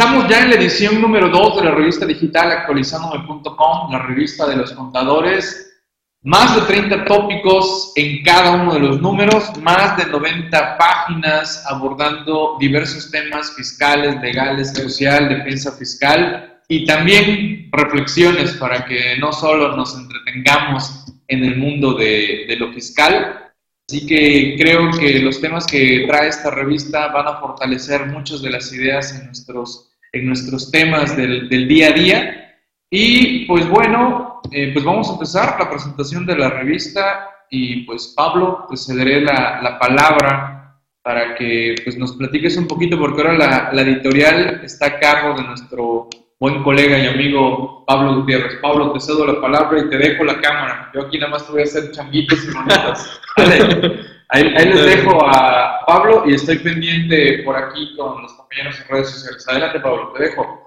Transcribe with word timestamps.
Estamos 0.00 0.30
ya 0.30 0.44
en 0.44 0.48
la 0.48 0.56
edición 0.56 0.98
número 1.02 1.28
2 1.28 1.56
de 1.56 1.64
la 1.64 1.72
revista 1.72 2.06
digital 2.06 2.50
actualizandome.com, 2.50 3.92
la 3.92 3.98
revista 3.98 4.46
de 4.48 4.56
los 4.56 4.72
contadores. 4.72 5.78
Más 6.22 6.54
de 6.54 6.62
30 6.62 7.04
tópicos 7.04 7.92
en 7.96 8.22
cada 8.22 8.52
uno 8.52 8.72
de 8.72 8.80
los 8.80 9.02
números, 9.02 9.54
más 9.60 9.98
de 9.98 10.06
90 10.06 10.78
páginas 10.78 11.66
abordando 11.66 12.56
diversos 12.58 13.10
temas 13.10 13.54
fiscales, 13.54 14.18
legales, 14.22 14.72
social, 14.72 15.28
defensa 15.28 15.70
fiscal 15.72 16.62
y 16.66 16.86
también 16.86 17.68
reflexiones 17.70 18.52
para 18.54 18.86
que 18.86 19.18
no 19.18 19.34
solo 19.34 19.76
nos 19.76 19.94
entretengamos 19.94 21.12
en 21.28 21.44
el 21.44 21.58
mundo 21.58 21.92
de, 21.92 22.46
de 22.48 22.56
lo 22.56 22.72
fiscal, 22.72 23.50
Así 23.90 24.06
que 24.06 24.54
creo 24.56 24.88
que 24.92 25.18
los 25.18 25.40
temas 25.40 25.66
que 25.66 26.04
trae 26.06 26.28
esta 26.28 26.52
revista 26.52 27.08
van 27.08 27.26
a 27.26 27.40
fortalecer 27.40 28.06
muchas 28.06 28.40
de 28.40 28.50
las 28.50 28.72
ideas 28.72 29.18
en 29.18 29.26
nuestros, 29.26 29.89
en 30.12 30.26
nuestros 30.26 30.70
temas 30.70 31.16
del, 31.16 31.48
del 31.48 31.68
día 31.68 31.88
a 31.88 31.92
día. 31.92 32.56
Y 32.90 33.46
pues 33.46 33.68
bueno, 33.68 34.40
eh, 34.50 34.70
pues 34.72 34.84
vamos 34.84 35.08
a 35.08 35.12
empezar 35.12 35.56
la 35.58 35.70
presentación 35.70 36.26
de 36.26 36.36
la 36.36 36.50
revista 36.50 37.28
y 37.50 37.84
pues 37.84 38.14
Pablo, 38.16 38.66
te 38.68 38.76
cederé 38.76 39.20
la, 39.20 39.60
la 39.62 39.78
palabra 39.78 40.80
para 41.02 41.34
que 41.34 41.76
pues 41.84 41.96
nos 41.96 42.12
platiques 42.16 42.56
un 42.56 42.66
poquito 42.66 42.98
porque 42.98 43.22
ahora 43.22 43.38
la, 43.38 43.70
la 43.72 43.82
editorial 43.82 44.60
está 44.64 44.86
a 44.86 44.98
cargo 44.98 45.34
de 45.34 45.46
nuestro 45.46 46.08
buen 46.38 46.62
colega 46.62 46.98
y 46.98 47.06
amigo 47.06 47.84
Pablo 47.86 48.16
Gutiérrez. 48.16 48.56
Pablo, 48.60 48.92
te 48.92 49.00
cedo 49.00 49.26
la 49.26 49.40
palabra 49.40 49.80
y 49.80 49.90
te 49.90 49.98
dejo 49.98 50.24
la 50.24 50.40
cámara. 50.40 50.90
Yo 50.94 51.02
aquí 51.02 51.18
nada 51.18 51.32
más 51.32 51.46
te 51.46 51.52
voy 51.52 51.60
a 51.60 51.64
hacer 51.64 51.90
changuitos 51.92 52.44
y 52.44 52.48
manitas. 52.48 53.20
Ahí, 54.32 54.44
les 54.44 54.84
dejo 54.84 55.26
a 55.26 55.84
Pablo 55.86 56.22
y 56.24 56.34
estoy 56.34 56.60
pendiente 56.60 57.42
por 57.44 57.56
aquí 57.56 57.96
con 57.96 58.22
los 58.22 58.32
compañeros 58.34 58.80
en 58.80 58.88
redes 58.88 59.10
sociales. 59.10 59.48
Adelante, 59.48 59.80
Pablo, 59.80 60.12
te 60.12 60.22
dejo 60.22 60.64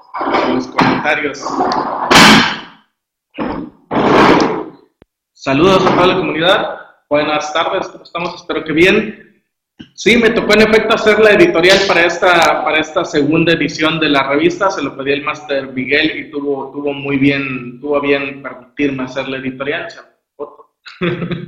los 0.53 0.67
comentarios. 0.67 1.41
Saludos 5.31 5.85
a 5.85 5.95
toda 5.95 6.07
la 6.07 6.15
comunidad. 6.17 6.79
Buenas 7.09 7.53
tardes, 7.53 7.87
¿cómo 7.87 8.03
estamos? 8.03 8.35
Espero 8.35 8.65
que 8.65 8.73
bien. 8.73 9.43
Sí, 9.95 10.17
me 10.17 10.31
tocó 10.31 10.55
en 10.55 10.63
efecto 10.63 10.95
hacer 10.95 11.19
la 11.19 11.31
editorial 11.31 11.77
para 11.87 12.05
esta, 12.05 12.65
para 12.65 12.79
esta 12.79 13.05
segunda 13.05 13.53
edición 13.53 13.97
de 14.01 14.09
la 14.09 14.27
revista, 14.27 14.69
se 14.71 14.83
lo 14.83 14.97
pedí 14.97 15.13
al 15.13 15.23
máster 15.23 15.71
Miguel 15.71 16.17
y 16.17 16.31
tuvo, 16.31 16.69
tuvo 16.73 16.91
muy 16.91 17.17
bien, 17.17 17.79
tuvo 17.79 18.01
bien 18.01 18.43
permitirme 18.43 19.03
hacer 19.03 19.29
la 19.29 19.37
editorial. 19.37 19.87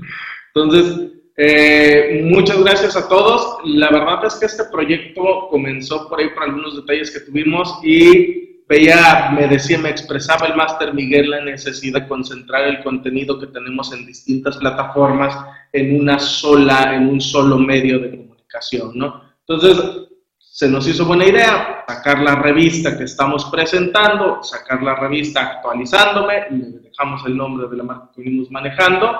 Entonces, 0.55 1.14
eh, 1.37 2.21
muchas 2.23 2.61
gracias 2.63 2.95
a 2.95 3.07
todos. 3.07 3.57
La 3.65 3.89
verdad 3.89 4.25
es 4.25 4.35
que 4.35 4.45
este 4.45 4.63
proyecto 4.65 5.47
comenzó 5.49 6.07
por 6.07 6.19
ahí 6.19 6.29
por 6.29 6.43
algunos 6.43 6.75
detalles 6.77 7.11
que 7.11 7.19
tuvimos 7.19 7.79
y 7.83 8.63
veía, 8.67 9.31
me 9.31 9.47
decía, 9.47 9.77
me 9.77 9.89
expresaba 9.89 10.47
el 10.47 10.55
máster 10.55 10.93
Miguel 10.93 11.29
la 11.29 11.41
necesidad 11.41 12.01
de 12.01 12.07
concentrar 12.07 12.63
el 12.67 12.83
contenido 12.83 13.39
que 13.39 13.47
tenemos 13.47 13.93
en 13.93 14.05
distintas 14.05 14.57
plataformas 14.57 15.37
en 15.71 15.99
una 15.99 16.19
sola, 16.19 16.95
en 16.95 17.07
un 17.07 17.21
solo 17.21 17.57
medio 17.57 17.99
de 17.99 18.11
comunicación, 18.11 18.91
¿no? 18.95 19.21
Entonces, 19.47 20.07
se 20.39 20.69
nos 20.69 20.87
hizo 20.87 21.05
buena 21.05 21.25
idea 21.25 21.83
sacar 21.85 22.19
la 22.19 22.35
revista 22.35 22.97
que 22.97 23.03
estamos 23.03 23.45
presentando, 23.45 24.41
sacar 24.41 24.81
la 24.81 24.95
revista 24.95 25.41
actualizándome, 25.41 26.47
le 26.49 26.79
dejamos 26.79 27.25
el 27.25 27.35
nombre 27.35 27.67
de 27.67 27.77
la 27.77 27.83
marca 27.83 28.09
que 28.15 28.21
venimos 28.21 28.49
manejando, 28.49 29.11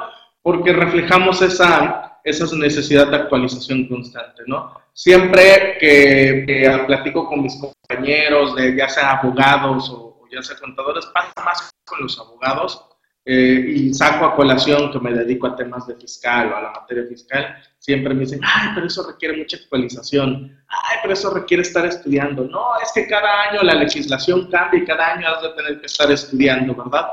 porque 0.41 0.73
reflejamos 0.73 1.41
esa, 1.41 2.05
esa 2.26 2.45
necesidad 2.56 3.08
de 3.08 3.18
actualización 3.18 3.88
constante, 3.88 4.42
¿no? 4.48 4.73
Siempre 4.94 5.78
que, 5.80 6.84
platico 6.88 7.28
con 7.28 7.44
mis 7.44 7.56
compañeros, 7.56 8.56
de, 8.56 8.76
ya 8.76 8.90
sea 8.90 9.20
abogados 9.20 9.90
o, 9.92 10.26
ya 10.32 10.42
sea 10.42 10.58
contadores, 10.58 11.06
pasa 11.14 11.32
más 11.45 11.72
con 11.86 12.02
los 12.02 12.20
abogados, 12.20 12.84
eh, 13.23 13.64
y 13.67 13.94
saco 13.94 14.26
a 14.26 14.36
colación 14.36 14.92
que 14.92 15.00
me 15.00 15.12
dedico 15.12 15.48
a 15.48 15.56
temas 15.56 15.88
de 15.88 15.95
fiscal 15.95 16.52
o 16.52 16.55
a 16.55 16.61
la 16.61 16.72
materia 16.72 17.05
fiscal, 17.08 17.55
siempre 17.77 18.14
me 18.14 18.22
dicen, 18.22 18.39
ay, 18.44 18.70
pero 18.73 18.88
eso 18.88 19.08
requiere 19.08 19.38
mucha 19.38 19.58
actualización, 19.58 20.64
ay, 20.67 20.98
pero 21.02 21.14
eso 21.14 21.32
requiere 21.32 21.61
estar 21.61 21.86
estudiando. 21.86 22.44
No, 22.44 22.80
es 22.83 22.92
que 22.92 23.08
cada 23.08 23.49
año 23.49 23.61
la 23.61 23.76
legislación 23.76 24.49
cambia 24.49 24.80
y 24.80 24.86
cada 24.86 25.14
año 25.14 25.28
has 25.28 25.42
de 25.44 25.49
tener 25.49 25.80
que 25.80 25.86
estar 25.86 26.11
estudiando, 26.11 26.76
¿verdad? 26.76 27.08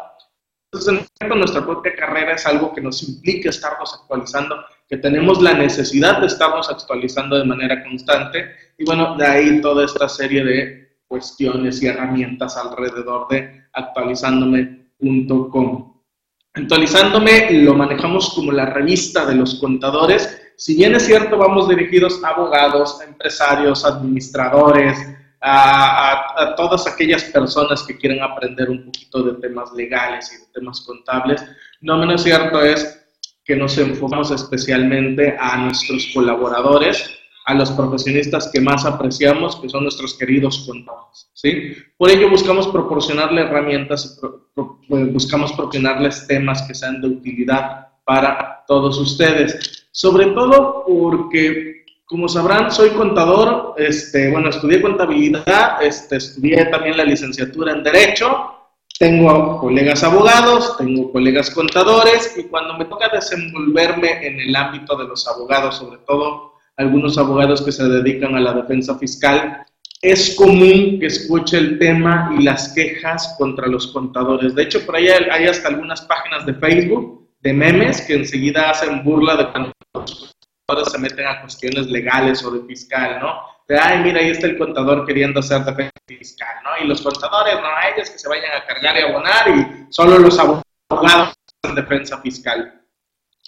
Entonces, 0.72 1.06
en 1.20 1.28
nuestra 1.28 1.64
propia 1.64 1.94
carrera 1.94 2.32
es 2.32 2.46
algo 2.46 2.72
que 2.72 2.80
nos 2.80 3.02
implica 3.02 3.50
estarnos 3.50 3.94
actualizando, 3.94 4.64
que 4.92 4.98
tenemos 4.98 5.40
la 5.40 5.54
necesidad 5.54 6.20
de 6.20 6.26
estarnos 6.26 6.68
actualizando 6.68 7.38
de 7.38 7.46
manera 7.46 7.82
constante, 7.82 8.54
y 8.76 8.84
bueno, 8.84 9.16
de 9.16 9.26
ahí 9.26 9.58
toda 9.62 9.86
esta 9.86 10.06
serie 10.06 10.44
de 10.44 10.98
cuestiones 11.08 11.82
y 11.82 11.86
herramientas 11.86 12.58
alrededor 12.58 13.26
de 13.28 13.64
actualizándome.com. 13.72 15.94
Actualizándome 16.52 17.52
lo 17.52 17.72
manejamos 17.72 18.34
como 18.34 18.52
la 18.52 18.66
revista 18.66 19.24
de 19.24 19.36
los 19.36 19.54
contadores. 19.54 20.52
Si 20.58 20.76
bien 20.76 20.94
es 20.94 21.06
cierto, 21.06 21.38
vamos 21.38 21.70
dirigidos 21.70 22.22
a 22.22 22.28
abogados, 22.28 23.00
a 23.00 23.04
empresarios, 23.04 23.86
administradores, 23.86 24.98
a, 25.40 26.54
todas 26.54 26.86
aquellas 26.86 27.24
personas 27.24 27.82
que 27.84 27.96
quieren 27.96 28.22
aprender 28.22 28.68
un 28.68 28.84
poquito 28.84 29.22
de 29.22 29.40
temas 29.40 29.72
legales 29.72 30.30
y 30.34 30.36
de 30.36 30.52
temas 30.52 30.82
contables. 30.82 31.42
No 31.80 31.96
menos 31.96 32.22
cierto 32.22 32.62
es 32.62 33.01
que 33.44 33.56
nos 33.56 33.76
enfocamos 33.78 34.30
especialmente 34.30 35.36
a 35.38 35.56
nuestros 35.58 36.10
colaboradores, 36.14 37.10
a 37.46 37.54
los 37.54 37.70
profesionistas 37.72 38.50
que 38.52 38.60
más 38.60 38.84
apreciamos, 38.84 39.56
que 39.56 39.68
son 39.68 39.82
nuestros 39.82 40.14
queridos 40.14 40.64
contadores. 40.66 41.30
¿sí? 41.34 41.72
Por 41.96 42.10
ello 42.10 42.30
buscamos 42.30 42.68
proporcionarles 42.68 43.46
herramientas, 43.46 44.20
pues, 44.54 45.12
buscamos 45.12 45.52
proporcionarles 45.52 46.26
temas 46.26 46.62
que 46.62 46.74
sean 46.74 47.00
de 47.00 47.08
utilidad 47.08 47.88
para 48.04 48.64
todos 48.66 48.98
ustedes. 48.98 49.88
Sobre 49.90 50.26
todo 50.26 50.84
porque, 50.86 51.84
como 52.04 52.28
sabrán, 52.28 52.70
soy 52.70 52.90
contador, 52.90 53.74
este, 53.76 54.30
bueno, 54.30 54.50
estudié 54.50 54.80
contabilidad, 54.80 55.82
este, 55.82 56.16
estudié 56.16 56.66
también 56.66 56.96
la 56.96 57.04
licenciatura 57.04 57.72
en 57.72 57.82
Derecho, 57.82 58.61
tengo 59.02 59.58
colegas 59.58 60.04
abogados, 60.04 60.76
tengo 60.78 61.10
colegas 61.10 61.50
contadores 61.50 62.36
y 62.38 62.44
cuando 62.44 62.78
me 62.78 62.84
toca 62.84 63.08
desenvolverme 63.08 64.24
en 64.24 64.38
el 64.38 64.54
ámbito 64.54 64.96
de 64.96 65.08
los 65.08 65.26
abogados, 65.26 65.78
sobre 65.78 65.98
todo 66.06 66.52
algunos 66.76 67.18
abogados 67.18 67.62
que 67.62 67.72
se 67.72 67.82
dedican 67.82 68.36
a 68.36 68.40
la 68.40 68.52
defensa 68.52 68.96
fiscal, 68.96 69.66
es 70.00 70.36
común 70.36 71.00
que 71.00 71.06
escuche 71.06 71.58
el 71.58 71.80
tema 71.80 72.32
y 72.38 72.44
las 72.44 72.74
quejas 72.74 73.34
contra 73.38 73.66
los 73.66 73.88
contadores. 73.88 74.54
De 74.54 74.62
hecho, 74.62 74.86
por 74.86 74.94
ahí 74.94 75.08
hay 75.08 75.48
hasta 75.48 75.66
algunas 75.66 76.02
páginas 76.02 76.46
de 76.46 76.54
Facebook 76.54 77.28
de 77.40 77.54
memes 77.54 78.02
que 78.02 78.14
enseguida 78.14 78.70
hacen 78.70 79.02
burla 79.02 79.34
de 79.34 79.50
cuando 79.50 79.72
los 79.94 80.36
contadores 80.64 80.92
se 80.92 80.98
meten 81.00 81.26
a 81.26 81.40
cuestiones 81.40 81.88
legales 81.88 82.44
o 82.44 82.52
de 82.52 82.64
fiscal, 82.68 83.18
¿no? 83.20 83.34
De, 83.72 83.78
ay, 83.78 84.00
mira, 84.00 84.20
ahí 84.20 84.28
está 84.28 84.48
el 84.48 84.58
contador 84.58 85.06
queriendo 85.06 85.40
hacer 85.40 85.64
defensa 85.64 85.92
fiscal, 86.06 86.56
¿no? 86.62 86.84
Y 86.84 86.86
los 86.86 87.00
contadores, 87.00 87.54
no, 87.54 87.68
a 87.68 87.88
ellos 87.88 88.10
que 88.10 88.18
se 88.18 88.28
vayan 88.28 88.52
a 88.54 88.66
cargar 88.66 88.98
y 88.98 89.00
abonar 89.00 89.48
y 89.48 89.86
solo 89.88 90.18
los 90.18 90.38
abogados 90.38 91.32
hacen 91.62 91.74
defensa 91.74 92.20
fiscal. 92.20 92.82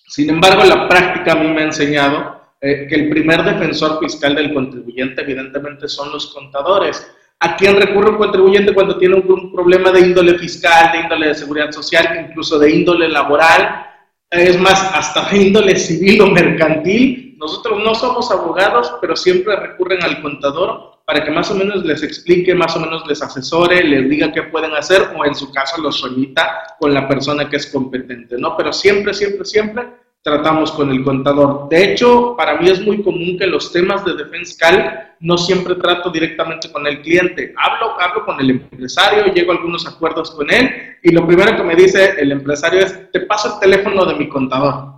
Sin 0.09 0.31
embargo, 0.31 0.65
la 0.65 0.89
práctica 0.89 1.33
a 1.33 1.35
mí 1.35 1.49
me 1.49 1.61
ha 1.61 1.65
enseñado 1.65 2.41
eh, 2.59 2.87
que 2.89 2.95
el 2.95 3.11
primer 3.11 3.45
defensor 3.45 3.99
fiscal 4.01 4.35
del 4.35 4.55
contribuyente 4.55 5.21
evidentemente 5.21 5.89
son 5.89 6.11
los 6.11 6.33
contadores. 6.33 7.07
¿A 7.41 7.55
quién 7.59 7.79
recurre 7.79 8.13
un 8.13 8.17
contribuyente 8.17 8.73
cuando 8.73 8.97
tiene 8.97 9.17
un, 9.17 9.53
problema 9.53 9.91
de 9.91 10.01
índole 10.01 10.39
fiscal, 10.39 10.91
de 10.93 11.01
índole 11.01 11.29
de 11.29 11.35
seguridad 11.35 11.71
social, 11.71 12.27
incluso 12.31 12.59
de 12.59 12.71
índole 12.71 13.11
laboral? 13.11 13.89
Es 14.31 14.59
más, 14.59 14.91
hasta 14.95 15.29
de 15.29 15.37
índole 15.37 15.77
civil 15.77 16.23
o 16.23 16.29
mercantil. 16.29 17.24
Nosotros 17.45 17.85
no 17.85 17.95
somos 17.95 18.31
abogados, 18.31 18.95
pero 19.03 19.15
siempre 19.15 19.55
recurren 19.55 20.03
al 20.03 20.23
contador 20.23 20.95
para 21.05 21.23
que 21.23 21.31
más 21.31 21.51
o 21.51 21.55
menos 21.55 21.85
les 21.85 22.03
explique, 22.03 22.55
más 22.55 22.75
o 22.75 22.81
menos 22.81 23.07
les 23.07 23.21
asesore, 23.21 23.85
les 23.85 24.09
diga 24.09 24.33
qué 24.33 24.45
pueden 24.45 24.73
hacer 24.73 25.11
o 25.15 25.27
en 25.27 25.35
su 25.35 25.53
caso 25.53 25.79
los 25.83 26.01
remita 26.01 26.75
con 26.81 26.95
la 26.95 27.07
persona 27.07 27.51
que 27.51 27.57
es 27.57 27.67
competente, 27.67 28.37
¿no? 28.39 28.57
Pero 28.57 28.73
siempre, 28.73 29.13
siempre, 29.13 29.45
siempre 29.45 29.89
tratamos 30.23 30.73
con 30.73 30.91
el 30.91 31.05
contador. 31.05 31.69
De 31.69 31.93
hecho, 31.93 32.35
para 32.35 32.59
mí 32.59 32.71
es 32.71 32.81
muy 32.81 33.03
común 33.03 33.37
que 33.39 33.47
los 33.47 33.71
temas 33.71 34.03
de 34.07 34.15
defensa 34.15 34.39
fiscal 34.39 35.15
no 35.21 35.37
siempre 35.37 35.75
trato 35.75 36.11
directamente 36.11 36.73
con 36.73 36.87
el 36.87 37.03
cliente. 37.03 37.55
Hablo, 37.59 37.95
hablo 38.01 38.25
con 38.25 38.41
el 38.41 38.51
empresario, 38.51 39.33
llego 39.35 39.53
a 39.53 39.57
algunos 39.57 39.87
acuerdos 39.87 40.31
con 40.31 40.51
él 40.51 40.97
y 41.03 41.13
lo 41.13 41.27
primero 41.27 41.55
que 41.55 41.63
me 41.63 41.77
dice 41.77 42.15
el 42.19 42.33
empresario 42.33 42.81
es, 42.81 43.11
te 43.13 43.21
paso 43.21 43.55
el 43.55 43.61
teléfono 43.61 44.07
de 44.07 44.15
mi 44.15 44.29
contador, 44.31 44.94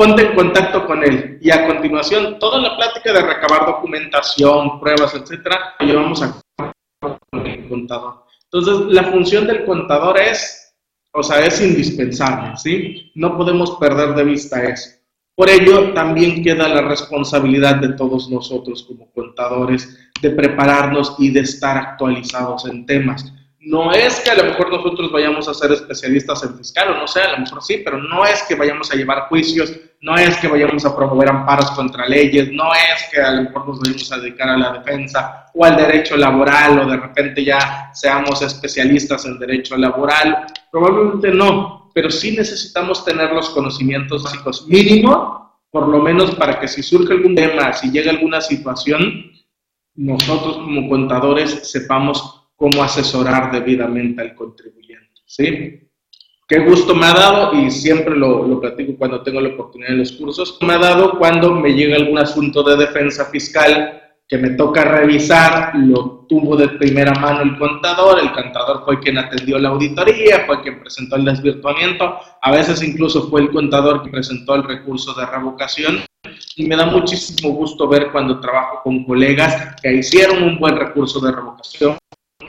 ponte 0.00 0.22
en 0.22 0.34
contacto 0.34 0.86
con 0.86 1.04
él. 1.04 1.36
Y 1.42 1.50
a 1.50 1.66
continuación, 1.66 2.38
toda 2.38 2.58
la 2.58 2.74
plática 2.74 3.12
de 3.12 3.20
recabar 3.20 3.66
documentación, 3.66 4.80
pruebas, 4.80 5.14
etcétera, 5.14 5.74
lo 5.78 5.86
llevamos 5.86 6.22
a 6.22 6.40
con 7.30 7.46
el 7.46 7.68
contador. 7.68 8.24
Entonces, 8.44 8.94
la 8.94 9.04
función 9.04 9.46
del 9.46 9.66
contador 9.66 10.18
es 10.18 10.74
o 11.12 11.22
sea, 11.22 11.44
es 11.44 11.60
indispensable, 11.60 12.56
¿sí? 12.56 13.12
No 13.14 13.36
podemos 13.36 13.72
perder 13.72 14.14
de 14.14 14.24
vista 14.24 14.62
eso. 14.62 14.90
Por 15.34 15.50
ello, 15.50 15.92
también 15.92 16.42
queda 16.42 16.66
la 16.68 16.80
responsabilidad 16.80 17.76
de 17.76 17.92
todos 17.94 18.30
nosotros 18.30 18.84
como 18.84 19.10
contadores 19.10 19.98
de 20.22 20.30
prepararnos 20.30 21.16
y 21.18 21.30
de 21.30 21.40
estar 21.40 21.76
actualizados 21.76 22.64
en 22.66 22.86
temas. 22.86 23.34
No 23.62 23.92
es 23.92 24.20
que 24.20 24.30
a 24.30 24.36
lo 24.36 24.44
mejor 24.44 24.70
nosotros 24.70 25.12
vayamos 25.12 25.46
a 25.46 25.52
ser 25.52 25.70
especialistas 25.72 26.42
en 26.44 26.56
fiscal, 26.56 26.92
o 26.92 26.94
no 26.96 27.06
sé, 27.06 27.20
a 27.20 27.32
lo 27.32 27.38
mejor 27.40 27.62
sí, 27.62 27.82
pero 27.84 27.98
no 27.98 28.24
es 28.24 28.42
que 28.44 28.54
vayamos 28.54 28.90
a 28.90 28.96
llevar 28.96 29.28
juicios, 29.28 29.70
no 30.00 30.16
es 30.16 30.34
que 30.38 30.48
vayamos 30.48 30.86
a 30.86 30.96
promover 30.96 31.28
amparos 31.28 31.70
contra 31.72 32.08
leyes, 32.08 32.50
no 32.52 32.72
es 32.72 33.10
que 33.12 33.20
a 33.20 33.32
lo 33.32 33.42
mejor 33.42 33.68
nos 33.68 33.80
vayamos 33.80 34.12
a 34.12 34.16
dedicar 34.16 34.48
a 34.48 34.56
la 34.56 34.72
defensa 34.78 35.46
o 35.52 35.62
al 35.62 35.76
derecho 35.76 36.16
laboral 36.16 36.78
o 36.78 36.88
de 36.88 36.96
repente 36.96 37.44
ya 37.44 37.90
seamos 37.92 38.40
especialistas 38.40 39.26
en 39.26 39.38
derecho 39.38 39.76
laboral. 39.76 40.46
Probablemente 40.72 41.30
no, 41.30 41.90
pero 41.92 42.10
sí 42.10 42.34
necesitamos 42.34 43.04
tener 43.04 43.30
los 43.30 43.50
conocimientos 43.50 44.22
básicos 44.22 44.66
mínimo, 44.68 45.60
por 45.70 45.86
lo 45.86 45.98
menos 45.98 46.34
para 46.36 46.58
que 46.58 46.66
si 46.66 46.82
surge 46.82 47.12
algún 47.12 47.34
tema, 47.34 47.74
si 47.74 47.90
llega 47.90 48.10
alguna 48.10 48.40
situación, 48.40 49.30
nosotros 49.96 50.56
como 50.56 50.88
contadores 50.88 51.70
sepamos 51.70 52.39
cómo 52.60 52.82
asesorar 52.82 53.50
debidamente 53.50 54.20
al 54.20 54.34
contribuyente. 54.34 55.22
¿sí? 55.24 55.80
Qué 56.46 56.58
gusto 56.58 56.94
me 56.94 57.06
ha 57.06 57.14
dado, 57.14 57.54
y 57.54 57.70
siempre 57.70 58.14
lo, 58.14 58.46
lo 58.46 58.60
platico 58.60 58.98
cuando 58.98 59.22
tengo 59.22 59.40
la 59.40 59.54
oportunidad 59.54 59.92
en 59.92 60.00
los 60.00 60.12
cursos, 60.12 60.58
me 60.60 60.74
ha 60.74 60.78
dado 60.78 61.18
cuando 61.18 61.54
me 61.54 61.70
llega 61.70 61.96
algún 61.96 62.18
asunto 62.18 62.62
de 62.62 62.76
defensa 62.76 63.24
fiscal 63.30 64.02
que 64.28 64.36
me 64.36 64.50
toca 64.50 64.84
revisar, 64.84 65.72
lo 65.74 66.26
tuvo 66.28 66.54
de 66.54 66.68
primera 66.68 67.12
mano 67.14 67.40
el 67.40 67.58
contador, 67.58 68.20
el 68.20 68.30
contador 68.30 68.84
fue 68.84 69.00
quien 69.00 69.16
atendió 69.16 69.58
la 69.58 69.70
auditoría, 69.70 70.44
fue 70.46 70.60
quien 70.60 70.80
presentó 70.80 71.16
el 71.16 71.24
desvirtuamiento, 71.24 72.18
a 72.42 72.52
veces 72.52 72.82
incluso 72.82 73.28
fue 73.30 73.40
el 73.40 73.50
contador 73.50 74.02
que 74.02 74.10
presentó 74.10 74.54
el 74.54 74.64
recurso 74.64 75.14
de 75.14 75.24
revocación 75.24 76.00
y 76.56 76.66
me 76.66 76.76
da 76.76 76.86
muchísimo 76.86 77.54
gusto 77.54 77.88
ver 77.88 78.12
cuando 78.12 78.38
trabajo 78.38 78.80
con 78.84 79.04
colegas 79.04 79.74
que 79.82 79.94
hicieron 79.94 80.42
un 80.42 80.58
buen 80.58 80.76
recurso 80.76 81.20
de 81.20 81.32
revocación, 81.32 81.96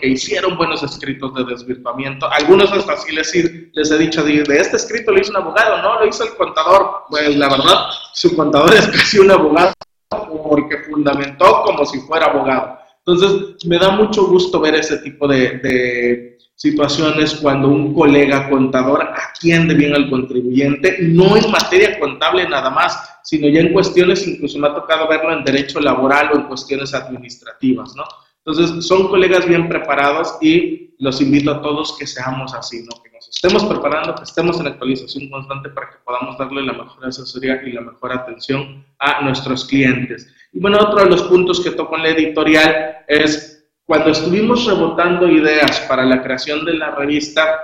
que 0.02 0.08
hicieron 0.08 0.58
buenos 0.58 0.84
escritos 0.84 1.34
de 1.36 1.46
desvirtuamiento. 1.46 2.30
Algunos 2.30 2.72
hasta 2.72 2.94
así 2.94 3.14
les, 3.14 3.34
les 3.74 3.92
he 3.92 3.98
dicho, 3.98 4.24
de, 4.24 4.42
este 4.42 4.78
escrito 4.78 5.12
lo 5.12 5.22
hizo 5.22 5.32
un 5.32 5.38
abogado, 5.38 5.82
no, 5.82 6.00
lo 6.00 6.08
hizo 6.08 6.24
el 6.24 6.36
contador. 6.36 7.04
Pues 7.10 7.36
la 7.38 7.48
verdad, 7.48 7.86
su 8.14 8.36
contador 8.36 8.74
es 8.74 8.88
casi 8.88 9.20
un 9.20 9.32
abogado 9.32 9.72
porque 10.10 10.80
fundamentó 10.90 11.62
como 11.64 11.86
si 11.86 12.00
fuera 12.02 12.26
abogado. 12.26 12.80
Entonces, 13.06 13.66
me 13.66 13.78
da 13.78 13.92
mucho 13.92 14.28
gusto 14.28 14.60
ver 14.60 14.76
ese 14.76 14.98
tipo 14.98 15.28
de, 15.28 15.60
de 15.60 16.38
situaciones 16.56 17.36
cuando 17.36 17.70
un 17.70 17.94
colega 17.94 18.50
contador 18.50 19.02
atiende 19.16 19.74
bien 19.74 19.96
al 19.96 20.10
contribuyente, 20.10 20.98
no 21.02 21.36
en 21.36 21.50
materia 21.50 22.00
contable 22.00 22.48
nada 22.48 22.70
más, 22.70 23.20
sino 23.24 23.48
ya 23.48 23.62
en 23.62 23.74
cuestiones, 23.74 24.28
incluso 24.28 24.60
me 24.60 24.68
ha 24.68 24.76
tocado 24.76 25.08
verlo 25.08 25.34
en 25.34 25.44
derecho 25.44 25.80
laboral 25.80 26.32
o 26.32 26.36
en 26.36 26.44
cuestiones 26.44 26.94
administrativas, 26.94 27.96
¿no? 27.96 28.04
Entonces, 28.46 28.86
son 28.88 29.08
colegas 29.08 29.48
bien 29.48 29.70
preparados 29.70 30.38
y 30.42 30.96
los 30.98 31.22
invito 31.22 31.52
a 31.52 31.62
todos 31.62 31.98
que 31.98 32.08
seamos 32.08 32.54
así, 32.54 32.84
¿no? 32.84 33.02
que 33.04 33.12
nos 33.12 33.28
estemos 33.28 33.64
preparando, 33.66 34.16
que 34.16 34.24
estemos 34.24 34.60
en 34.60 34.68
actualización 34.68 35.30
constante 35.30 35.70
para 35.70 35.90
que 35.90 35.98
podamos 36.06 36.38
darle 36.38 36.64
la 36.64 36.74
mejor 36.74 37.06
asesoría 37.06 37.62
y 37.66 37.72
la 37.72 37.82
mejor 37.82 38.14
atención 38.14 38.86
a 39.00 39.22
nuestros 39.24 39.66
clientes. 39.66 40.28
Y 40.54 40.60
bueno, 40.60 40.80
otro 40.80 41.04
de 41.04 41.10
los 41.10 41.24
puntos 41.24 41.60
que 41.60 41.72
toco 41.72 41.96
en 41.98 42.04
la 42.04 42.10
editorial 42.10 42.98
es 43.08 43.66
cuando 43.86 44.12
estuvimos 44.12 44.66
rebotando 44.66 45.28
ideas 45.28 45.82
para 45.82 46.06
la 46.06 46.22
creación 46.24 46.66
de 46.66 46.76
la 46.76 46.92
revista, 46.92 47.60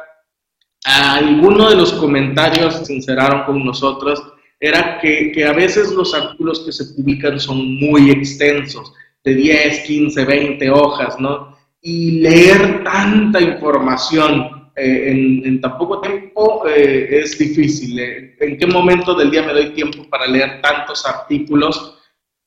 alguno 0.84 1.70
de 1.70 1.76
los 1.76 1.94
comentarios 1.94 2.86
sinceraron 2.86 3.44
con 3.46 3.64
nosotros 3.66 4.22
era 4.60 5.00
que, 5.00 5.32
que 5.32 5.46
a 5.46 5.54
veces 5.54 5.92
los 5.92 6.14
artículos 6.14 6.62
que 6.62 6.72
se 6.72 6.86
publican 6.96 7.40
son 7.40 7.76
muy 7.76 8.10
extensos 8.10 8.92
de 9.24 9.34
10, 9.34 9.80
15, 9.80 10.26
20 10.26 10.70
hojas, 10.70 11.20
¿no? 11.20 11.58
Y 11.82 12.22
leer 12.22 12.84
tanta 12.84 13.42
información 13.42 14.72
eh, 14.76 15.42
en, 15.44 15.60
tan 15.60 15.76
poco 15.78 16.02
tiempo 16.02 16.68
eh, 16.68 17.22
es 17.24 17.38
difícil. 17.38 18.00
¿eh? 18.00 18.36
¿En 18.40 18.58
qué 18.58 18.68
momento 18.68 19.16
del 19.16 19.32
día 19.32 19.42
me 19.42 19.54
doy 19.54 19.74
tiempo 19.74 20.08
para 20.08 20.28
leer 20.28 20.62
tantos 20.62 21.04
artículos 21.06 21.98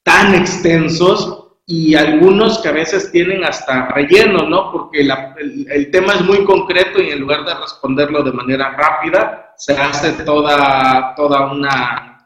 tan 0.05 0.37
extensos 0.37 1.49
y 1.67 1.95
algunos 1.95 2.59
que 2.59 2.69
a 2.69 2.73
veces 2.73 3.11
tienen 3.11 3.45
hasta 3.45 3.89
relleno, 3.89 4.49
¿no? 4.49 4.71
Porque 4.73 5.01
el, 5.01 5.13
el, 5.71 5.91
tema 5.91 6.15
es 6.15 6.23
muy 6.23 6.45
concreto 6.45 7.01
y 7.03 7.11
en 7.11 7.21
lugar 7.21 7.45
de 7.45 7.55
responderlo 7.55 8.23
de 8.23 8.33
manera 8.33 8.71
rápida, 8.71 9.55
se 9.57 9.75
hace 9.75 10.25
toda, 10.25 11.15
toda 11.17 11.53
una, 11.53 12.20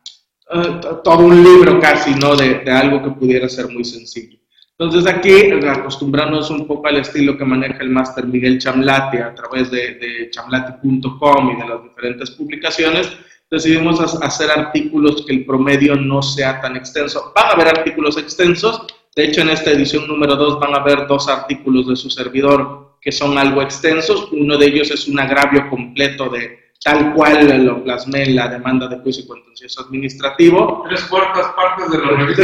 todo 1.02 1.18
un 1.18 1.42
libro 1.42 1.80
casi, 1.80 2.14
¿no? 2.14 2.36
De, 2.36 2.60
de 2.60 2.70
algo 2.70 3.02
que 3.02 3.10
pudiera 3.10 3.48
ser 3.48 3.68
muy 3.68 3.84
sencillo. 3.84 4.38
Entonces 4.76 5.06
aquí, 5.06 5.52
acostumbrándonos 5.52 6.50
un 6.50 6.66
poco 6.66 6.88
al 6.88 6.96
estilo 6.96 7.38
que 7.38 7.44
maneja 7.44 7.78
el 7.80 7.90
máster 7.90 8.26
Miguel 8.26 8.58
Chamlati 8.58 9.18
a 9.18 9.32
través 9.32 9.70
de, 9.70 9.94
de 9.94 10.30
chamlati.com 10.30 11.50
y 11.50 11.62
de 11.62 11.68
las 11.68 11.82
diferentes 11.84 12.32
publicaciones, 12.32 13.08
decidimos 13.48 14.00
hacer 14.00 14.50
artículos 14.50 15.24
que 15.24 15.32
el 15.32 15.46
promedio 15.46 15.94
no 15.94 16.22
sea 16.22 16.60
tan 16.60 16.76
extenso. 16.76 17.32
Van 17.36 17.46
a 17.46 17.50
haber 17.50 17.68
artículos 17.68 18.18
extensos, 18.18 18.84
de 19.14 19.24
hecho 19.24 19.42
en 19.42 19.50
esta 19.50 19.70
edición 19.70 20.08
número 20.08 20.34
2 20.34 20.58
van 20.58 20.74
a 20.74 20.78
haber 20.78 21.06
dos 21.06 21.28
artículos 21.28 21.86
de 21.86 21.94
su 21.94 22.10
servidor 22.10 22.96
que 23.00 23.12
son 23.12 23.38
algo 23.38 23.62
extensos, 23.62 24.28
uno 24.32 24.56
de 24.56 24.66
ellos 24.66 24.90
es 24.90 25.06
un 25.06 25.20
agravio 25.20 25.68
completo 25.70 26.30
de 26.30 26.63
tal 26.82 27.14
cual 27.14 27.64
lo 27.64 27.82
plasmé 27.82 28.24
en 28.24 28.36
la 28.36 28.48
demanda 28.48 28.88
de 28.88 28.98
juicio 28.98 29.26
contencioso 29.26 29.82
administrativo. 29.82 30.84
Tres 30.88 31.04
cuartas 31.04 31.46
partes 31.54 31.90
de 31.90 31.98
la 31.98 32.10
revista. 32.10 32.42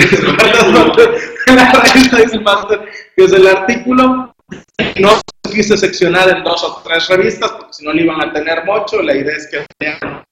la 1.55 1.73
revista 1.73 2.17
dice 2.17 2.41
Master, 2.41 2.89
que 3.17 3.25
es 3.25 3.33
el 3.33 3.47
artículo. 3.47 4.35
No 5.01 5.21
quise 5.53 5.77
seccionar 5.77 6.29
en 6.29 6.45
dos 6.45 6.63
o 6.65 6.83
tres 6.83 7.09
revistas, 7.09 7.51
porque 7.53 7.73
si 7.73 7.85
no 7.85 7.93
le 7.93 8.03
iban 8.03 8.21
a 8.21 8.33
tener 8.33 8.65
mucho. 8.65 9.03
La 9.03 9.15
idea 9.15 9.37
es 9.37 9.49
que, 9.51 9.65
lean, 9.79 10.25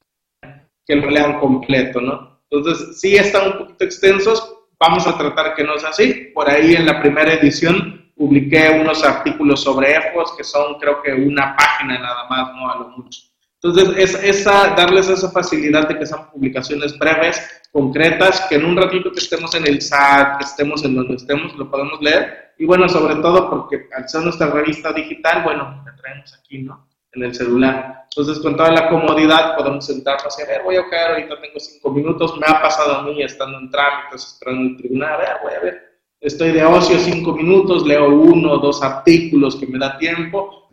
que 0.87 0.97
lo 0.97 1.11
lean 1.11 1.39
completo, 1.39 2.00
¿no? 2.00 2.41
Entonces, 2.50 3.00
sí 3.00 3.17
están 3.17 3.53
un 3.53 3.59
poquito 3.59 3.85
extensos. 3.85 4.55
Vamos 4.81 5.06
a 5.06 5.19
tratar 5.19 5.55
que 5.55 5.65
no 5.65 5.79
sea 5.79 5.91
así. 5.91 6.31
Por 6.35 6.49
ahí 6.49 6.75
en 6.75 6.87
la 6.87 7.00
primera 7.00 7.35
edición 7.35 8.11
publiqué 8.17 8.71
unos 8.81 9.05
artículos 9.05 9.62
sobre 9.62 9.95
EFOS, 9.95 10.35
que 10.37 10.45
son 10.45 10.79
creo 10.79 11.03
que 11.03 11.12
una 11.12 11.56
página 11.56 11.99
nada 11.99 12.27
más, 12.29 12.55
no 12.55 12.71
a 12.71 12.77
lo 12.77 12.89
mucho. 12.89 13.27
Entonces, 13.60 13.96
es 13.96 14.22
esa, 14.22 14.75
darles 14.76 15.08
esa 15.08 15.31
facilidad 15.31 15.88
de 15.88 15.99
que 15.99 16.06
sean 16.06 16.31
publicaciones 16.31 16.96
breves, 16.96 17.40
concretas, 17.72 18.46
que 18.49 18.55
en 18.55 18.64
un 18.64 18.76
ratito 18.76 19.10
que 19.10 19.19
estemos 19.19 19.52
en 19.56 19.66
el 19.66 19.82
SAT, 19.82 20.38
que 20.38 20.44
estemos 20.44 20.84
en 20.84 20.94
donde 20.94 21.16
estemos, 21.16 21.56
lo 21.56 21.69
podemos 21.69 22.00
leer. 22.00 22.52
Y 22.58 22.66
bueno, 22.66 22.88
sobre 22.88 23.16
todo 23.16 23.50
porque 23.50 23.88
al 23.96 24.08
ser 24.08 24.22
nuestra 24.22 24.49
revista 24.49 24.93
digital, 24.93 25.43
bueno, 25.43 25.82
la 25.84 25.96
traemos 25.96 26.32
aquí, 26.38 26.59
¿no? 26.59 26.87
En 27.12 27.25
el 27.25 27.35
celular. 27.35 28.04
Entonces, 28.04 28.40
con 28.40 28.56
toda 28.56 28.71
la 28.71 28.88
comodidad 28.88 29.56
podemos 29.56 29.87
sentarnos 29.87 30.38
y 30.38 30.42
a 30.42 30.47
ver, 30.47 30.62
voy 30.62 30.76
a 30.76 30.88
caer, 30.88 31.11
ahorita 31.12 31.40
tengo 31.40 31.59
cinco 31.59 31.90
minutos, 31.90 32.38
me 32.38 32.47
ha 32.47 32.62
pasado 32.62 32.97
a 32.97 33.02
mí 33.02 33.23
estando 33.23 33.59
en 33.59 33.71
trámites, 33.71 34.25
esperando 34.25 34.71
el 34.71 34.76
tribunal, 34.76 35.14
a 35.14 35.16
ver, 35.16 35.28
voy 35.42 35.52
a 35.54 35.61
ver, 35.61 36.00
estoy 36.21 36.52
de 36.52 36.64
ocio 36.64 36.99
cinco 36.99 37.33
minutos, 37.33 37.87
leo 37.87 38.09
uno 38.09 38.52
o 38.52 38.59
dos 38.59 38.83
artículos 38.83 39.56
que 39.56 39.66
me 39.66 39.78
da 39.78 39.99
tiempo, 39.99 40.68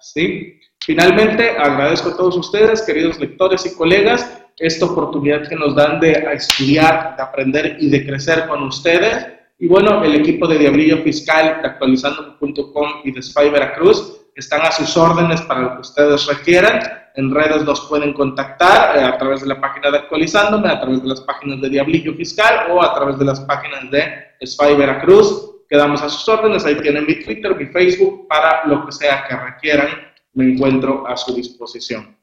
¿sí? 0.00 0.59
Finalmente, 0.82 1.56
agradezco 1.58 2.10
a 2.10 2.16
todos 2.16 2.36
ustedes, 2.36 2.82
queridos 2.82 3.20
lectores 3.20 3.66
y 3.66 3.76
colegas, 3.76 4.40
esta 4.58 4.86
oportunidad 4.86 5.46
que 5.46 5.56
nos 5.56 5.74
dan 5.74 6.00
de 6.00 6.12
estudiar, 6.32 7.16
de 7.16 7.22
aprender 7.22 7.76
y 7.80 7.90
de 7.90 8.06
crecer 8.06 8.46
con 8.48 8.62
ustedes. 8.62 9.26
Y 9.58 9.66
bueno, 9.68 10.02
el 10.02 10.14
equipo 10.14 10.46
de 10.46 10.58
Diablillo 10.58 11.02
Fiscal, 11.02 11.60
de 11.60 11.68
actualizando.com 11.68 12.88
y 13.04 13.12
de 13.12 13.22
Spy 13.22 13.50
Veracruz 13.50 14.20
están 14.34 14.62
a 14.62 14.72
sus 14.72 14.96
órdenes 14.96 15.42
para 15.42 15.60
lo 15.60 15.74
que 15.74 15.80
ustedes 15.82 16.26
requieran. 16.26 16.80
En 17.14 17.34
redes 17.34 17.62
los 17.62 17.82
pueden 17.82 18.14
contactar 18.14 18.96
eh, 18.96 19.02
a 19.02 19.18
través 19.18 19.42
de 19.42 19.48
la 19.48 19.60
página 19.60 19.90
de 19.90 19.98
Actualizándome, 19.98 20.68
a 20.70 20.80
través 20.80 21.02
de 21.02 21.08
las 21.08 21.20
páginas 21.20 21.60
de 21.60 21.68
Diablillo 21.68 22.14
Fiscal 22.14 22.70
o 22.70 22.82
a 22.82 22.94
través 22.94 23.18
de 23.18 23.24
las 23.26 23.40
páginas 23.40 23.90
de 23.90 24.46
Spy 24.46 24.76
Veracruz. 24.76 25.56
Quedamos 25.68 26.00
a 26.02 26.08
sus 26.08 26.26
órdenes, 26.28 26.64
ahí 26.64 26.76
tienen 26.76 27.04
mi 27.06 27.22
Twitter, 27.22 27.54
mi 27.54 27.66
Facebook, 27.66 28.26
para 28.28 28.64
lo 28.66 28.86
que 28.86 28.92
sea 28.92 29.26
que 29.28 29.36
requieran 29.36 30.09
me 30.34 30.52
encuentro 30.52 31.06
a 31.06 31.16
su 31.16 31.34
disposición. 31.34 32.16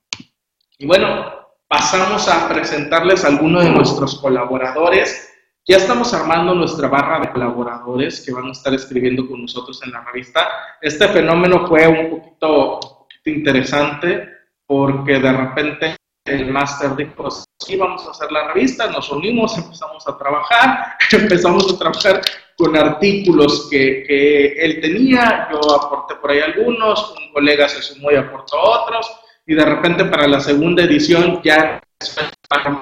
Y 0.78 0.86
bueno, 0.86 1.48
pasamos 1.68 2.28
a 2.28 2.48
presentarles 2.48 3.24
a 3.24 3.28
algunos 3.28 3.64
de 3.64 3.72
nuestros 3.72 4.20
colaboradores. 4.20 5.34
Ya 5.66 5.78
estamos 5.78 6.14
armando 6.14 6.56
nuestra 6.56 6.88
barra 6.88 7.20
de 7.20 7.32
colaboradores 7.32 8.24
que 8.26 8.32
van 8.32 8.46
a 8.46 8.52
estar 8.52 8.74
escribiendo 8.74 9.28
con 9.28 9.42
nosotros 9.42 9.82
en 9.84 9.92
la 9.92 10.02
revista. 10.06 10.48
Este 10.82 11.08
fenómeno 11.10 11.68
fue 11.68 11.88
un 11.88 12.10
poquito, 12.10 13.08
interesante 13.26 14.30
porque 14.66 15.20
de 15.20 15.34
repente 15.34 15.96
el 16.26 16.52
máster 16.52 16.96
dijo, 16.96 17.30
sí, 17.60 17.76
vamos 17.76 18.06
a 18.08 18.12
hacer 18.12 18.32
la 18.32 18.54
revista, 18.54 18.88
nos 18.88 19.10
unimos, 19.12 19.58
empezamos 19.58 20.08
a 20.08 20.18
trabajar, 20.18 20.98
empezamos 21.12 21.74
a 21.74 21.78
trabajar 21.78 22.22
con 22.58 22.76
artículos 22.76 23.68
que, 23.70 24.04
que, 24.04 24.54
él 24.54 24.82
tenía, 24.82 25.48
yo 25.52 25.60
aporté 25.76 26.16
por 26.16 26.32
ahí 26.32 26.40
algunos, 26.40 27.16
un 27.16 27.32
colega 27.32 27.70
se 27.70 27.82
sumó 27.84 28.12
y 28.12 28.16
aportó 28.16 28.60
otros, 28.60 29.08
y 29.46 29.54
de 29.54 29.64
repente 29.64 30.06
para 30.06 30.28
la 30.28 30.40
segunda 30.40 30.84
edición 30.84 31.40
ya 31.44 31.80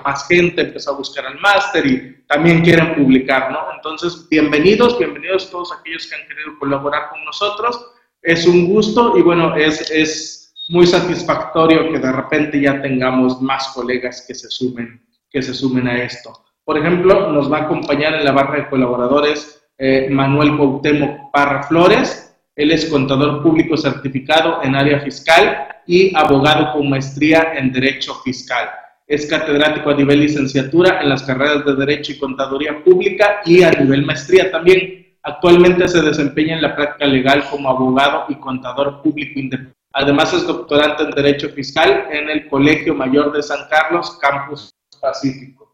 más 0.04 0.28
gente, 0.28 0.62
empezó 0.62 0.92
a 0.92 0.98
buscar 0.98 1.26
el 1.26 1.40
máster 1.40 1.86
y 1.86 2.26
también 2.28 2.62
quieren 2.62 2.96
publicar, 2.96 3.52
¿no? 3.52 3.60
Entonces, 3.76 4.28
bienvenidos, 4.30 4.98
bienvenidos 4.98 5.50
todos 5.50 5.72
aquellos 5.74 6.08
que 6.08 6.16
han 6.16 6.28
querido 6.28 6.60
colaborar 6.60 7.10
con 7.10 7.24
nosotros. 7.24 7.94
Es 8.22 8.46
un 8.46 8.68
gusto 8.68 9.18
y 9.18 9.22
bueno, 9.22 9.56
es, 9.56 9.90
es 9.92 10.54
muy 10.70 10.86
satisfactorio 10.86 11.92
que 11.92 12.00
de 12.00 12.12
repente 12.12 12.60
ya 12.60 12.82
tengamos 12.82 13.42
más 13.42 13.70
colegas 13.70 14.26
que 14.28 14.36
se 14.36 14.50
sumen, 14.50 15.06
que 15.30 15.42
se 15.42 15.54
sumen 15.54 15.88
a 15.88 16.04
esto. 16.04 16.46
Por 16.64 16.78
ejemplo, 16.78 17.32
nos 17.32 17.52
va 17.52 17.60
a 17.60 17.64
acompañar 17.64 18.16
en 18.16 18.26
la 18.26 18.32
barra 18.32 18.56
de 18.58 18.70
colaboradores 18.70 19.65
eh, 19.78 20.08
Manuel 20.10 20.58
Cuauhtémoc 20.58 21.32
Parra 21.32 21.64
Flores. 21.64 22.36
Él 22.56 22.72
es 22.72 22.86
contador 22.86 23.44
público 23.44 23.76
certificado 23.76 24.64
en 24.64 24.76
área 24.76 25.02
fiscal 25.02 25.68
y 25.86 26.16
abogado 26.16 26.74
con 26.74 26.90
maestría 26.90 27.54
en 27.56 27.72
Derecho 27.72 28.16
Fiscal. 28.24 28.70
Es 29.08 29.28
catedrático 29.28 29.90
a 29.90 29.96
nivel 29.96 30.22
licenciatura 30.22 31.02
en 31.02 31.10
las 31.10 31.24
carreras 31.24 31.66
de 31.66 31.76
Derecho 31.76 32.14
y 32.14 32.18
Contaduría 32.18 32.84
Pública 32.84 33.42
y 33.46 33.62
a 33.62 33.72
nivel 33.72 34.06
maestría 34.06 34.52
también. 34.52 35.18
Actualmente 35.22 35.88
se 35.88 36.02
desempeña 36.02 36.56
en 36.56 36.62
la 36.62 36.76
práctica 36.76 37.06
legal 37.06 37.44
como 37.50 37.70
abogado 37.70 38.26
y 38.30 38.36
contador 38.36 39.02
público 39.02 39.40
independiente. 39.40 39.76
Además 39.98 40.34
es 40.34 40.46
doctorante 40.46 41.04
en 41.04 41.12
Derecho 41.12 41.50
Fiscal 41.50 42.08
en 42.12 42.30
el 42.30 42.50
Colegio 42.50 42.94
Mayor 42.94 43.32
de 43.32 43.42
San 43.42 43.70
Carlos, 43.70 44.18
Campus 44.20 44.70
Pacífico. 45.00 45.74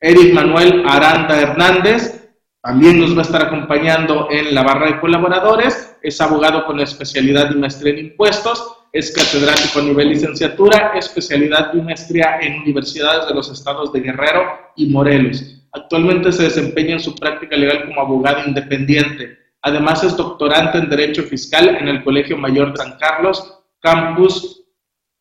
Eric 0.00 0.32
Manuel 0.32 0.84
Aranda 0.86 1.40
Hernández 1.40 2.30
también 2.62 3.00
nos 3.00 3.14
va 3.14 3.20
a 3.20 3.22
estar 3.22 3.42
acompañando 3.42 4.28
en 4.30 4.54
la 4.54 4.62
barra 4.62 4.86
de 4.86 5.00
colaboradores. 5.00 5.96
Es 6.02 6.20
abogado 6.20 6.64
con 6.66 6.80
especialidad 6.80 7.50
y 7.50 7.58
maestría 7.58 7.92
en 7.92 7.98
impuestos 7.98 8.78
es 8.92 9.12
catedrático 9.12 9.80
a 9.80 9.82
nivel 9.82 10.08
licenciatura, 10.08 10.92
especialidad 10.96 11.72
y 11.74 11.82
maestría 11.82 12.38
en 12.40 12.60
universidades 12.60 13.28
de 13.28 13.34
los 13.34 13.50
estados 13.50 13.92
de 13.92 14.00
Guerrero 14.00 14.58
y 14.76 14.86
Morelos. 14.86 15.62
Actualmente 15.72 16.32
se 16.32 16.44
desempeña 16.44 16.94
en 16.94 17.00
su 17.00 17.14
práctica 17.14 17.56
legal 17.56 17.84
como 17.86 18.00
abogado 18.00 18.46
independiente. 18.46 19.38
Además 19.62 20.02
es 20.04 20.16
doctorante 20.16 20.78
en 20.78 20.88
Derecho 20.88 21.22
Fiscal 21.24 21.68
en 21.68 21.88
el 21.88 22.02
Colegio 22.02 22.38
Mayor 22.38 22.72
de 22.72 22.78
San 22.78 22.96
Carlos, 22.98 23.62
Campus 23.80 24.64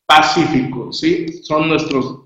Pacífico. 0.05 0.93
¿sí? 0.93 1.43
Son 1.43 1.67
nuestros, 1.67 2.21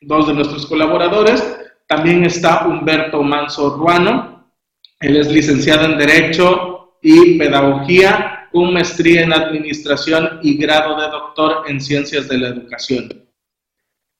dos 0.00 0.26
de 0.26 0.34
nuestros 0.34 0.66
colaboradores. 0.66 1.58
También 1.88 2.22
está 2.24 2.66
Humberto 2.66 3.22
Manso 3.22 3.70
Ruano. 3.70 4.52
Él 5.00 5.16
es 5.16 5.32
licenciado 5.32 5.86
en 5.86 5.96
Derecho 5.96 6.98
y 7.00 7.38
Pedagogía 7.38 8.48
con 8.52 8.74
maestría 8.74 9.22
en 9.22 9.32
Administración 9.32 10.40
y 10.42 10.58
grado 10.58 11.00
de 11.00 11.08
doctor 11.08 11.64
en 11.66 11.80
Ciencias 11.80 12.28
de 12.28 12.38
la 12.38 12.48
Educación. 12.48 13.08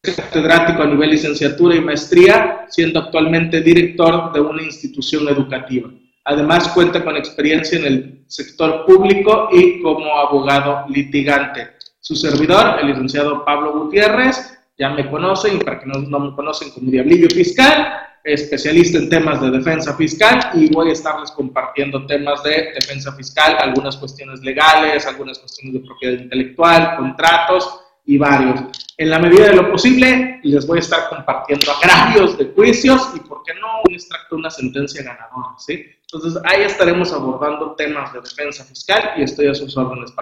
Es 0.02 0.16
catedrático 0.16 0.82
a 0.82 0.86
nivel 0.86 1.10
licenciatura 1.10 1.74
y 1.74 1.80
maestría, 1.80 2.64
siendo 2.70 3.00
actualmente 3.00 3.60
director 3.60 4.32
de 4.32 4.40
una 4.40 4.62
institución 4.62 5.28
educativa. 5.28 5.90
Además, 6.24 6.68
cuenta 6.68 7.04
con 7.04 7.16
experiencia 7.16 7.78
en 7.78 7.84
el 7.84 8.24
sector 8.28 8.86
público 8.86 9.50
y 9.52 9.82
como 9.82 10.16
abogado 10.16 10.86
litigante. 10.88 11.70
Su 12.00 12.14
servidor, 12.14 12.78
el 12.80 12.88
licenciado 12.88 13.44
Pablo 13.44 13.72
Gutiérrez, 13.72 14.57
ya 14.78 14.90
me 14.90 15.10
conocen, 15.10 15.56
y 15.56 15.58
para 15.58 15.80
que 15.80 15.86
no, 15.86 15.98
no 15.98 16.20
me 16.20 16.36
conocen 16.36 16.70
como 16.70 16.90
Diablillo 16.90 17.28
Fiscal, 17.28 18.08
especialista 18.24 18.98
en 18.98 19.08
temas 19.08 19.40
de 19.40 19.50
defensa 19.50 19.96
fiscal 19.96 20.50
y 20.54 20.70
voy 20.72 20.90
a 20.90 20.92
estarles 20.92 21.30
compartiendo 21.30 22.04
temas 22.06 22.42
de 22.42 22.72
defensa 22.74 23.12
fiscal, 23.12 23.56
algunas 23.58 23.96
cuestiones 23.96 24.40
legales, 24.40 25.06
algunas 25.06 25.38
cuestiones 25.38 25.74
de 25.74 25.86
propiedad 25.86 26.22
intelectual, 26.22 26.96
contratos 26.96 27.80
y 28.04 28.18
varios. 28.18 28.60
En 28.96 29.10
la 29.10 29.18
medida 29.18 29.48
de 29.48 29.56
lo 29.56 29.70
posible, 29.70 30.40
les 30.42 30.66
voy 30.66 30.78
a 30.78 30.80
estar 30.80 31.08
compartiendo 31.08 31.70
agravios 31.72 32.36
de 32.38 32.46
juicios 32.46 33.12
y, 33.14 33.20
¿por 33.20 33.42
qué 33.44 33.54
no, 33.54 33.82
un 33.86 33.94
extracto 33.94 34.34
de 34.34 34.40
una 34.40 34.50
sentencia 34.50 35.02
ganadora? 35.02 35.54
¿sí? 35.58 35.84
Entonces, 36.00 36.40
ahí 36.44 36.62
estaremos 36.62 37.12
abordando 37.12 37.74
temas 37.76 38.12
de 38.12 38.20
defensa 38.20 38.64
fiscal 38.64 39.12
y 39.16 39.22
estoy 39.22 39.48
a 39.48 39.54
sus 39.54 39.76
órdenes. 39.76 40.12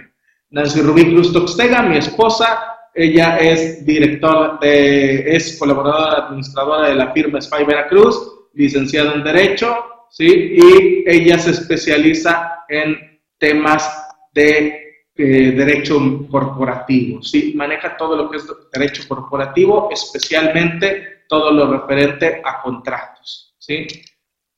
Nancy 0.51 0.81
Rubí 0.81 1.13
Cruz 1.13 1.33
Toxtega, 1.33 1.83
mi 1.83 1.97
esposa, 1.97 2.76
ella 2.97 3.37
es 3.39 3.85
directora 3.85 4.59
de, 4.61 5.37
es 5.37 5.59
colaboradora 5.59 6.27
administradora 6.27 6.89
de 6.89 6.95
la 6.95 7.13
firma 7.13 7.41
Spy 7.41 7.65
Veracruz, 7.65 8.49
licenciada 8.55 9.13
en 9.13 9.23
Derecho, 9.23 9.77
¿sí? 10.11 10.57
Y 10.57 11.05
ella 11.07 11.39
se 11.39 11.51
especializa 11.51 12.65
en 12.69 13.21
temas 13.39 14.09
de 14.33 15.05
eh, 15.15 15.53
derecho 15.53 15.99
corporativo, 16.31 17.23
¿sí? 17.23 17.53
Maneja 17.55 17.97
todo 17.99 18.17
lo 18.17 18.31
que 18.31 18.39
es 18.39 18.47
derecho 18.73 19.03
corporativo, 19.07 19.91
especialmente 19.93 21.25
todo 21.29 21.51
lo 21.53 21.71
referente 21.71 22.41
a 22.43 22.63
contratos, 22.63 23.55
¿sí? 23.59 23.87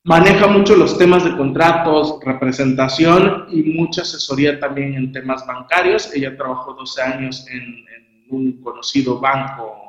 Maneja 0.04 0.46
mucho 0.46 0.76
los 0.76 0.96
temas 0.96 1.24
de 1.24 1.36
contratos, 1.36 2.20
representación 2.24 3.46
y 3.50 3.62
mucha 3.64 4.02
asesoría 4.02 4.58
también 4.60 4.94
en 4.94 5.12
temas 5.12 5.44
bancarios. 5.44 6.14
Ella 6.14 6.36
trabajó 6.36 6.72
12 6.72 7.02
años 7.02 7.46
en 7.50 7.84
un 8.30 8.60
conocido 8.62 9.18
banco, 9.18 9.88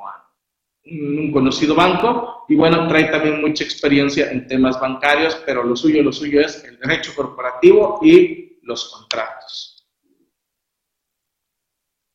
un 0.84 1.30
conocido 1.32 1.74
banco, 1.74 2.44
y 2.48 2.56
bueno, 2.56 2.88
trae 2.88 3.04
también 3.04 3.40
mucha 3.40 3.64
experiencia 3.64 4.30
en 4.30 4.46
temas 4.46 4.80
bancarios, 4.80 5.40
pero 5.46 5.62
lo 5.62 5.76
suyo, 5.76 6.02
lo 6.02 6.12
suyo 6.12 6.40
es 6.40 6.64
el 6.64 6.78
derecho 6.78 7.12
corporativo 7.14 8.00
y 8.02 8.58
los 8.62 8.90
contratos. 8.90 9.86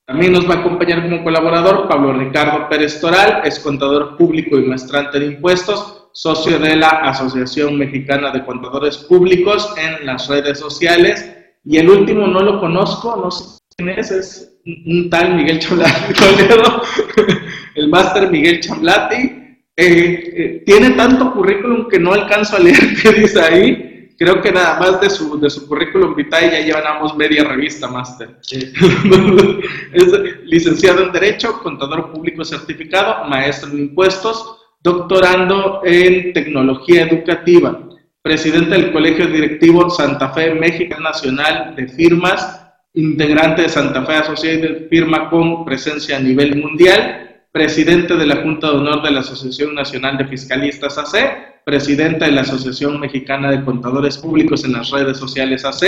También 0.05 0.34
nos 0.34 0.48
va 0.48 0.55
a 0.55 0.60
acompañar 0.60 1.01
como 1.01 1.24
colaborador 1.24 1.88
Pablo 1.88 2.13
Ricardo 2.13 2.70
Pérez 2.70 3.00
Toral, 3.01 3.41
es 3.44 3.60
contador 3.60 4.17
público 4.17 4.58
y 4.58 4.65
maestrante 4.65 5.20
de 5.20 5.25
impuestos, 5.27 6.10
socio 6.13 6.60
de 6.60 6.75
la 6.75 6.89
Asociación 6.89 7.77
Mexicana 7.77 8.32
de 8.32 8.46
Contadores 8.46 8.98
Públicos 8.98 9.74
en 9.77 10.05
las 10.05 10.27
redes 10.27 10.60
sociales. 10.60 11.32
Y 11.63 11.77
el 11.77 11.89
último 11.89 12.27
no 12.27 12.41
lo 12.41 12.60
conozco, 12.60 13.15
no 13.15 13.32
sé 13.32 13.58
quién 13.75 13.89
es, 13.89 14.12
es 14.12 14.55
un 14.66 15.10
tal 15.10 15.36
Miguel 15.36 15.60
Chamblati 15.60 16.14
el 17.76 17.90
máster 17.90 18.32
Miguel 18.32 18.60
Chamblati, 18.62 19.16
eh, 19.16 20.34
eh, 20.38 20.64
tiene 20.66 20.92
tanto 20.92 21.34
currículum 21.34 21.88
que 21.90 22.00
no 22.00 22.14
alcanzo 22.14 22.56
a 22.56 22.60
leer 22.60 22.96
qué 23.02 23.12
dice 23.12 23.42
ahí. 23.42 23.92
Creo 24.18 24.42
que 24.42 24.50
nada 24.50 24.80
más 24.80 25.02
de 25.02 25.10
su, 25.10 25.38
de 25.38 25.50
su 25.50 25.68
currículum 25.68 26.16
vitae 26.16 26.50
ya 26.50 26.62
llevamos 26.62 27.18
media 27.18 27.44
revista 27.44 27.90
máster. 27.90 28.40
es 28.50 30.08
licenciado 30.46 31.04
en 31.04 31.12
Derecho, 31.12 31.60
contador 31.62 32.14
público 32.14 32.46
certificado, 32.46 33.26
maestro 33.26 33.72
en 33.72 33.80
impuestos, 33.80 34.56
doctorando 34.82 35.82
en 35.84 36.32
tecnología 36.32 37.04
educativa, 37.04 37.90
presidente 38.22 38.70
del 38.70 38.94
Colegio 38.94 39.28
Directivo 39.28 39.90
Santa 39.90 40.30
Fe 40.30 40.54
México 40.56 40.98
Nacional 41.02 41.76
de 41.76 41.86
Firmas 41.90 42.65
integrante 42.96 43.64
de 43.64 43.70
Santa 43.70 44.06
Fe 44.06 44.14
Associated, 44.14 44.90
firma 44.90 45.30
con 45.30 45.66
presencia 45.66 46.18
a 46.18 46.20
nivel 46.20 46.62
mundial, 46.62 47.44
presidente 47.52 48.16
de 48.16 48.25
la 48.25 48.38
Junta 48.38 48.72
de 48.72 48.78
Honor 48.78 49.02
de 49.02 49.12
la 49.12 49.20
Asociación 49.20 49.75
Nacional 49.75 50.18
de 50.18 50.25
Fiscalistas 50.25 50.98
AC, 50.98 51.64
presidente 51.66 52.25
de 52.25 52.32
la 52.32 52.42
Asociación 52.42 53.00
Mexicana 53.00 53.52
de 53.52 53.64
Contadores 53.64 54.18
Públicos 54.18 54.64
en 54.64 54.74
las 54.74 54.92
redes 54.92 55.18
sociales 55.18 55.66
AC, 55.66 55.84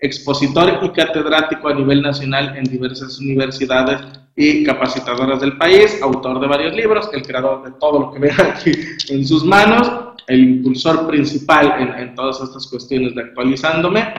expositor 0.00 0.80
y 0.82 0.88
catedrático 0.90 1.68
a 1.68 1.74
nivel 1.74 2.02
nacional 2.02 2.56
en 2.56 2.64
diversas 2.64 3.18
universidades 3.18 4.00
y 4.36 4.64
capacitadoras 4.64 5.40
del 5.40 5.56
país, 5.56 6.00
autor 6.02 6.40
de 6.40 6.46
varios 6.46 6.74
libros, 6.74 7.08
el 7.12 7.22
creador 7.22 7.64
de 7.64 7.72
todo 7.78 8.00
lo 8.00 8.12
que 8.12 8.20
ven 8.20 8.32
aquí 8.40 8.72
en 9.08 9.26
sus 9.26 9.44
manos, 9.44 9.90
el 10.28 10.42
impulsor 10.42 11.08
principal 11.08 11.74
en, 11.78 12.08
en 12.08 12.14
todas 12.14 12.40
estas 12.40 12.66
cuestiones 12.68 13.14
de 13.14 13.22
actualizándome 13.22 14.14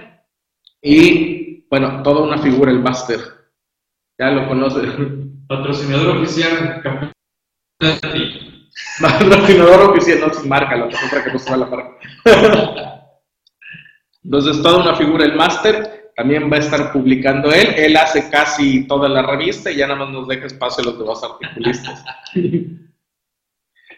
y 0.82 1.43
bueno, 1.70 2.04
toda 2.04 2.22
una 2.22 2.38
figura 2.38 2.72
el 2.72 2.80
máster. 2.80 3.20
Ya 4.20 4.32
lo 4.32 4.48
conoce. 4.48 4.82
Patrocinador 5.48 6.18
oficial. 6.18 6.82
Patrocinador 9.02 9.90
oficial, 9.92 10.20
no 10.22 10.34
sin 10.34 10.50
marca, 10.50 10.76
la 10.76 10.86
otra 10.86 11.24
que 11.24 11.32
no 11.32 11.58
la 11.58 11.66
marca. 11.66 11.98
Entonces, 14.24 14.62
toda 14.62 14.82
una 14.82 14.96
figura 14.96 15.26
el 15.26 15.36
máster. 15.36 16.12
También 16.16 16.52
va 16.52 16.58
a 16.58 16.60
estar 16.60 16.92
publicando 16.94 17.52
él. 17.52 17.74
Él 17.76 17.98
hace 17.98 18.30
casi 18.30 18.88
toda 18.88 19.10
la 19.10 19.24
revista 19.24 19.72
y 19.72 19.78
ya 19.78 19.88
nada 19.88 20.06
más 20.06 20.14
nos 20.14 20.28
deja 20.28 20.46
espacio 20.46 20.84
a 20.84 20.86
los 20.86 21.00
demás 21.00 21.24
articulistas. 21.24 22.06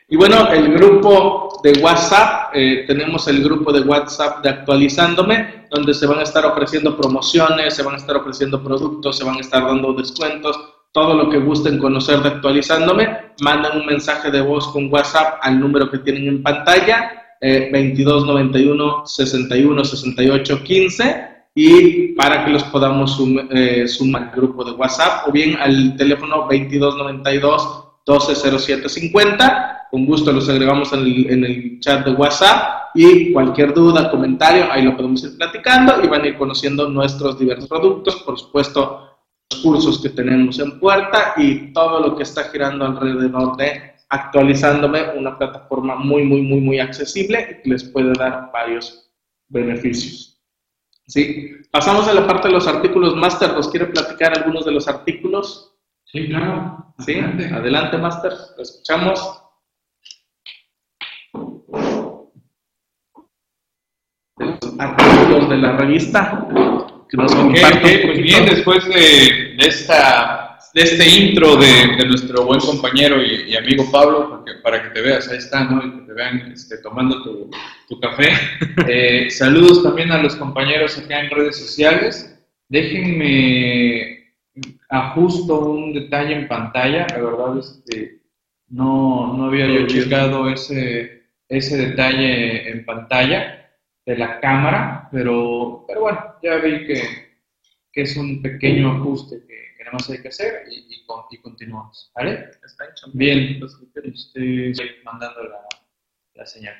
Y 0.07 0.17
bueno, 0.17 0.51
el 0.51 0.71
grupo 0.73 1.59
de 1.63 1.71
WhatsApp, 1.81 2.51
eh, 2.53 2.83
tenemos 2.85 3.27
el 3.27 3.43
grupo 3.43 3.73
de 3.73 3.81
WhatsApp 3.81 4.43
de 4.43 4.49
Actualizándome, 4.49 5.65
donde 5.71 5.95
se 5.95 6.05
van 6.05 6.19
a 6.19 6.23
estar 6.23 6.45
ofreciendo 6.45 6.95
promociones, 6.95 7.75
se 7.75 7.81
van 7.81 7.95
a 7.95 7.97
estar 7.97 8.15
ofreciendo 8.15 8.63
productos, 8.63 9.17
se 9.17 9.23
van 9.23 9.37
a 9.37 9.39
estar 9.39 9.65
dando 9.65 9.93
descuentos, 9.93 10.59
todo 10.91 11.15
lo 11.15 11.27
que 11.29 11.39
gusten 11.39 11.79
conocer 11.79 12.19
de 12.21 12.29
Actualizándome, 12.29 13.33
mandan 13.41 13.79
un 13.79 13.87
mensaje 13.87 14.29
de 14.29 14.41
voz 14.41 14.67
con 14.67 14.93
WhatsApp 14.93 15.39
al 15.41 15.59
número 15.59 15.89
que 15.89 15.97
tienen 15.97 16.27
en 16.27 16.43
pantalla, 16.43 17.37
eh, 17.41 17.71
2291 17.73 19.07
61 19.07 19.85
68 19.85 20.63
15 20.63 21.27
y 21.55 22.07
para 22.13 22.45
que 22.45 22.51
los 22.51 22.63
podamos 22.65 23.19
eh, 23.49 23.87
sumar 23.87 24.23
al 24.23 24.31
grupo 24.35 24.63
de 24.63 24.71
WhatsApp 24.73 25.27
o 25.27 25.31
bien 25.31 25.57
al 25.59 25.97
teléfono 25.97 26.47
2292 26.49 27.85
120750. 28.05 29.74
Con 29.91 30.05
gusto 30.05 30.31
los 30.31 30.49
agregamos 30.49 30.91
en 30.93 30.99
el, 30.99 31.31
en 31.31 31.43
el, 31.45 31.79
chat 31.79 32.05
de 32.05 32.11
WhatsApp 32.13 32.89
y 32.95 33.31
cualquier 33.31 33.73
duda, 33.73 34.09
comentario, 34.09 34.65
ahí 34.71 34.83
lo 34.83 34.95
podemos 34.95 35.23
ir 35.23 35.37
platicando 35.37 36.03
y 36.03 36.07
van 36.07 36.23
a 36.23 36.27
ir 36.27 36.37
conociendo 36.37 36.89
nuestros 36.89 37.37
diversos 37.37 37.67
productos, 37.67 38.15
por 38.23 38.39
supuesto, 38.39 39.09
los 39.51 39.61
cursos 39.61 40.01
que 40.01 40.09
tenemos 40.09 40.59
en 40.59 40.79
puerta 40.79 41.33
y 41.37 41.71
todo 41.73 41.99
lo 41.99 42.15
que 42.15 42.23
está 42.23 42.45
girando 42.45 42.85
alrededor 42.85 43.55
de 43.57 43.95
actualizándome, 44.09 45.17
una 45.17 45.37
plataforma 45.37 45.95
muy, 45.95 46.23
muy, 46.23 46.41
muy, 46.41 46.61
muy 46.61 46.79
accesible 46.79 47.41
y 47.41 47.63
que 47.63 47.69
les 47.69 47.83
puede 47.83 48.13
dar 48.13 48.49
varios 48.51 49.11
beneficios. 49.47 50.41
¿Sí? 51.07 51.51
Pasamos 51.71 52.07
a 52.07 52.13
la 52.13 52.25
parte 52.25 52.47
de 52.47 52.53
los 52.53 52.67
artículos. 52.67 53.15
Master, 53.15 53.53
¿nos 53.53 53.69
quiere 53.69 53.87
platicar 53.87 54.37
algunos 54.37 54.65
de 54.65 54.71
los 54.71 54.87
artículos? 54.87 55.75
Sí, 56.05 56.27
claro. 56.27 56.93
Sí, 56.99 57.13
adelante, 57.13 57.53
adelante 57.53 57.97
Master, 57.97 58.33
lo 58.55 58.63
escuchamos. 58.63 59.41
Los 64.37 64.59
artículos 64.79 65.49
de 65.49 65.57
la 65.57 65.77
revista 65.77 66.47
que 67.09 67.17
nos 67.17 67.33
pues 67.35 68.21
bien, 68.21 68.45
después 68.45 68.85
de, 68.85 69.55
esta, 69.59 70.57
de 70.73 70.81
este 70.81 71.07
intro 71.07 71.55
de, 71.55 72.05
nuestro 72.05 72.45
buen 72.45 72.59
compañero 72.59 73.21
y, 73.23 73.55
amigo 73.55 73.89
Pablo, 73.91 74.29
porque, 74.29 74.53
para 74.63 74.83
que 74.83 74.89
te 74.89 75.01
veas, 75.01 75.29
ahí 75.29 75.37
está, 75.37 75.65
¿no? 75.65 75.85
Y 75.85 75.91
que 75.91 76.07
te 76.07 76.13
vean 76.13 76.51
este, 76.51 76.79
tomando 76.79 77.21
tu, 77.23 77.49
tu 77.87 77.99
café. 77.99 78.29
Eh, 78.87 79.29
saludos 79.29 79.83
también 79.83 80.11
a 80.11 80.21
los 80.21 80.35
compañeros 80.35 80.97
acá 80.97 81.21
en 81.21 81.29
redes 81.29 81.57
sociales. 81.57 82.37
Déjenme 82.67 84.33
ajusto 84.89 85.59
un 85.61 85.93
detalle 85.93 86.35
en 86.35 86.47
pantalla, 86.47 87.07
la 87.09 87.17
verdad 87.17 87.57
este, 87.57 88.21
no, 88.67 89.33
no 89.35 89.45
había 89.45 89.67
yo 89.67 89.87
llegado 89.87 90.49
ese, 90.49 91.23
ese 91.47 91.77
detalle 91.77 92.69
en 92.69 92.85
pantalla 92.85 93.64
de 94.05 94.17
la 94.17 94.39
cámara, 94.39 95.09
pero, 95.11 95.83
pero 95.87 96.01
bueno, 96.01 96.35
ya 96.43 96.55
vi 96.57 96.85
que, 96.85 97.01
que 97.91 98.01
es 98.01 98.15
un 98.15 98.41
pequeño 98.41 98.91
ajuste 98.91 99.37
que, 99.47 99.75
que 99.77 99.83
nada 99.83 99.93
más 99.93 100.09
hay 100.09 100.21
que 100.21 100.27
hacer 100.27 100.63
y, 100.69 100.95
y, 101.31 101.37
continuamos. 101.41 102.11
¿Vale? 102.15 102.49
Está 102.63 102.85
hecho. 102.85 103.07
Bien, 103.13 103.59
estoy 104.13 104.73
mandando 105.03 105.43
la, 105.43 105.59
la 106.35 106.45
señal. 106.45 106.75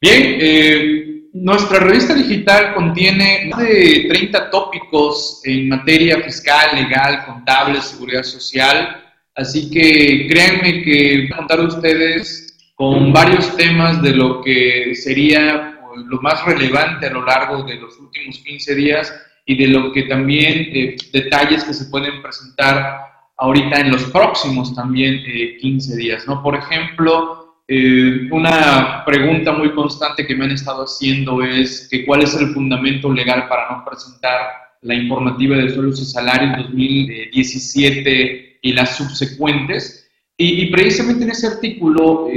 Bien, 0.00 0.38
eh, 0.40 1.22
nuestra 1.32 1.80
revista 1.80 2.14
digital 2.14 2.74
contiene 2.74 3.48
más 3.50 3.60
de 3.60 4.06
30 4.08 4.50
tópicos 4.50 5.40
en 5.44 5.68
materia 5.68 6.20
fiscal, 6.22 6.70
legal, 6.74 7.24
contable, 7.26 7.80
seguridad 7.80 8.22
social, 8.22 9.04
así 9.34 9.70
que 9.70 10.28
créanme 10.28 10.82
que 10.82 11.16
voy 11.16 11.32
a 11.32 11.36
contar 11.36 11.60
a 11.60 11.64
ustedes 11.64 12.56
con 12.74 13.12
varios 13.12 13.56
temas 13.56 14.00
de 14.02 14.14
lo 14.14 14.40
que 14.40 14.94
sería 14.94 15.77
lo 15.96 16.20
más 16.20 16.44
relevante 16.44 17.06
a 17.06 17.10
lo 17.10 17.24
largo 17.24 17.62
de 17.62 17.76
los 17.76 17.98
últimos 17.98 18.38
15 18.38 18.74
días 18.74 19.12
y 19.44 19.56
de 19.56 19.68
lo 19.68 19.92
que 19.92 20.02
también 20.04 20.68
eh, 20.72 20.96
detalles 21.12 21.64
que 21.64 21.72
se 21.72 21.86
pueden 21.86 22.20
presentar 22.20 23.00
ahorita 23.38 23.80
en 23.80 23.90
los 23.92 24.04
próximos 24.04 24.74
también 24.74 25.22
15 25.60 25.92
eh, 25.92 25.96
días, 25.96 26.26
¿no? 26.26 26.42
Por 26.42 26.54
ejemplo, 26.56 27.38
eh, 27.66 28.28
una 28.30 29.04
pregunta 29.04 29.52
muy 29.52 29.72
constante 29.72 30.26
que 30.26 30.34
me 30.34 30.46
han 30.46 30.52
estado 30.52 30.84
haciendo 30.84 31.42
es 31.42 31.88
que 31.90 32.04
cuál 32.04 32.22
es 32.22 32.34
el 32.34 32.48
fundamento 32.48 33.12
legal 33.12 33.46
para 33.48 33.70
no 33.70 33.84
presentar 33.84 34.40
la 34.82 34.94
informativa 34.94 35.56
de 35.56 35.70
sueldos 35.70 36.00
y 36.00 36.04
salarios 36.04 36.56
2017 36.64 38.58
y 38.62 38.72
las 38.72 38.96
subsecuentes. 38.96 39.97
Y, 40.40 40.62
y 40.62 40.70
precisamente 40.70 41.24
en 41.24 41.30
ese 41.30 41.48
artículo 41.48 42.28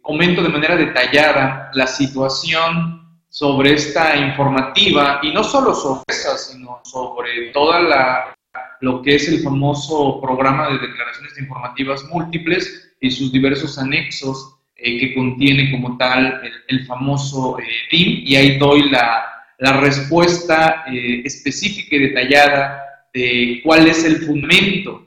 comento 0.00 0.42
de 0.42 0.48
manera 0.48 0.76
detallada 0.76 1.70
la 1.74 1.86
situación 1.86 3.00
sobre 3.28 3.74
esta 3.74 4.16
informativa 4.16 5.20
y 5.22 5.32
no 5.32 5.44
solo 5.44 5.74
sobre 5.74 6.02
esa, 6.08 6.36
sino 6.36 6.80
sobre 6.82 7.50
toda 7.52 7.80
la 7.80 8.34
lo 8.80 9.02
que 9.02 9.14
es 9.14 9.28
el 9.28 9.42
famoso 9.42 10.20
programa 10.20 10.68
de 10.70 10.78
declaraciones 10.78 11.38
informativas 11.38 12.04
múltiples 12.04 12.94
y 13.00 13.10
sus 13.10 13.30
diversos 13.30 13.78
anexos 13.78 14.56
eh, 14.76 14.98
que 14.98 15.14
contiene 15.14 15.70
como 15.70 15.96
tal 15.98 16.40
el, 16.68 16.86
famoso 16.86 17.58
eh, 17.58 17.64
DIM 17.90 18.22
y 18.26 18.36
ahí 18.36 18.58
doy 18.58 18.88
la, 18.90 19.26
la 19.58 19.80
respuesta 19.80 20.84
eh, 20.90 21.22
específica 21.24 21.96
y 21.96 22.08
detallada 22.08 22.82
de 23.12 23.60
cuál 23.62 23.86
es 23.86 24.04
el 24.04 24.22
fundamento, 24.22 25.06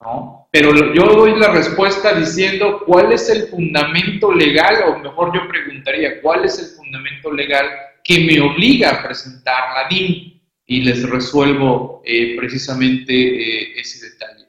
¿no? 0.00 0.39
Pero 0.50 0.92
yo 0.92 1.04
doy 1.04 1.38
la 1.38 1.52
respuesta 1.52 2.12
diciendo 2.14 2.82
cuál 2.84 3.12
es 3.12 3.30
el 3.30 3.44
fundamento 3.48 4.32
legal, 4.32 4.82
o 4.88 4.98
mejor 4.98 5.32
yo 5.32 5.46
preguntaría, 5.48 6.20
cuál 6.20 6.44
es 6.44 6.58
el 6.58 6.76
fundamento 6.76 7.32
legal 7.32 7.66
que 8.02 8.24
me 8.24 8.40
obliga 8.40 8.90
a 8.90 9.02
presentar 9.02 9.74
la 9.74 9.88
DIM 9.88 10.40
y 10.66 10.82
les 10.82 11.08
resuelvo 11.08 12.02
eh, 12.04 12.36
precisamente 12.36 13.12
eh, 13.12 13.72
ese 13.76 14.10
detalle. 14.10 14.46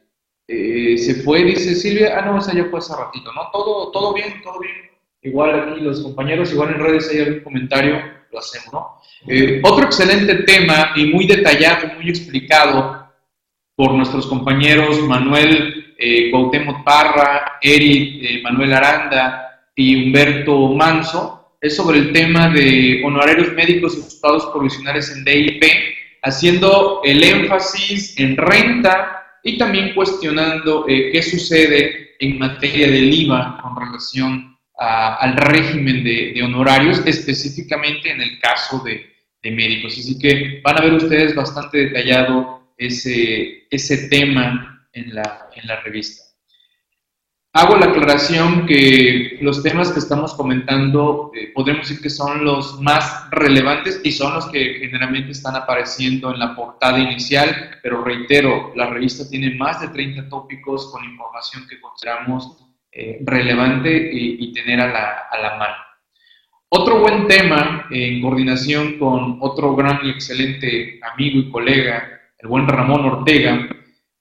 Eh, 0.47 0.97
se 0.97 1.21
fue, 1.21 1.43
dice 1.43 1.75
Silvia, 1.75 2.17
ah, 2.17 2.25
no, 2.25 2.39
esa 2.39 2.53
ya 2.53 2.65
fue 2.65 2.79
hace 2.79 2.95
ratito, 2.95 3.31
¿no? 3.33 3.49
Todo, 3.51 3.91
todo 3.91 4.13
bien, 4.13 4.41
todo 4.41 4.59
bien. 4.59 4.73
Igual 5.21 5.59
aquí 5.59 5.81
los 5.81 6.01
compañeros, 6.01 6.51
igual 6.51 6.73
en 6.73 6.79
redes 6.79 7.09
hay 7.11 7.19
algún 7.19 7.39
comentario, 7.41 8.01
lo 8.31 8.39
hacemos, 8.39 8.73
¿no? 8.73 9.01
otro 9.63 9.85
excelente 9.85 10.33
tema 10.43 10.93
y 10.95 11.05
muy 11.05 11.27
detallado, 11.27 11.93
muy 11.93 12.09
explicado 12.09 13.07
por 13.75 13.93
nuestros 13.93 14.25
compañeros 14.25 14.99
Manuel 15.01 15.80
eh, 16.01 16.31
Parra, 16.83 17.59
Eric 17.61 18.41
Manuel 18.43 18.73
Aranda 18.73 19.61
y 19.75 19.95
Humberto 19.95 20.69
Manso, 20.69 21.55
es 21.61 21.75
sobre 21.75 21.99
el 21.99 22.11
tema 22.11 22.49
de 22.49 23.01
honorarios 23.05 23.53
médicos 23.53 23.93
y 23.93 24.01
resultados 24.01 24.47
provisionales 24.47 25.15
en 25.15 25.23
DIP, 25.23 25.63
haciendo 26.23 27.01
el 27.03 27.23
énfasis 27.23 28.19
en 28.19 28.35
renta 28.35 29.21
y 29.43 29.57
también 29.57 29.93
cuestionando 29.93 30.85
eh, 30.87 31.11
qué 31.11 31.21
sucede 31.21 32.15
en 32.19 32.39
materia 32.39 32.87
del 32.87 33.13
IVA 33.13 33.59
con 33.61 33.75
relación 33.75 34.57
al 34.77 35.37
régimen 35.37 36.03
de, 36.03 36.41
honorarios, 36.43 37.03
específicamente 37.05 38.09
en 38.09 38.19
el 38.21 38.39
caso 38.39 38.79
de, 38.79 39.11
médicos. 39.43 39.97
Así 39.97 40.17
que 40.17 40.61
van 40.63 40.77
a 40.77 40.81
ver 40.81 40.93
ustedes 40.93 41.35
bastante 41.35 41.85
detallado 41.85 42.73
ese 42.77 44.07
tema 44.09 44.80
en 44.93 45.15
la, 45.15 45.49
en 45.55 45.67
la 45.67 45.81
revista. 45.81 46.31
Hago 47.53 47.75
la 47.75 47.87
aclaración 47.87 48.65
que 48.65 49.37
los 49.41 49.61
temas 49.61 49.91
que 49.91 49.99
estamos 49.99 50.33
comentando 50.35 51.31
eh, 51.35 51.51
podemos 51.53 51.85
decir 51.85 52.01
que 52.01 52.09
son 52.09 52.45
los 52.45 52.79
más 52.79 53.29
relevantes 53.29 53.99
y 54.05 54.13
son 54.13 54.35
los 54.35 54.45
que 54.47 54.75
generalmente 54.79 55.31
están 55.31 55.57
apareciendo 55.57 56.33
en 56.33 56.39
la 56.39 56.55
portada 56.55 56.97
inicial, 56.97 57.77
pero 57.83 58.05
reitero, 58.05 58.71
la 58.77 58.89
revista 58.89 59.27
tiene 59.29 59.53
más 59.55 59.81
de 59.81 59.89
30 59.89 60.29
tópicos 60.29 60.89
con 60.93 61.03
información 61.03 61.67
que 61.67 61.81
consideramos 61.81 62.57
eh, 62.93 63.19
relevante 63.25 64.09
y, 64.13 64.53
tener 64.53 64.79
a 64.79 64.87
la, 64.87 65.27
a 65.29 65.37
la, 65.37 65.57
mano. 65.57 65.75
Otro 66.69 67.01
buen 67.01 67.27
tema 67.27 67.87
en 67.91 68.21
coordinación 68.21 68.97
con 68.97 69.39
otro 69.41 69.75
gran 69.75 69.99
y 70.05 70.09
excelente 70.09 71.01
amigo 71.13 71.39
y 71.39 71.51
colega, 71.51 72.21
el 72.39 72.47
buen 72.47 72.65
Ramón 72.65 73.05
Ortega, 73.05 73.67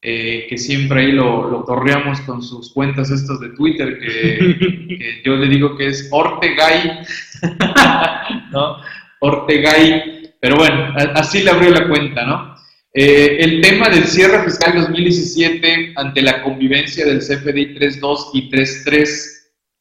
eh, 0.02 0.46
que 0.48 0.56
siempre 0.56 1.02
ahí 1.02 1.12
lo, 1.12 1.50
lo, 1.50 1.64
torreamos 1.64 2.22
con 2.22 2.42
sus 2.42 2.72
cuentas 2.72 3.10
estas 3.10 3.38
de 3.40 3.50
Twitter, 3.50 3.98
que, 3.98 5.22
yo 5.24 5.36
le 5.36 5.46
digo 5.48 5.76
que 5.76 5.88
es 5.88 6.08
Ortegay, 6.10 7.00
¿no? 8.50 8.76
Ortegay, 9.20 10.32
pero 10.40 10.56
bueno, 10.56 10.94
así 11.14 11.42
le 11.42 11.50
abrió 11.50 11.70
la 11.70 11.86
cuenta, 11.86 12.24
¿no? 12.24 12.56
Eh, 12.92 13.36
el 13.40 13.60
tema 13.60 13.88
del 13.88 14.04
cierre 14.04 14.42
fiscal 14.44 14.74
2017 14.74 15.92
ante 15.96 16.22
la 16.22 16.42
convivencia 16.42 17.04
del 17.04 17.20
CFDI 17.20 17.74
3.2 17.76 18.30
y 18.34 18.50
3.3, 18.50 19.08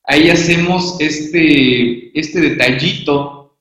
ahí 0.04 0.30
hacemos 0.30 0.98
este, 1.00 2.20
este 2.20 2.42
detallito 2.42 3.58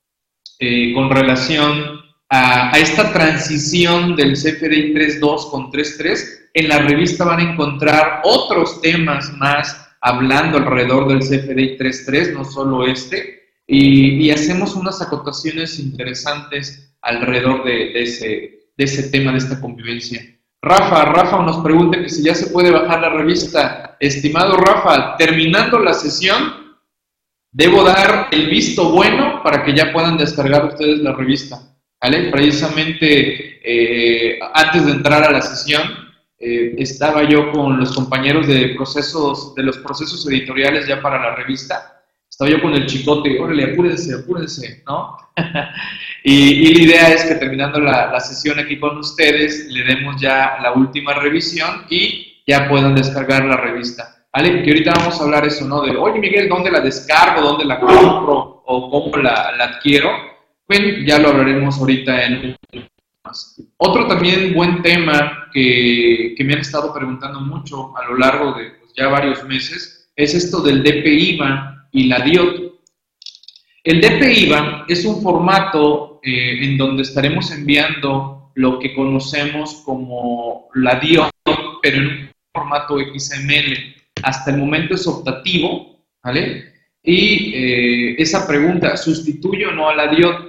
eh, 0.59 0.92
con 0.92 1.09
relación 1.09 1.97
a, 2.31 2.79
esta 2.79 3.12
transición 3.12 4.17
del 4.17 4.33
CFDI 4.35 4.95
3.2 4.95 5.51
con 5.51 5.71
3.3 5.71 6.51
en 6.55 6.69
la 6.69 6.79
revista 6.79 7.25
van 7.25 7.41
a 7.41 7.53
encontrar 7.53 8.21
otros 8.25 8.81
temas 8.81 9.33
más 9.35 9.88
hablando 10.01 10.59
alrededor 10.59 11.09
del 11.09 11.21
CFDI 11.21 11.79
3.3, 11.79 12.33
no 12.35 12.45
solo 12.45 12.87
este, 12.87 13.38
y, 13.67 14.31
hacemos 14.31 14.75
unas 14.75 15.03
acotaciones 15.03 15.79
interesantes 15.79 16.95
alrededor 17.03 17.64
de, 17.64 18.03
ese, 18.03 18.71
de 18.77 18.85
ese 18.85 19.11
tema, 19.11 19.33
de 19.33 19.38
esta 19.38 19.61
convivencia. 19.61 20.23
Rafa, 20.62 21.05
Rafa 21.05 21.43
nos 21.43 21.59
pregunta 21.59 22.01
que 22.01 22.09
si 22.09 22.23
ya 22.23 22.35
se 22.35 22.49
puede 22.49 22.71
bajar 22.71 23.01
la 23.01 23.11
revista. 23.11 23.97
Estimado 24.01 24.57
Rafa, 24.57 25.17
terminando 25.17 25.79
la 25.79 25.95
sesión, 25.95 26.77
debo 27.53 27.85
dar 27.85 28.29
el 28.31 28.49
visto 28.49 28.91
bueno 28.91 29.43
para 29.43 29.64
que 29.64 29.75
ya 29.75 29.93
puedan 29.93 30.17
descargar 30.17 30.64
ustedes 30.64 31.01
la 31.01 31.12
revista. 31.12 31.78
¿Vale? 32.00 32.30
Precisamente 32.30 33.61
eh, 33.62 34.38
antes 34.54 34.87
de 34.87 34.92
entrar 34.92 35.24
a 35.24 35.30
la 35.30 35.40
sesión, 35.40 35.82
eh, 36.38 36.74
estaba 36.78 37.24
yo 37.24 37.50
con 37.50 37.78
los 37.78 37.94
compañeros 37.94 38.46
de 38.46 38.74
procesos, 38.76 39.54
de 39.54 39.62
los 39.64 39.78
procesos 39.78 40.26
editoriales 40.28 40.87
ya 40.87 41.00
para 41.02 41.20
la 41.20 41.34
revista, 41.34 41.98
estaba 42.28 42.50
yo 42.50 42.62
con 42.62 42.74
el 42.74 42.87
chicote, 42.87 43.40
órale, 43.40 43.72
apúrense, 43.72 44.14
apúrense, 44.14 44.84
¿no? 44.87 45.16
y, 46.24 46.72
la 46.74 46.82
idea 46.82 47.08
es 47.08 47.24
que 47.24 47.34
terminando 47.34 47.80
la, 47.80 48.12
la, 48.12 48.20
sesión 48.20 48.61
aquí 48.61 48.78
con 48.78 48.96
ustedes, 48.98 49.66
le 49.70 49.82
demos 49.82 50.20
ya 50.20 50.58
la 50.62 50.72
última 50.72 51.14
revisión 51.14 51.87
y 51.90 52.42
ya 52.46 52.68
puedan 52.68 52.94
descargar 52.94 53.44
la 53.44 53.56
revista. 53.56 54.14
¿Vale? 54.32 54.62
Que 54.62 54.70
ahorita 54.70 54.92
vamos 54.96 55.20
a 55.20 55.24
hablar 55.24 55.46
eso, 55.46 55.64
¿no? 55.64 55.82
De, 55.82 55.96
oye 55.96 56.20
Miguel, 56.20 56.48
¿dónde 56.48 56.70
la 56.70 56.80
descargo? 56.80 57.40
¿Dónde 57.40 57.64
la 57.64 57.80
compro? 57.80 58.62
¿O 58.64 58.90
cómo 58.90 59.16
la, 59.16 59.56
la 59.56 59.64
adquiero? 59.64 60.11
Bueno, 60.68 60.98
ya 61.07 61.18
lo 61.18 61.31
hablaremos 61.31 61.78
ahorita 61.78 62.26
en 62.26 62.57
otro 63.78 64.07
también 64.07 64.54
buen 64.54 64.83
tema 64.83 65.48
que, 65.52 66.35
que, 66.37 66.44
me 66.44 66.54
han 66.54 66.61
estado 66.61 66.92
preguntando 66.92 67.40
mucho 67.40 67.96
a 67.96 68.04
lo 68.07 68.18
largo 68.18 68.52
de 68.52 68.70
pues, 68.72 68.92
ya 68.94 69.09
varios 69.09 69.44
meses 69.44 70.11
es 70.14 70.35
esto 70.35 70.61
del 70.61 70.83
DPIVA 70.83 71.88
y 71.92 72.04
la 72.04 72.20
DIOT. 72.20 72.74
El 73.85 74.00
DPIVA 74.00 74.85
es 74.88 75.04
un 75.04 75.22
formato 75.22 76.20
eh, 76.22 76.59
en 76.62 76.76
donde 76.76 77.02
estaremos 77.02 77.50
enviando 77.50 78.50
lo 78.54 78.78
que 78.78 78.94
conocemos 78.94 79.83
como 79.87 80.68
la 80.74 80.96
DIOT, 80.96 81.31
pero 81.81 81.96
en 81.96 82.07
un 82.07 82.31
formato 82.52 82.98
XML. 82.98 83.94
Hasta 84.22 84.50
el 84.50 84.59
momento 84.59 84.94
es 84.94 85.07
optativo, 85.07 86.04
¿vale? 86.22 86.72
Y 87.02 87.54
eh, 87.54 88.16
esa 88.18 88.46
pregunta, 88.46 88.96
¿sustituye 88.96 89.64
o 89.66 89.72
no 89.72 89.88
a 89.88 89.94
la 89.94 90.09
DIOT? 90.09 90.47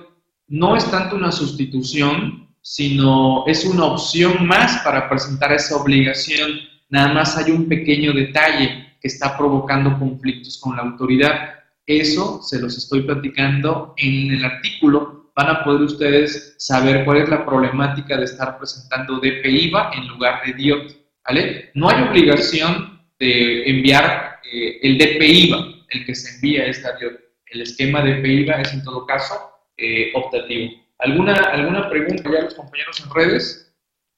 No 0.49 0.75
es 0.75 0.89
tanto 0.89 1.15
una 1.15 1.31
sustitución, 1.31 2.49
sino 2.61 3.45
es 3.45 3.65
una 3.65 3.85
opción 3.85 4.47
más 4.47 4.81
para 4.83 5.07
presentar 5.07 5.51
esa 5.53 5.75
obligación. 5.75 6.59
Nada 6.89 7.13
más 7.13 7.37
hay 7.37 7.51
un 7.51 7.69
pequeño 7.69 8.13
detalle 8.13 8.95
que 8.99 9.07
está 9.07 9.37
provocando 9.37 9.99
conflictos 9.99 10.59
con 10.59 10.75
la 10.75 10.81
autoridad. 10.81 11.53
Eso 11.85 12.41
se 12.41 12.59
los 12.59 12.75
estoy 12.75 13.01
platicando 13.01 13.93
en 13.97 14.31
el 14.31 14.43
artículo. 14.43 15.31
Van 15.35 15.49
a 15.49 15.63
poder 15.63 15.83
ustedes 15.83 16.55
saber 16.57 17.05
cuál 17.05 17.17
es 17.17 17.29
la 17.29 17.45
problemática 17.45 18.17
de 18.17 18.25
estar 18.25 18.57
presentando 18.57 19.19
DPIVA 19.19 19.91
en 19.93 20.07
lugar 20.07 20.41
de 20.43 20.53
DIOT. 20.53 20.95
¿vale? 21.27 21.69
No 21.75 21.89
hay 21.89 22.07
obligación 22.07 22.99
de 23.19 23.69
enviar 23.69 24.39
eh, 24.51 24.79
el 24.81 24.97
DPIVA, 24.97 25.65
el 25.89 26.05
que 26.07 26.15
se 26.15 26.35
envía 26.35 26.65
es 26.65 26.81
la 26.81 26.97
DIOT. 26.97 27.19
El 27.51 27.61
esquema 27.61 28.01
DPIVA 28.01 28.61
es 28.61 28.73
en 28.73 28.83
todo 28.83 29.05
caso 29.05 29.48
eh, 29.79 30.11
optativo. 30.13 30.71
¿Alguna, 30.97 31.33
¿Alguna 31.33 31.89
pregunta 31.89 32.29
ya 32.31 32.41
los 32.41 32.55
compañeros 32.55 32.99
en 32.99 33.13
redes? 33.13 33.73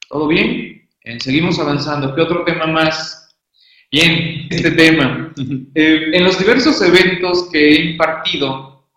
¿Todo 0.09 0.27
bien? 0.27 0.79
seguimos 1.19 1.57
avanzando. 1.59 2.13
¿Qué 2.13 2.21
otro 2.21 2.43
tema 2.43 2.67
más? 2.67 3.21
Bien, 3.91 4.47
este 4.49 4.71
tema. 4.71 5.33
Eh, 5.75 6.11
en 6.13 6.23
los 6.23 6.39
diversos 6.39 6.81
eventos 6.81 7.49
que 7.51 7.59
he 7.59 7.91
impartido, 7.91 8.87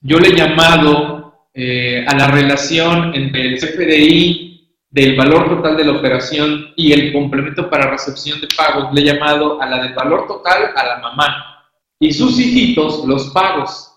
yo 0.00 0.18
le 0.18 0.28
he 0.28 0.36
llamado 0.36 1.46
eh, 1.54 2.04
a 2.08 2.16
la 2.16 2.28
relación 2.28 3.14
entre 3.14 3.42
el 3.42 3.58
CFDI 3.58 4.76
del 4.90 5.16
valor 5.16 5.48
total 5.48 5.76
de 5.76 5.84
la 5.84 5.92
operación 5.92 6.72
y 6.76 6.92
el 6.92 7.12
complemento 7.12 7.70
para 7.70 7.90
recepción 7.90 8.40
de 8.40 8.48
pagos, 8.56 8.92
le 8.92 9.00
he 9.00 9.04
llamado 9.04 9.62
a 9.62 9.66
la 9.66 9.82
del 9.82 9.94
valor 9.94 10.26
total 10.26 10.72
a 10.74 10.86
la 10.86 10.98
mamá 10.98 11.64
y 12.00 12.12
sus 12.12 12.38
hijitos 12.38 13.04
los 13.06 13.30
pagos. 13.30 13.91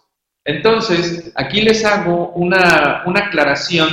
Entonces, 0.45 1.31
aquí 1.36 1.62
les 1.62 1.84
hago 1.84 2.29
una, 2.36 3.03
aclaración 3.15 3.89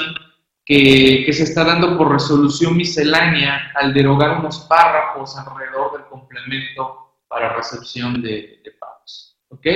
que, 0.65 1.27
se 1.33 1.45
está 1.45 1.65
dando 1.65 1.97
por 1.97 2.13
resolución 2.13 2.77
miscelánea 2.77 3.73
al 3.75 3.95
derogar 3.95 4.39
unos 4.39 4.61
párrafos 4.61 5.37
alrededor 5.39 5.93
del 5.93 6.05
complemento 6.05 7.15
para 7.27 7.55
recepción 7.55 8.21
de, 8.23 8.61
pagos. 8.79 9.39
¿Ok? 9.49 9.67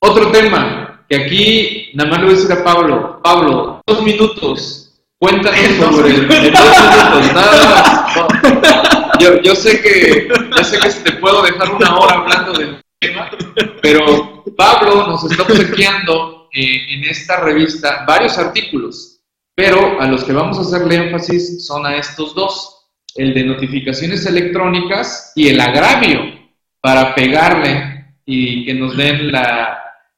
Otro 0.00 0.32
tema, 0.32 1.04
que 1.08 1.16
aquí 1.16 1.90
nada 1.94 2.10
más 2.10 2.18
le 2.18 2.24
voy 2.24 2.34
a 2.34 2.36
decir 2.36 2.52
a 2.52 2.64
Pablo. 2.64 3.20
Pablo, 3.22 3.80
dos 3.86 4.02
minutos. 4.02 5.04
Cuéntanos 5.18 5.60
sobre 5.76 6.14
el, 6.14 6.26
dos 6.26 6.36
minutos, 6.36 7.34
nada 7.34 7.70
más. 7.70 9.20
Yo, 9.20 9.40
yo, 9.42 9.54
sé 9.54 9.80
que, 9.82 10.28
yo 10.56 10.64
sé 10.64 10.78
que 10.80 11.10
te 11.10 11.12
puedo 11.18 11.42
dejar 11.42 11.74
una 11.74 11.96
hora 11.98 12.14
hablando 12.14 12.54
del 12.54 12.82
tema, 12.98 13.30
pero 13.82 14.39
Pablo 14.60 15.06
nos 15.06 15.24
está 15.24 15.42
obsequiando 15.42 16.50
eh, 16.52 16.94
en 16.94 17.04
esta 17.04 17.40
revista 17.40 18.04
varios 18.06 18.36
artículos, 18.36 19.22
pero 19.54 19.98
a 19.98 20.06
los 20.06 20.22
que 20.22 20.34
vamos 20.34 20.58
a 20.58 20.60
hacerle 20.60 20.96
énfasis 20.96 21.64
son 21.66 21.86
a 21.86 21.96
estos 21.96 22.34
dos, 22.34 22.90
el 23.14 23.32
de 23.32 23.44
notificaciones 23.44 24.26
electrónicas 24.26 25.32
y 25.34 25.48
el 25.48 25.58
agravio 25.58 26.20
para 26.82 27.14
pegarle 27.14 28.04
y 28.26 28.66
que 28.66 28.74
nos 28.74 28.98
den 28.98 29.32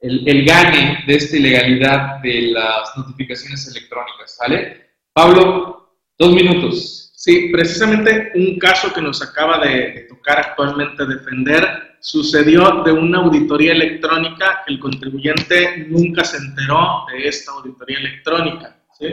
el, 0.00 0.28
el 0.28 0.44
gane 0.44 1.04
de 1.06 1.14
esta 1.14 1.36
ilegalidad 1.36 2.18
de 2.20 2.50
las 2.50 2.96
notificaciones 2.96 3.68
electrónicas, 3.68 4.36
¿vale? 4.40 4.90
Pablo, 5.12 6.00
dos 6.18 6.32
minutos. 6.34 7.12
Sí, 7.14 7.48
precisamente 7.52 8.32
un 8.34 8.58
caso 8.58 8.92
que 8.92 9.02
nos 9.02 9.22
acaba 9.22 9.64
de 9.64 10.08
tocar 10.08 10.40
actualmente 10.40 11.06
defender 11.06 11.91
sucedió 12.02 12.82
de 12.82 12.92
una 12.92 13.18
auditoría 13.18 13.72
electrónica 13.72 14.62
que 14.66 14.74
el 14.74 14.80
contribuyente 14.80 15.86
nunca 15.88 16.24
se 16.24 16.36
enteró 16.36 17.06
de 17.12 17.28
esta 17.28 17.52
auditoría 17.52 18.00
electrónica. 18.00 18.76
¿sí? 18.98 19.06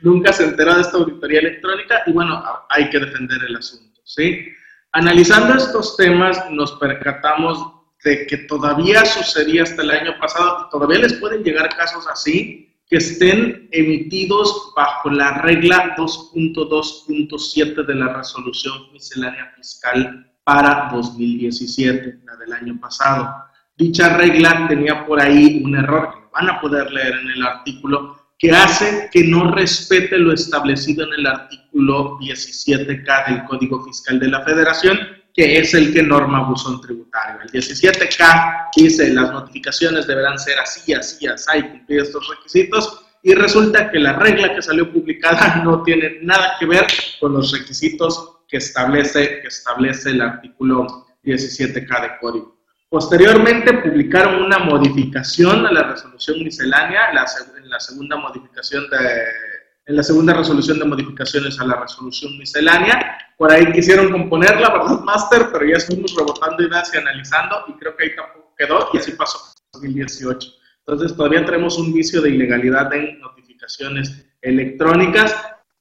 nunca 0.00 0.32
se 0.32 0.44
enteró 0.44 0.76
de 0.76 0.80
esta 0.80 0.96
auditoría 0.96 1.40
electrónica 1.40 2.04
y 2.06 2.12
bueno, 2.12 2.42
hay 2.70 2.88
que 2.88 3.00
defender 3.00 3.38
el 3.46 3.56
asunto. 3.56 4.00
¿sí? 4.04 4.48
Analizando 4.92 5.54
estos 5.54 5.94
temas 5.98 6.50
nos 6.50 6.72
percatamos 6.78 7.70
de 8.02 8.26
que 8.26 8.38
todavía 8.38 9.04
sucedía 9.04 9.64
hasta 9.64 9.82
el 9.82 9.90
año 9.90 10.18
pasado, 10.18 10.70
todavía 10.70 11.00
les 11.00 11.12
pueden 11.14 11.44
llegar 11.44 11.68
casos 11.76 12.06
así, 12.10 12.65
que 12.88 12.96
estén 12.96 13.68
emitidos 13.72 14.72
bajo 14.76 15.10
la 15.10 15.42
regla 15.42 15.96
2.2.7 15.96 17.84
de 17.84 17.94
la 17.94 18.14
resolución 18.14 18.92
miscelánea 18.92 19.52
fiscal 19.56 20.32
para 20.44 20.88
2017, 20.92 22.20
la 22.24 22.36
del 22.36 22.52
año 22.52 22.78
pasado. 22.80 23.34
Dicha 23.76 24.16
regla 24.16 24.66
tenía 24.68 25.04
por 25.04 25.20
ahí 25.20 25.60
un 25.64 25.74
error 25.74 26.10
que 26.12 26.20
van 26.32 26.48
a 26.48 26.60
poder 26.60 26.90
leer 26.92 27.14
en 27.14 27.30
el 27.30 27.42
artículo 27.42 28.16
que 28.38 28.52
hace 28.52 29.08
que 29.10 29.24
no 29.24 29.50
respete 29.52 30.18
lo 30.18 30.32
establecido 30.32 31.06
en 31.06 31.14
el 31.14 31.26
artículo 31.26 32.18
17K 32.18 33.28
del 33.28 33.44
Código 33.44 33.84
Fiscal 33.84 34.20
de 34.20 34.28
la 34.28 34.42
Federación 34.44 34.98
que 35.36 35.58
es 35.58 35.74
el 35.74 35.92
que 35.92 36.02
norma 36.02 36.48
buzón 36.48 36.80
tributario. 36.80 37.42
El 37.42 37.50
17K 37.50 38.70
dice 38.74 39.12
las 39.12 39.30
notificaciones 39.30 40.06
deberán 40.06 40.38
ser 40.38 40.58
así, 40.58 40.94
así, 40.94 41.26
así, 41.26 41.62
cumplir 41.62 42.00
estos 42.00 42.26
requisitos, 42.28 43.02
y 43.22 43.34
resulta 43.34 43.90
que 43.90 43.98
la 43.98 44.14
regla 44.14 44.54
que 44.54 44.62
salió 44.62 44.90
publicada 44.90 45.56
no 45.64 45.82
tiene 45.82 46.18
nada 46.22 46.56
que 46.58 46.64
ver 46.64 46.86
con 47.20 47.34
los 47.34 47.52
requisitos 47.52 48.38
que 48.48 48.56
establece, 48.56 49.40
que 49.40 49.48
establece 49.48 50.10
el 50.10 50.22
artículo 50.22 51.06
17K 51.22 52.02
de 52.02 52.18
código. 52.18 52.56
Posteriormente 52.88 53.74
publicaron 53.74 54.44
una 54.44 54.58
modificación 54.60 55.66
a 55.66 55.72
la 55.72 55.82
resolución 55.82 56.42
miscelánea, 56.44 57.12
la, 57.12 57.26
en 57.58 57.68
la 57.68 57.80
segunda 57.80 58.16
modificación 58.16 58.88
de 58.88 58.98
en 59.86 59.96
la 59.96 60.02
segunda 60.02 60.34
resolución 60.34 60.78
de 60.78 60.84
modificaciones 60.84 61.60
a 61.60 61.64
la 61.64 61.76
resolución 61.76 62.36
miscelánea. 62.38 63.18
Por 63.38 63.52
ahí 63.52 63.70
quisieron 63.72 64.10
componerla, 64.10 64.70
¿verdad, 64.70 65.00
Master? 65.00 65.48
Pero 65.52 65.64
ya 65.64 65.76
estuvimos 65.76 66.14
rebotando 66.14 66.62
ideas 66.64 66.90
y 66.92 66.98
analizando 66.98 67.64
y 67.68 67.72
creo 67.74 67.96
que 67.96 68.04
ahí 68.04 68.16
tampoco 68.16 68.52
quedó 68.58 68.88
y 68.92 68.98
así 68.98 69.12
pasó 69.12 69.38
en 69.74 69.80
2018. 69.80 70.48
Entonces 70.80 71.16
todavía 71.16 71.44
tenemos 71.44 71.78
un 71.78 71.92
vicio 71.92 72.20
de 72.20 72.30
ilegalidad 72.30 72.92
en 72.94 73.20
notificaciones 73.20 74.26
electrónicas. 74.42 75.34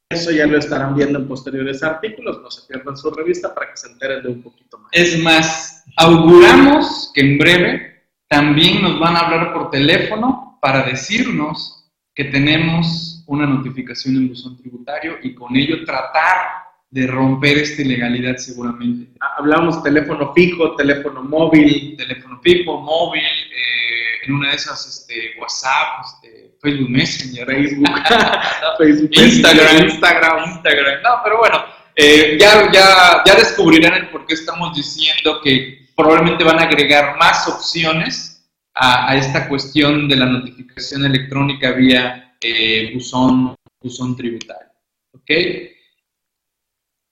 Eso 0.09 0.31
ya 0.31 0.45
lo 0.45 0.59
estarán 0.59 0.95
viendo 0.95 1.17
en 1.17 1.27
posteriores 1.27 1.81
artículos, 1.81 2.39
no 2.41 2.51
se 2.51 2.67
pierdan 2.67 2.95
su 2.95 3.09
revista 3.09 3.53
para 3.55 3.71
que 3.71 3.77
se 3.77 3.87
enteren 3.87 4.21
de 4.21 4.29
un 4.29 4.43
poquito 4.43 4.77
más. 4.77 4.89
Es 4.91 5.17
más, 5.23 5.83
auguramos 5.97 7.11
que 7.13 7.21
en 7.21 7.37
breve 7.39 8.05
también 8.27 8.83
nos 8.83 8.99
van 8.99 9.15
a 9.15 9.21
hablar 9.21 9.53
por 9.53 9.71
teléfono 9.71 10.59
para 10.61 10.83
decirnos 10.83 11.91
que 12.13 12.25
tenemos 12.25 13.14
una 13.27 13.45
notificación 13.45 14.15
en 14.15 14.29
buzón 14.29 14.57
tributario 14.57 15.17
y 15.23 15.33
con 15.33 15.55
ello 15.55 15.83
tratar 15.85 16.65
de 16.95 17.07
romper 17.07 17.57
esta 17.57 17.81
ilegalidad 17.81 18.37
seguramente. 18.37 19.11
Hablamos 19.37 19.83
teléfono 19.83 20.33
fijo, 20.33 20.75
teléfono 20.75 21.23
móvil. 21.23 21.95
Teléfono 21.97 22.39
fijo, 22.41 22.79
móvil, 22.79 23.21
eh, 23.21 24.25
en 24.25 24.33
una 24.33 24.51
de 24.51 24.55
esas 24.55 24.87
este, 24.87 25.33
WhatsApp, 25.39 26.05
este, 26.05 26.55
Facebook 26.61 26.89
Messenger, 26.89 27.45
Facebook, 27.45 27.85
Facebook 28.77 29.09
Instagram, 29.11 29.83
Instagram, 29.87 30.51
Instagram. 30.51 31.01
No, 31.03 31.09
pero 31.23 31.37
bueno, 31.39 31.65
eh, 31.95 32.37
ya, 32.39 32.71
ya, 32.71 33.23
ya 33.25 33.35
descubrirán 33.35 33.95
el 33.95 34.09
por 34.09 34.25
qué 34.25 34.35
estamos 34.35 34.73
diciendo 34.73 35.41
que 35.43 35.89
probablemente 35.97 36.43
van 36.43 36.59
a 36.59 36.63
agregar 36.63 37.17
más 37.17 37.47
opciones 37.47 38.49
a, 38.73 39.11
a 39.11 39.17
esta 39.17 39.49
cuestión 39.49 40.07
de 40.07 40.15
la 40.15 40.27
notificación 40.27 41.03
electrónica 41.03 41.71
vía 41.71 42.24
eh, 42.45 42.91
buzón, 42.93 43.55
buzón 43.81 44.15
tributario. 44.15 44.71
¿Ok? 45.13 45.31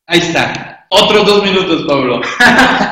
Ahí 0.08 0.20
está. 0.20 0.86
Otros 0.90 1.26
dos 1.26 1.44
minutos, 1.44 1.86
Pablo. 1.88 2.22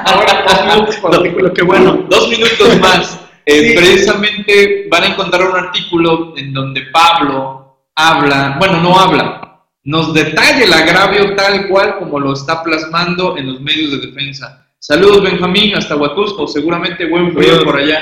Ahora 0.05 0.45
dos 0.47 0.65
minutos 0.65 0.95
por 0.97 1.15
artículo, 1.15 1.53
qué 1.53 1.61
bueno. 1.63 2.05
Dos 2.09 2.29
minutos 2.29 2.79
más. 2.79 3.17
Eh, 3.43 3.73
precisamente 3.75 4.87
van 4.87 5.03
a 5.03 5.07
encontrar 5.07 5.49
un 5.49 5.57
artículo 5.57 6.37
en 6.37 6.53
donde 6.53 6.83
Pablo 6.93 7.87
habla, 7.95 8.55
bueno, 8.59 8.79
no 8.81 8.99
habla, 8.99 9.65
nos 9.83 10.13
detalla 10.13 10.63
el 10.63 10.71
agravio 10.71 11.35
tal 11.35 11.67
cual 11.67 11.97
como 11.97 12.19
lo 12.19 12.33
está 12.33 12.63
plasmando 12.63 13.37
en 13.37 13.47
los 13.47 13.59
medios 13.59 13.91
de 13.91 14.07
defensa. 14.07 14.71
Saludos, 14.77 15.23
Benjamín, 15.23 15.75
hasta 15.75 15.95
Huatusco, 15.95 16.47
seguramente 16.47 17.09
buen 17.09 17.33
frío 17.33 17.63
por 17.63 17.77
allá. 17.77 17.99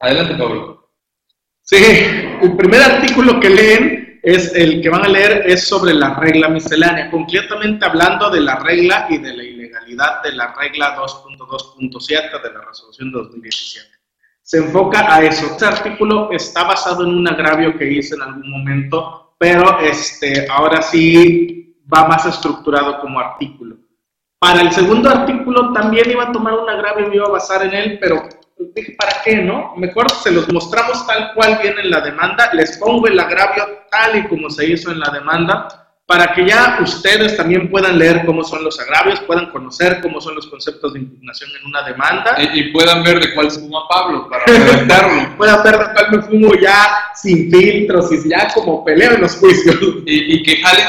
Adelante, 0.00 0.34
Pablo. 0.34 0.85
Sí, 1.68 1.76
el 2.42 2.56
primer 2.56 2.80
artículo 2.80 3.38
que 3.40 3.50
leen 3.50 4.20
es 4.22 4.54
el 4.54 4.80
que 4.80 4.88
van 4.88 5.04
a 5.04 5.08
leer 5.08 5.42
es 5.46 5.66
sobre 5.66 5.92
la 5.92 6.14
regla 6.14 6.48
miscelánea, 6.48 7.10
concretamente 7.10 7.84
hablando 7.84 8.30
de 8.30 8.40
la 8.40 8.56
regla 8.60 9.06
y 9.10 9.18
de 9.18 9.36
la 9.36 9.42
ilegalidad 9.42 10.22
de 10.22 10.32
la 10.32 10.54
regla 10.54 10.96
2.2.7 10.96 12.42
de 12.42 12.52
la 12.54 12.60
resolución 12.62 13.12
2017 13.12 13.96
se 14.46 14.58
enfoca 14.58 15.12
a 15.12 15.24
eso. 15.24 15.44
Este 15.46 15.66
artículo 15.66 16.30
está 16.30 16.62
basado 16.62 17.02
en 17.02 17.16
un 17.16 17.26
agravio 17.26 17.76
que 17.76 17.90
hice 17.90 18.14
en 18.14 18.22
algún 18.22 18.48
momento, 18.48 19.34
pero 19.38 19.80
este, 19.80 20.46
ahora 20.48 20.80
sí 20.82 21.82
va 21.92 22.06
más 22.06 22.26
estructurado 22.26 23.00
como 23.00 23.18
artículo. 23.18 23.76
Para 24.38 24.60
el 24.60 24.70
segundo 24.70 25.10
artículo 25.10 25.72
también 25.72 26.08
iba 26.12 26.28
a 26.28 26.32
tomar 26.32 26.54
un 26.54 26.70
agravio 26.70 27.06
y 27.06 27.08
me 27.08 27.16
iba 27.16 27.26
a 27.26 27.30
basar 27.30 27.64
en 27.64 27.74
él, 27.74 27.98
pero 28.00 28.22
dije, 28.58 28.96
¿para 28.98 29.22
qué, 29.24 29.36
no? 29.36 29.74
Mejor 29.76 30.10
se 30.10 30.30
los 30.30 30.50
mostramos 30.52 31.06
tal 31.06 31.32
cual 31.34 31.58
viene 31.62 31.82
en 31.82 31.90
la 31.90 32.00
demanda, 32.00 32.50
les 32.52 32.78
pongo 32.78 33.06
el 33.06 33.18
agravio 33.18 33.64
tal 33.90 34.16
y 34.16 34.28
como 34.28 34.50
se 34.50 34.66
hizo 34.66 34.90
en 34.90 35.00
la 35.00 35.10
demanda, 35.10 35.86
para 36.06 36.32
que 36.32 36.46
ya 36.46 36.78
ustedes 36.80 37.36
también 37.36 37.68
puedan 37.68 37.98
leer 37.98 38.24
cómo 38.24 38.44
son 38.44 38.62
los 38.62 38.78
agravios, 38.78 39.18
puedan 39.20 39.50
conocer 39.50 40.00
cómo 40.00 40.20
son 40.20 40.36
los 40.36 40.46
conceptos 40.46 40.92
de 40.92 41.00
impugnación 41.00 41.50
en 41.60 41.66
una 41.66 41.82
demanda. 41.82 42.36
Y, 42.54 42.70
puedan 42.70 43.02
ver 43.02 43.18
de 43.18 43.34
cuál 43.34 43.50
se 43.50 43.58
fuma 43.58 43.88
Pablo 43.88 44.28
para 44.28 44.44
redactarlo. 44.46 45.36
puedan 45.36 45.64
ver 45.64 45.78
de 45.78 45.84
cuál 45.92 46.10
me 46.12 46.22
fumo 46.22 46.54
ya 46.62 47.10
sin 47.14 47.50
filtros 47.50 48.12
y 48.12 48.28
ya 48.28 48.48
como 48.54 48.84
peleo 48.84 49.14
en 49.14 49.22
los 49.22 49.36
juicios. 49.36 49.76
Y, 50.06 50.42
que 50.44 50.62
jalen 50.62 50.86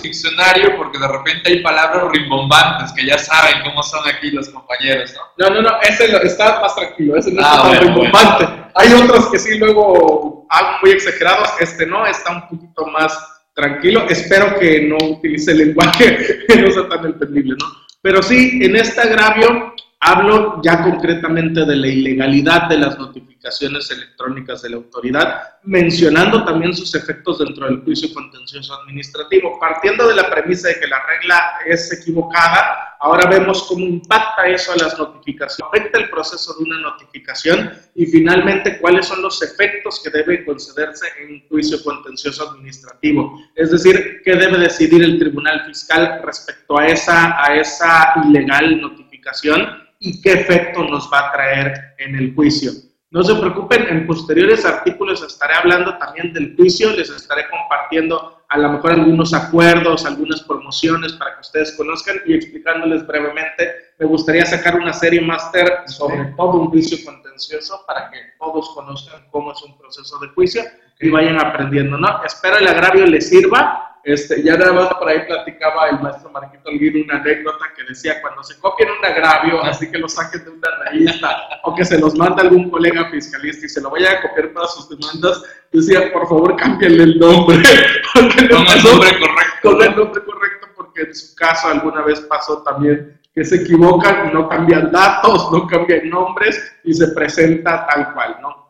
diccionario 0.00 0.76
porque 0.76 0.98
de 0.98 1.08
repente 1.08 1.50
hay 1.50 1.62
palabras 1.62 2.04
rimbombantes 2.12 2.92
que 2.92 3.04
ya 3.04 3.18
saben 3.18 3.62
cómo 3.64 3.82
son 3.82 4.06
aquí 4.08 4.30
los 4.30 4.48
compañeros, 4.48 5.12
¿no? 5.14 5.48
No, 5.48 5.54
no, 5.54 5.62
no, 5.62 5.80
ese 5.82 6.16
está 6.24 6.60
más 6.60 6.74
tranquilo, 6.74 7.16
ese 7.16 7.32
no 7.32 7.42
ah, 7.44 7.70
está 7.72 7.80
rimbombante. 7.80 8.48
Hay 8.74 8.92
otros 8.92 9.26
que 9.30 9.38
sí 9.38 9.58
luego 9.58 10.46
algo 10.48 10.78
muy 10.82 10.92
exagerados, 10.92 11.48
este 11.60 11.86
no, 11.86 12.06
está 12.06 12.32
un 12.32 12.48
poquito 12.48 12.86
más 12.86 13.42
tranquilo. 13.54 14.06
Espero 14.08 14.58
que 14.58 14.82
no 14.82 14.96
utilice 14.96 15.52
el 15.52 15.58
lenguaje 15.58 16.44
que 16.48 16.56
no 16.56 16.70
sea 16.70 16.88
tan 16.88 17.04
entendible, 17.06 17.56
¿no? 17.58 17.66
Pero 18.02 18.22
sí, 18.22 18.60
en 18.62 18.76
este 18.76 19.00
agravio 19.00 19.71
hablo 20.02 20.60
ya 20.62 20.82
concretamente 20.82 21.64
de 21.64 21.76
la 21.76 21.86
ilegalidad 21.86 22.68
de 22.68 22.78
las 22.78 22.98
notificaciones 22.98 23.90
electrónicas 23.90 24.62
de 24.62 24.70
la 24.70 24.76
autoridad, 24.76 25.42
mencionando 25.62 26.44
también 26.44 26.74
sus 26.74 26.94
efectos 26.94 27.38
dentro 27.38 27.66
del 27.66 27.82
juicio 27.82 28.12
contencioso 28.12 28.74
administrativo. 28.82 29.58
Partiendo 29.58 30.08
de 30.08 30.16
la 30.16 30.28
premisa 30.28 30.68
de 30.68 30.80
que 30.80 30.88
la 30.88 31.02
regla 31.06 31.52
es 31.66 31.92
equivocada, 31.92 32.92
Ahora 33.04 33.28
vemos 33.28 33.64
cómo 33.64 33.84
impacta 33.84 34.46
eso 34.46 34.70
a 34.72 34.76
las 34.76 34.96
notificaciones, 34.96 35.68
afecta 35.74 35.98
el 35.98 36.08
proceso 36.08 36.54
de 36.54 36.62
una 36.62 36.78
notificación 36.82 37.72
y 37.96 38.06
finalmente 38.06 38.78
cuáles 38.78 39.06
son 39.06 39.22
los 39.22 39.42
efectos 39.42 40.00
que 40.04 40.10
debe 40.10 40.44
concederse 40.44 41.08
en 41.18 41.34
un 41.34 41.48
juicio 41.48 41.82
contencioso 41.82 42.48
administrativo. 42.48 43.42
Es 43.56 43.72
decir, 43.72 44.22
qué 44.24 44.36
debe 44.36 44.56
decidir 44.56 45.02
el 45.02 45.18
tribunal 45.18 45.64
fiscal 45.66 46.20
respecto 46.24 46.78
a 46.78 46.86
esa, 46.86 47.44
a 47.44 47.56
esa 47.56 48.14
ilegal 48.24 48.80
notificación 48.80 49.81
y 50.02 50.20
qué 50.20 50.32
efecto 50.32 50.82
nos 50.84 51.08
va 51.12 51.28
a 51.28 51.32
traer 51.32 51.94
en 51.98 52.16
el 52.16 52.34
juicio. 52.34 52.72
No 53.10 53.22
se 53.22 53.34
preocupen, 53.34 53.86
en 53.88 54.06
posteriores 54.06 54.64
artículos 54.64 55.22
estaré 55.22 55.54
hablando 55.54 55.96
también 55.98 56.32
del 56.32 56.56
juicio, 56.56 56.90
les 56.92 57.10
estaré 57.10 57.44
compartiendo 57.50 58.42
a 58.48 58.58
lo 58.58 58.70
mejor 58.70 58.92
algunos 58.92 59.32
acuerdos, 59.32 60.04
algunas 60.04 60.40
promociones 60.42 61.12
para 61.12 61.34
que 61.34 61.40
ustedes 61.42 61.76
conozcan 61.76 62.16
y 62.26 62.34
explicándoles 62.34 63.06
brevemente. 63.06 63.70
Me 63.98 64.06
gustaría 64.06 64.44
sacar 64.44 64.76
una 64.76 64.92
serie 64.92 65.20
máster 65.20 65.84
sobre 65.86 66.24
todo 66.36 66.52
un 66.52 66.68
juicio 66.68 66.98
contencioso 67.04 67.84
para 67.86 68.10
que 68.10 68.18
todos 68.38 68.70
conozcan 68.74 69.26
cómo 69.30 69.52
es 69.52 69.62
un 69.62 69.78
proceso 69.78 70.18
de 70.18 70.28
juicio 70.28 70.62
y 71.00 71.10
vayan 71.10 71.38
aprendiendo, 71.38 71.98
¿no? 71.98 72.22
Espero 72.24 72.58
el 72.58 72.66
agravio 72.66 73.06
les 73.06 73.28
sirva 73.28 73.91
este, 74.04 74.42
ya 74.42 74.56
nada 74.56 74.72
más 74.72 74.94
por 74.94 75.08
ahí 75.08 75.24
platicaba 75.26 75.88
el 75.90 76.00
maestro 76.00 76.30
Marquito 76.30 76.68
Alguín 76.68 77.04
una 77.04 77.20
anécdota 77.20 77.66
que 77.76 77.84
decía, 77.84 78.20
cuando 78.20 78.42
se 78.42 78.58
copian 78.58 78.90
un 78.98 79.04
agravio, 79.04 79.62
así 79.62 79.90
que 79.90 79.98
lo 79.98 80.08
saquen 80.08 80.44
de 80.44 80.50
una 80.50 80.68
revista, 80.84 81.60
o 81.62 81.74
que 81.74 81.84
se 81.84 81.98
los 81.98 82.16
manda 82.16 82.42
algún 82.42 82.70
colega 82.70 83.10
fiscalista 83.10 83.66
y 83.66 83.68
se 83.68 83.80
lo 83.80 83.90
vaya 83.90 84.12
a 84.12 84.22
copiar 84.22 84.52
para 84.52 84.66
sus 84.66 84.88
demandas, 84.88 85.42
decía, 85.70 86.12
por 86.12 86.28
favor, 86.28 86.56
cámbienle 86.56 87.04
el 87.04 87.18
nombre. 87.18 87.62
Porque 88.14 88.48
con 88.48 88.66
el 88.66 88.82
nombre 88.82 89.10
correcto. 89.18 89.62
Con 89.62 89.82
el 89.82 89.96
nombre 89.96 90.24
correcto, 90.24 90.66
porque 90.76 91.02
en 91.02 91.14
su 91.14 91.36
caso 91.36 91.68
alguna 91.68 92.02
vez 92.02 92.20
pasó 92.22 92.62
también 92.62 93.20
que 93.34 93.44
se 93.44 93.62
equivocan, 93.62 94.32
no 94.32 94.48
cambian 94.48 94.90
datos, 94.90 95.50
no 95.52 95.66
cambian 95.66 96.10
nombres 96.10 96.60
y 96.84 96.92
se 96.92 97.08
presenta 97.08 97.86
tal 97.86 98.12
cual, 98.12 98.36
¿no? 98.42 98.61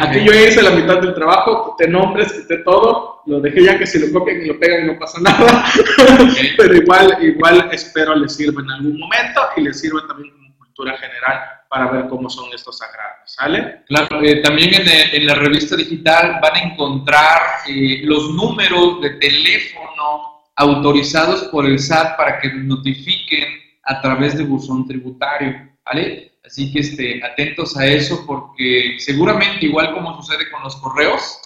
Aquí 0.00 0.24
yo 0.24 0.32
hice 0.32 0.62
la 0.62 0.70
mitad 0.70 1.00
del 1.00 1.14
trabajo, 1.14 1.74
quité 1.76 1.90
nombres, 1.90 2.32
quité 2.32 2.58
todo, 2.58 3.22
lo 3.26 3.40
dejé 3.40 3.64
ya 3.64 3.78
que 3.78 3.86
si 3.86 3.98
lo 3.98 4.12
copian 4.18 4.42
y 4.42 4.46
lo 4.46 4.58
pegan 4.58 4.86
no 4.86 4.98
pasa 4.98 5.20
nada, 5.20 5.64
pero 6.56 6.74
igual, 6.74 7.16
igual 7.20 7.68
espero 7.72 8.14
les 8.14 8.36
sirva 8.36 8.62
en 8.62 8.70
algún 8.70 8.98
momento 8.98 9.40
y 9.56 9.62
les 9.62 9.80
sirva 9.80 10.06
también 10.06 10.32
como 10.32 10.56
cultura 10.58 10.96
general 10.98 11.40
para 11.68 11.90
ver 11.90 12.08
cómo 12.08 12.30
son 12.30 12.46
estos 12.54 12.80
agravios, 12.82 13.32
¿sale? 13.32 13.82
Claro, 13.86 14.22
eh, 14.22 14.36
también 14.42 14.74
en, 14.74 14.88
eh, 14.88 15.10
en, 15.12 15.26
la 15.26 15.34
revista 15.34 15.74
digital 15.74 16.38
van 16.40 16.54
a 16.54 16.60
encontrar 16.60 17.40
eh, 17.66 18.02
los 18.04 18.30
números 18.30 19.00
de 19.00 19.10
teléfono 19.10 20.44
autorizados 20.56 21.44
por 21.44 21.66
el 21.66 21.80
SAT 21.80 22.16
para 22.16 22.38
que 22.38 22.48
notifiquen 22.52 23.63
a 23.86 24.00
través 24.00 24.36
de 24.36 24.44
buzón 24.44 24.86
tributario, 24.86 25.70
¿vale? 25.84 26.32
Así 26.44 26.72
que 26.72 26.80
este, 26.80 27.24
atentos 27.24 27.76
a 27.76 27.86
eso 27.86 28.24
porque 28.26 28.96
seguramente 28.98 29.64
igual 29.64 29.94
como 29.94 30.20
sucede 30.20 30.50
con 30.50 30.62
los 30.62 30.76
correos, 30.76 31.40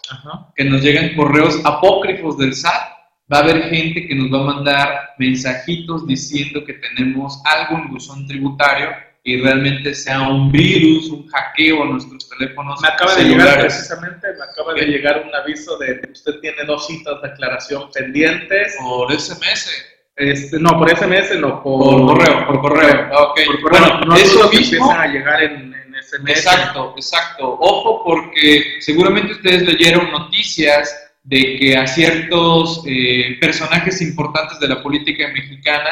que 0.57 0.65
nos 0.65 0.83
llegan 0.83 1.15
correos 1.15 1.61
apócrifos 1.65 2.37
del 2.37 2.55
SAT, 2.55 2.99
va 3.33 3.39
a 3.39 3.43
haber 3.43 3.63
gente 3.71 4.09
que 4.09 4.15
nos 4.15 4.33
va 4.33 4.41
a 4.41 4.55
mandar 4.55 5.11
mensajitos 5.19 6.07
diciendo 6.07 6.65
que 6.65 6.75
tenemos 6.75 7.41
algo 7.45 7.79
en 7.79 7.91
buzón 7.91 8.27
tributario 8.27 8.89
y 9.23 9.41
realmente 9.41 9.95
sea 9.95 10.23
un 10.23 10.51
virus, 10.51 11.11
un 11.11 11.29
hackeo 11.29 11.83
a 11.83 11.87
nuestros 11.87 12.29
teléfonos. 12.31 12.81
Me 12.81 12.89
acaba 12.89 13.15
de 13.15 13.25
llegar 13.25 13.61
precisamente, 13.61 14.27
me 14.37 14.45
acaba 14.45 14.75
de 14.75 14.87
llegar 14.87 15.23
un 15.27 15.35
aviso 15.35 15.77
de 15.79 16.01
que 16.01 16.13
usted 16.13 16.41
tiene 16.41 16.65
dos 16.65 16.87
citas 16.87 17.21
de 17.21 17.29
aclaración 17.29 17.91
pendientes. 17.93 18.75
Por 18.81 19.13
SMS. 19.13 19.88
Este, 20.19 20.59
no, 20.59 20.77
por 20.79 20.91
SMS 20.91 21.39
no, 21.39 21.63
por, 21.63 22.07
correo, 22.07 22.47
por 22.47 22.61
correo. 22.61 23.09
Okay. 23.31 23.47
Por 23.47 23.61
correo. 23.63 23.99
Bueno, 23.99 24.17
eso 24.17 24.51
mismo 24.51 24.53
empiezan 24.53 25.01
a 25.01 25.07
llegar 25.07 25.43
en, 25.43 25.73
en 25.73 25.95
SMS. 26.03 26.31
Exacto, 26.31 26.95
exacto. 26.97 27.57
Ojo 27.61 28.03
porque 28.05 28.79
seguramente 28.81 29.33
ustedes 29.33 29.63
leyeron 29.63 30.11
noticias 30.11 31.09
de 31.23 31.57
que 31.57 31.77
a 31.77 31.87
ciertos 31.87 32.83
eh, 32.87 33.37
personajes 33.41 34.01
importantes 34.03 34.59
de 34.59 34.69
la 34.69 34.83
política 34.83 35.29
mexicana 35.29 35.91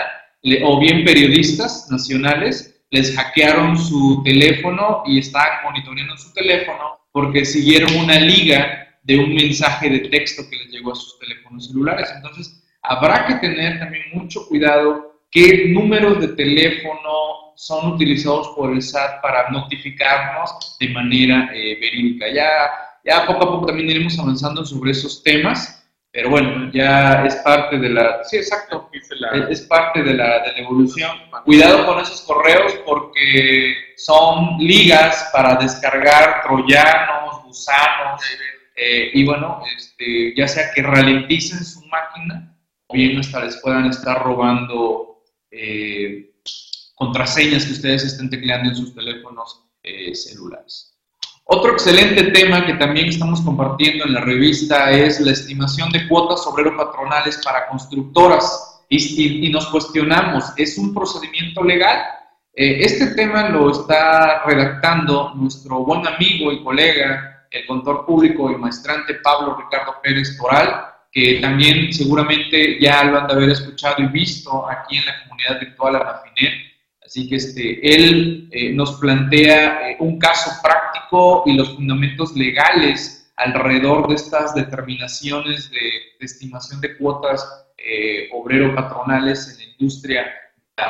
o 0.64 0.80
bien 0.80 1.04
periodistas 1.04 1.88
nacionales 1.90 2.80
les 2.90 3.14
hackearon 3.16 3.76
su 3.76 4.22
teléfono 4.24 5.02
y 5.06 5.18
estaban 5.18 5.64
monitoreando 5.64 6.16
su 6.16 6.32
teléfono 6.32 6.98
porque 7.12 7.44
siguieron 7.44 7.94
una 7.96 8.18
liga 8.18 8.98
de 9.02 9.18
un 9.18 9.34
mensaje 9.34 9.90
de 9.90 10.00
texto 10.08 10.42
que 10.48 10.56
les 10.56 10.68
llegó 10.68 10.92
a 10.92 10.96
sus 10.96 11.18
teléfonos 11.18 11.68
celulares. 11.68 12.10
Entonces, 12.14 12.62
habrá 12.87 13.27
que 13.27 13.35
tener 13.37 13.79
también 13.79 14.05
mucho 14.12 14.46
cuidado 14.46 15.20
qué 15.31 15.68
números 15.68 16.20
de 16.20 16.29
teléfono 16.29 17.53
son 17.57 17.92
utilizados 17.92 18.49
por 18.57 18.72
el 18.72 18.83
SAT 18.83 19.22
para 19.22 19.51
notificarnos 19.51 20.77
de 20.79 20.88
manera 20.90 21.51
eh, 21.55 21.79
verídica. 21.81 22.27
Ya, 22.33 22.70
ya 23.05 23.27
poco 23.27 23.44
a 23.44 23.51
poco 23.51 23.66
también 23.66 23.90
iremos 23.90 24.18
avanzando 24.18 24.64
sobre 24.64 24.92
esos 24.92 25.22
temas, 25.22 25.85
pero 26.12 26.31
bueno, 26.31 26.70
ya 26.72 27.25
es 27.27 27.37
parte 27.37 27.79
de 27.79 27.90
la... 27.90 28.25
Sí, 28.25 28.37
exacto, 28.37 28.88
es 29.51 29.61
parte 29.62 30.03
de 30.03 30.14
la, 30.14 30.40
de 30.40 30.53
la 30.53 30.59
evolución. 30.59 31.11
Cuidado 31.44 31.87
con 31.87 32.01
esos 32.01 32.22
correos 32.22 32.75
porque 32.87 33.75
son 33.96 34.59
ligas 34.59 35.31
para 35.33 35.57
descargar 35.57 36.42
troyanos, 36.42 37.42
gusanos, 37.44 38.22
eh, 38.77 39.11
y 39.14 39.25
bueno, 39.25 39.62
este, 39.77 40.35
ya 40.37 40.46
sea 40.46 40.70
que 40.75 40.83
ralenticen 40.83 41.64
su 41.64 41.81
máquina 41.87 42.55
o 42.87 42.94
bien 42.94 43.18
hasta 43.18 43.44
les 43.44 43.57
puedan 43.59 43.87
estar 43.87 44.22
robando 44.22 45.25
eh, 45.51 46.35
contraseñas 46.94 47.66
que 47.66 47.72
ustedes 47.72 48.05
estén 48.05 48.31
tecleando 48.31 48.70
en 48.70 48.77
sus 48.77 48.94
teléfonos 48.94 49.64
eh, 49.83 50.14
celulares. 50.14 50.96
Otro 51.49 51.72
excelente 51.72 52.25
tema 52.33 52.66
que 52.66 52.75
también 52.75 53.09
estamos 53.09 53.40
compartiendo 53.40 54.05
en 54.05 54.14
la 54.14 54.20
revista 54.20 54.90
es 54.90 55.20
la 55.20 55.31
estimación 55.31 55.90
de 55.90 56.09
cuotas 56.09 56.44
obrero-patronales 56.46 57.40
para 57.44 57.68
constructoras. 57.68 58.85
Y, 58.88 59.49
nos 59.51 59.66
cuestionamos, 59.66 60.53
¿es 60.57 60.79
un 60.79 60.92
procedimiento 60.92 61.62
legal? 61.62 62.03
Eh, 62.53 62.79
este 62.81 63.14
tema 63.14 63.49
lo 63.49 63.70
está 63.70 64.42
redactando 64.44 65.35
nuestro 65.35 65.85
buen 65.85 66.07
amigo 66.07 66.51
y 66.51 66.64
colega, 66.64 67.46
el 67.51 67.66
contador 67.66 68.07
público 68.07 68.51
y 68.51 68.57
maestrante 68.57 69.14
Pablo 69.14 69.57
Ricardo 69.57 69.96
Pérez 70.03 70.37
Toral, 70.37 70.95
que 71.16 71.38
también 71.40 71.94
seguramente 71.94 72.79
ya 72.79 73.02
lo 73.05 73.18
han 73.18 73.26
de 73.26 73.33
haber 73.33 73.48
escuchado 73.48 74.02
y 74.02 74.07
visto 74.09 74.68
aquí 74.68 74.98
en 74.98 75.07
la 75.07 75.22
comunidad 75.22 75.61
virtual 75.61 75.96
Anafinet 75.96 76.52
Así 77.02 77.26
que 77.26 77.37
este, 77.37 77.94
él 77.94 78.50
eh, 78.50 78.74
nos 78.74 79.00
plantea 79.00 79.92
eh, 79.92 79.96
un 79.98 80.18
caso 80.18 80.50
práctico 80.62 81.44
y 81.46 81.55
los 81.55 81.74
fundamentos 81.74 82.37
legales 82.37 83.33
alrededor 83.37 84.09
de 84.09 84.16
estas 84.16 84.55
determinaciones 84.55 85.70
de, 85.70 85.79
estimación 86.20 86.83
de 86.83 86.98
cuotas 86.98 87.66
eh, 87.79 88.29
obrero-patronales 88.35 89.48
en 89.52 89.57
la 89.57 89.72
industria 89.72 90.26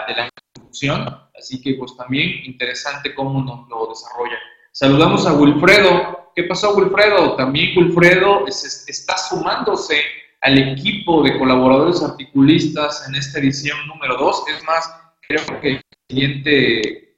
de 0.09 0.15
la 0.17 0.29
construcción. 0.53 1.07
Así 1.39 1.62
que 1.62 1.75
pues 1.75 1.97
también 1.97 2.45
interesante 2.45 3.15
cómo 3.15 3.45
nos 3.45 3.69
lo 3.69 3.91
desarrolla. 3.91 4.39
Saludamos 4.79 5.27
a 5.27 5.33
Wilfredo. 5.33 6.33
¿Qué 6.37 6.43
pasó 6.43 6.77
Wilfredo? 6.77 7.35
También 7.35 7.71
Wilfredo 7.79 8.47
está 8.47 9.17
sumándose 9.17 10.03
al 10.43 10.59
equipo 10.59 11.23
de 11.23 11.39
colaboradores 11.39 12.03
articulistas 12.03 13.09
en 13.09 13.15
esta 13.15 13.39
edición 13.39 13.79
número 13.89 14.19
2. 14.19 14.45
Es 14.55 14.65
más, 14.65 14.95
creo 15.27 15.61
que 15.62 15.81
siguiente 16.07 17.17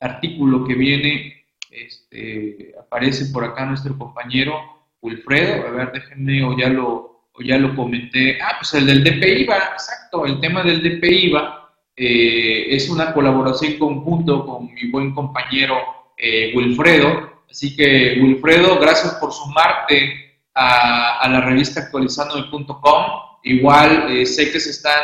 artículo 0.00 0.64
que 0.66 0.72
viene 0.76 1.44
este, 1.70 2.72
aparece 2.80 3.26
por 3.34 3.44
acá 3.44 3.66
nuestro 3.66 3.98
compañero 3.98 4.54
Wilfredo. 5.02 5.66
A 5.66 5.70
ver, 5.72 5.92
déjenme, 5.92 6.42
o 6.42 6.56
ya 6.56 6.70
lo, 6.70 7.28
o 7.34 7.42
ya 7.44 7.58
lo 7.58 7.76
comenté. 7.76 8.40
Ah, 8.40 8.56
pues 8.58 8.72
el 8.72 8.86
del 8.86 9.04
DPIVA, 9.04 9.56
exacto, 9.74 10.24
el 10.24 10.40
tema 10.40 10.62
del 10.62 10.82
DPIVA 10.82 11.70
eh, 11.94 12.74
es 12.74 12.88
una 12.88 13.12
colaboración 13.12 13.74
conjunto 13.74 14.46
con 14.46 14.72
mi 14.72 14.90
buen 14.90 15.12
compañero 15.12 15.97
eh, 16.18 16.52
Wilfredo. 16.54 17.44
Así 17.50 17.74
que, 17.74 18.18
Wilfredo, 18.20 18.78
gracias 18.78 19.14
por 19.14 19.32
sumarte 19.32 20.40
a, 20.54 21.26
la 21.28 21.40
revista 21.40 21.80
actualizandome.com. 21.80 23.04
Igual 23.44 24.06
eh, 24.10 24.26
sé 24.26 24.50
que 24.52 24.60
se 24.60 24.70
están 24.70 25.00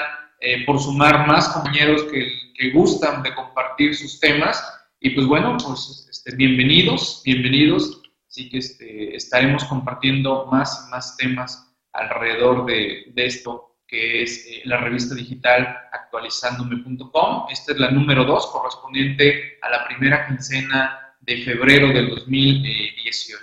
por 0.67 0.79
sumar 0.79 1.27
más 1.27 1.49
compañeros 1.49 2.03
que 2.05 2.45
que 2.55 2.71
gustan 2.71 3.23
de 3.23 3.35
compartir 3.35 3.95
sus 3.95 4.19
temas. 4.21 4.63
Y 5.01 5.11
pues 5.11 5.27
bueno, 5.27 5.57
pues 5.63 6.07
este, 6.11 6.35
bienvenidos, 6.37 7.21
bienvenidos. 7.25 8.01
Así 8.29 8.49
que 8.49 8.59
este, 8.59 9.15
estaremos 9.15 9.65
compartiendo 9.65 10.47
más 10.47 10.87
y 10.87 10.91
más 10.91 11.17
temas 11.17 11.75
alrededor 11.93 12.65
de, 12.67 13.05
de 13.13 13.27
esto 13.27 13.77
que 13.87 14.23
es 14.23 14.47
eh, 14.47 14.63
la 14.65 14.79
revista 14.79 15.15
digital 15.15 15.77
actualizandome.com. 15.93 17.47
Esta 17.51 17.73
es 17.73 17.79
la 17.79 17.91
número 17.91 18.25
2, 18.25 18.47
correspondiente 18.47 19.59
a 19.61 19.69
la 19.69 19.87
primera 19.87 20.27
quincena 20.27 21.04
de 21.27 21.39
febrero 21.39 21.89
del 21.89 22.11
2018. 22.11 23.39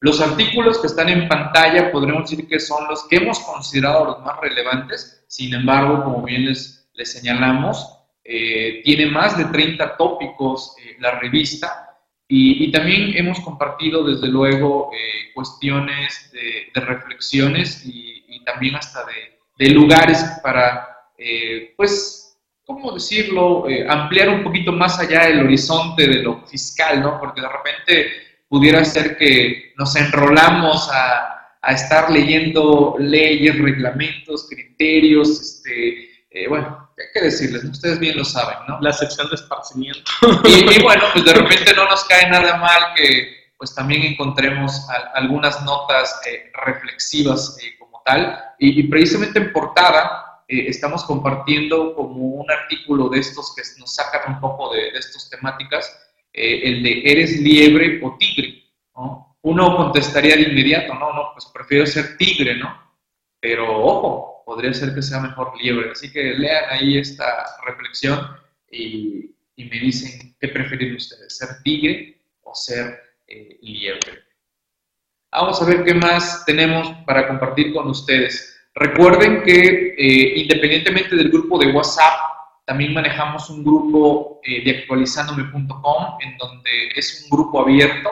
Los 0.00 0.20
artículos 0.20 0.78
que 0.78 0.86
están 0.86 1.08
en 1.08 1.28
pantalla 1.28 1.90
podremos 1.90 2.30
decir 2.30 2.46
que 2.46 2.60
son 2.60 2.86
los 2.88 3.06
que 3.08 3.16
hemos 3.16 3.40
considerado 3.40 4.04
los 4.04 4.20
más 4.20 4.38
relevantes, 4.40 5.24
sin 5.26 5.54
embargo, 5.54 6.04
como 6.04 6.22
bien 6.22 6.46
les, 6.46 6.88
señalamos, 7.02 7.96
eh, 8.24 8.80
tiene 8.84 9.06
más 9.06 9.36
de 9.36 9.46
30 9.46 9.96
tópicos 9.96 10.76
eh, 10.78 10.96
la 11.00 11.18
revista 11.18 11.96
y, 12.28 12.70
también 12.70 13.16
hemos 13.16 13.40
compartido 13.40 14.04
desde 14.04 14.28
luego 14.28 14.90
eh, 14.92 15.32
cuestiones 15.34 16.30
de, 16.32 16.80
reflexiones 16.80 17.82
y, 17.86 18.44
también 18.44 18.76
hasta 18.76 19.00
de, 19.58 19.70
lugares 19.70 20.24
para, 20.42 20.88
pues, 21.76 22.17
¿cómo 22.68 22.92
decirlo?, 22.92 23.64
ampliar 23.88 24.28
un 24.28 24.44
poquito 24.44 24.70
más 24.70 25.00
allá 25.00 25.26
el 25.26 25.40
horizonte 25.40 26.06
de 26.06 26.22
lo 26.22 26.46
fiscal, 26.46 27.00
¿no? 27.00 27.18
Porque 27.18 27.40
de 27.40 27.48
repente 27.48 28.12
pudiera 28.48 28.84
ser 28.84 29.16
que 29.16 29.72
nos 29.76 29.96
enrolamos 29.96 30.88
a, 30.92 31.56
a 31.60 31.72
estar 31.72 32.10
leyendo 32.10 32.94
leyes, 32.98 33.58
reglamentos, 33.58 34.46
criterios, 34.48 35.40
este, 35.40 36.08
bueno, 36.48 36.90
hay 36.96 37.04
que 37.12 37.20
decirles, 37.20 37.64
ustedes 37.64 37.98
bien 37.98 38.16
lo 38.16 38.24
saben, 38.24 38.58
¿no? 38.68 38.80
La 38.80 38.92
sección 38.92 39.28
de 39.28 39.36
esparcimiento. 39.36 40.10
Y, 40.44 40.82
bueno, 40.82 41.04
pues 41.12 41.24
de 41.24 41.32
repente 41.32 41.74
no 41.74 41.86
nos 41.86 42.04
cae 42.04 42.28
nada 42.28 42.56
mal 42.56 42.94
que 42.96 43.36
pues 43.56 43.74
también 43.74 44.02
encontremos 44.02 44.86
algunas 45.14 45.64
notas 45.64 46.20
eh, 46.26 46.52
reflexivas 46.64 47.58
eh, 47.60 47.76
como 47.78 48.00
tal. 48.04 48.38
Y, 48.58 48.84
precisamente 48.84 49.40
en 49.40 49.52
portada 49.52 50.27
eh, 50.48 50.66
estamos 50.68 51.04
compartiendo 51.04 51.94
como 51.94 52.24
un 52.24 52.50
artículo 52.50 53.08
de 53.08 53.20
estos 53.20 53.54
que 53.54 53.62
nos 53.78 53.94
sacan 53.94 54.34
un 54.34 54.40
poco 54.40 54.74
de, 54.74 54.90
de 54.90 54.98
estas 54.98 55.30
temáticas, 55.30 56.04
el 56.32 56.82
de 56.82 57.02
¿eres 57.04 57.40
liebre 57.40 58.00
o 58.02 58.16
tigre? 58.16 58.64
¿no? 58.96 59.36
Uno 59.42 59.76
contestaría 59.76 60.36
de 60.36 60.42
inmediato, 60.42 60.94
no, 60.94 61.12
no, 61.12 61.30
pues 61.32 61.46
prefiero 61.46 61.86
ser 61.86 62.16
tigre, 62.16 62.56
¿no? 62.56 62.76
Pero 63.40 63.82
ojo, 63.82 64.42
podría 64.44 64.72
ser 64.74 64.94
que 64.94 65.02
sea 65.02 65.20
mejor 65.20 65.52
liebre. 65.62 65.90
Así 65.92 66.10
que 66.10 66.34
lean 66.34 66.64
ahí 66.70 66.98
esta 66.98 67.44
reflexión 67.66 68.18
y, 68.70 69.34
me 69.56 69.80
dicen 69.80 70.34
qué 70.40 70.48
prefieren 70.48 70.94
ustedes, 70.94 71.36
ser 71.36 71.48
tigre 71.62 72.20
o 72.42 72.54
ser 72.54 72.98
eh, 73.26 73.58
liebre. 73.60 74.24
Vamos 75.30 75.60
a 75.60 75.66
ver 75.66 75.84
qué 75.84 75.94
más 75.94 76.44
tenemos 76.46 76.88
para 77.04 77.28
compartir 77.28 77.74
con 77.74 77.88
ustedes. 77.88 78.57
Recuerden 78.78 79.42
que 79.42 79.94
eh, 79.98 80.40
independientemente 80.40 81.16
del 81.16 81.30
grupo 81.30 81.58
de 81.58 81.72
WhatsApp, 81.72 82.14
también 82.64 82.94
manejamos 82.94 83.50
un 83.50 83.64
grupo 83.64 84.40
eh, 84.44 84.62
de 84.62 84.78
actualizandome.com 84.78 86.18
en 86.20 86.36
donde 86.36 86.70
es 86.94 87.24
un 87.24 87.36
grupo 87.36 87.62
abierto 87.62 88.08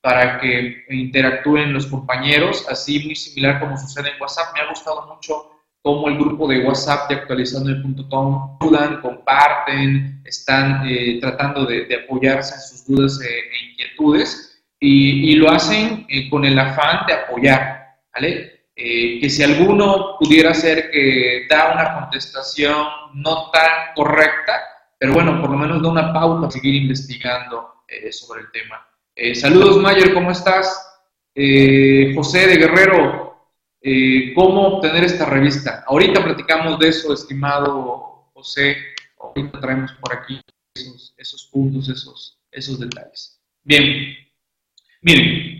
para 0.00 0.38
que 0.38 0.84
interactúen 0.90 1.72
los 1.72 1.88
compañeros, 1.88 2.64
así 2.68 3.04
muy 3.04 3.16
similar 3.16 3.58
como 3.58 3.76
sucede 3.76 4.10
en 4.10 4.20
WhatsApp. 4.22 4.54
Me 4.54 4.60
ha 4.60 4.68
gustado 4.68 5.04
mucho 5.12 5.50
como 5.82 6.06
el 6.06 6.16
grupo 6.16 6.46
de 6.46 6.60
WhatsApp 6.60 7.08
de 7.08 7.16
actualizandome.com 7.16 8.58
ayudan, 8.60 9.00
comparten, 9.00 10.22
están 10.24 10.86
eh, 10.86 11.18
tratando 11.20 11.66
de, 11.66 11.88
apoyarse 12.04 12.54
en 12.54 12.60
sus 12.60 12.86
dudas 12.86 13.20
e, 13.20 13.26
e 13.26 13.70
inquietudes 13.70 14.62
y, 14.78 15.34
lo 15.36 15.50
hacen 15.50 16.06
con 16.30 16.44
el 16.44 16.56
afán 16.56 17.04
de 17.08 17.14
apoyar, 17.14 17.96
¿vale? 18.14 18.53
Eh, 18.76 19.20
que 19.20 19.30
si 19.30 19.42
alguno 19.42 20.16
pudiera 20.18 20.52
ser 20.52 20.90
que 20.90 21.46
da 21.48 21.72
una 21.74 22.00
contestación 22.00 22.86
no 23.14 23.50
tan 23.50 23.94
correcta, 23.94 24.60
pero 24.98 25.12
bueno, 25.12 25.40
por 25.40 25.50
lo 25.50 25.56
menos 25.56 25.82
da 25.82 25.88
una 25.88 26.12
pauta 26.12 26.48
a 26.48 26.50
seguir 26.50 26.74
investigando 26.74 27.72
sobre 28.10 28.40
el 28.40 28.50
tema. 28.50 28.84
saludos 29.34 29.76
Mayer, 29.76 30.12
¿cómo 30.14 30.32
estás? 30.32 30.66
José 32.16 32.48
de 32.48 32.56
Guerrero, 32.56 33.24
eh, 33.86 34.32
cómo 34.34 34.78
obtener 34.78 35.04
esta 35.04 35.26
revista. 35.26 35.84
Ahorita 35.86 36.24
platicamos 36.24 36.78
de 36.78 36.88
eso, 36.88 37.12
estimado 37.12 38.30
José. 38.32 38.78
Ahorita 39.20 39.60
traemos 39.60 39.92
por 40.00 40.16
aquí 40.16 40.40
esos, 40.74 41.50
puntos, 41.52 41.90
esos, 41.90 42.38
esos 42.50 42.80
detalles. 42.80 43.38
Bien, 43.62 44.16
miren, 45.02 45.53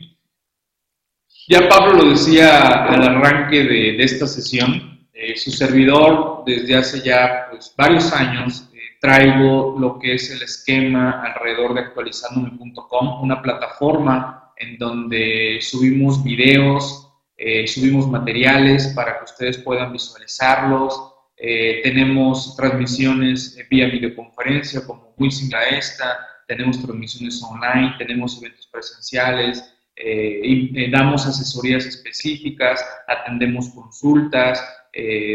ya 1.49 1.69
Pablo 1.69 2.03
lo 2.03 2.11
decía 2.11 2.85
al 2.85 3.03
arranque 3.03 3.65
de, 3.65 4.03
esta 4.03 4.27
sesión, 4.27 5.07
eh, 5.13 5.37
su 5.37 5.51
servidor 5.51 6.43
desde 6.47 6.77
hace 6.77 7.03
ya 7.03 7.49
pues, 7.51 7.75
varios 7.77 8.13
años 8.13 8.69
eh, 8.75 8.79
traigo 9.01 9.77
lo 9.79 9.99
que 9.99 10.15
es 10.15 10.31
el 10.31 10.43
esquema 10.43 11.23
alrededor 11.23 11.75
de 11.75 11.81
actualizandome.com, 11.81 13.23
una 13.23 13.43
plataforma 13.43 14.53
en 14.57 14.79
donde 14.79 15.59
subimos 15.61 16.23
videos, 16.25 17.13
eh, 17.37 17.67
subimos 17.67 18.09
materiales 18.09 18.89
para 18.95 19.19
que 19.19 19.25
ustedes 19.25 19.59
puedan 19.59 19.93
visualizarlos. 19.93 21.11
Tenemos 21.37 22.57
transmisiones 22.57 23.59
vía 23.69 23.89
videoconferencia 23.89 24.87
como 24.87 25.15
muy 25.19 25.29
a 25.29 25.77
esta. 25.77 26.19
Tenemos 26.49 26.81
transmisiones 26.81 27.43
online, 27.43 27.97
tenemos 27.99 28.39
eventos 28.41 28.67
presenciales, 28.69 29.74
eh, 29.97 30.41
y, 30.43 30.91
damos 30.91 31.27
asesorías 31.27 31.87
específicas, 31.87 32.85
atendemos 33.09 33.69
consultas, 33.71 34.63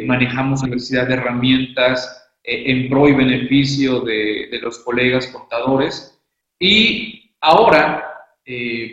manejamos 0.06 0.64
diversidad 0.64 1.08
de 1.08 1.16
herramientas 1.16 2.32
en 2.44 2.90
pro 2.90 3.10
y 3.10 3.14
beneficio 3.14 4.00
de, 4.02 4.48
de 4.50 4.60
los 4.60 4.80
colegas 4.80 5.28
contadores. 5.28 6.18
Y 6.58 7.34
ahora, 7.42 8.06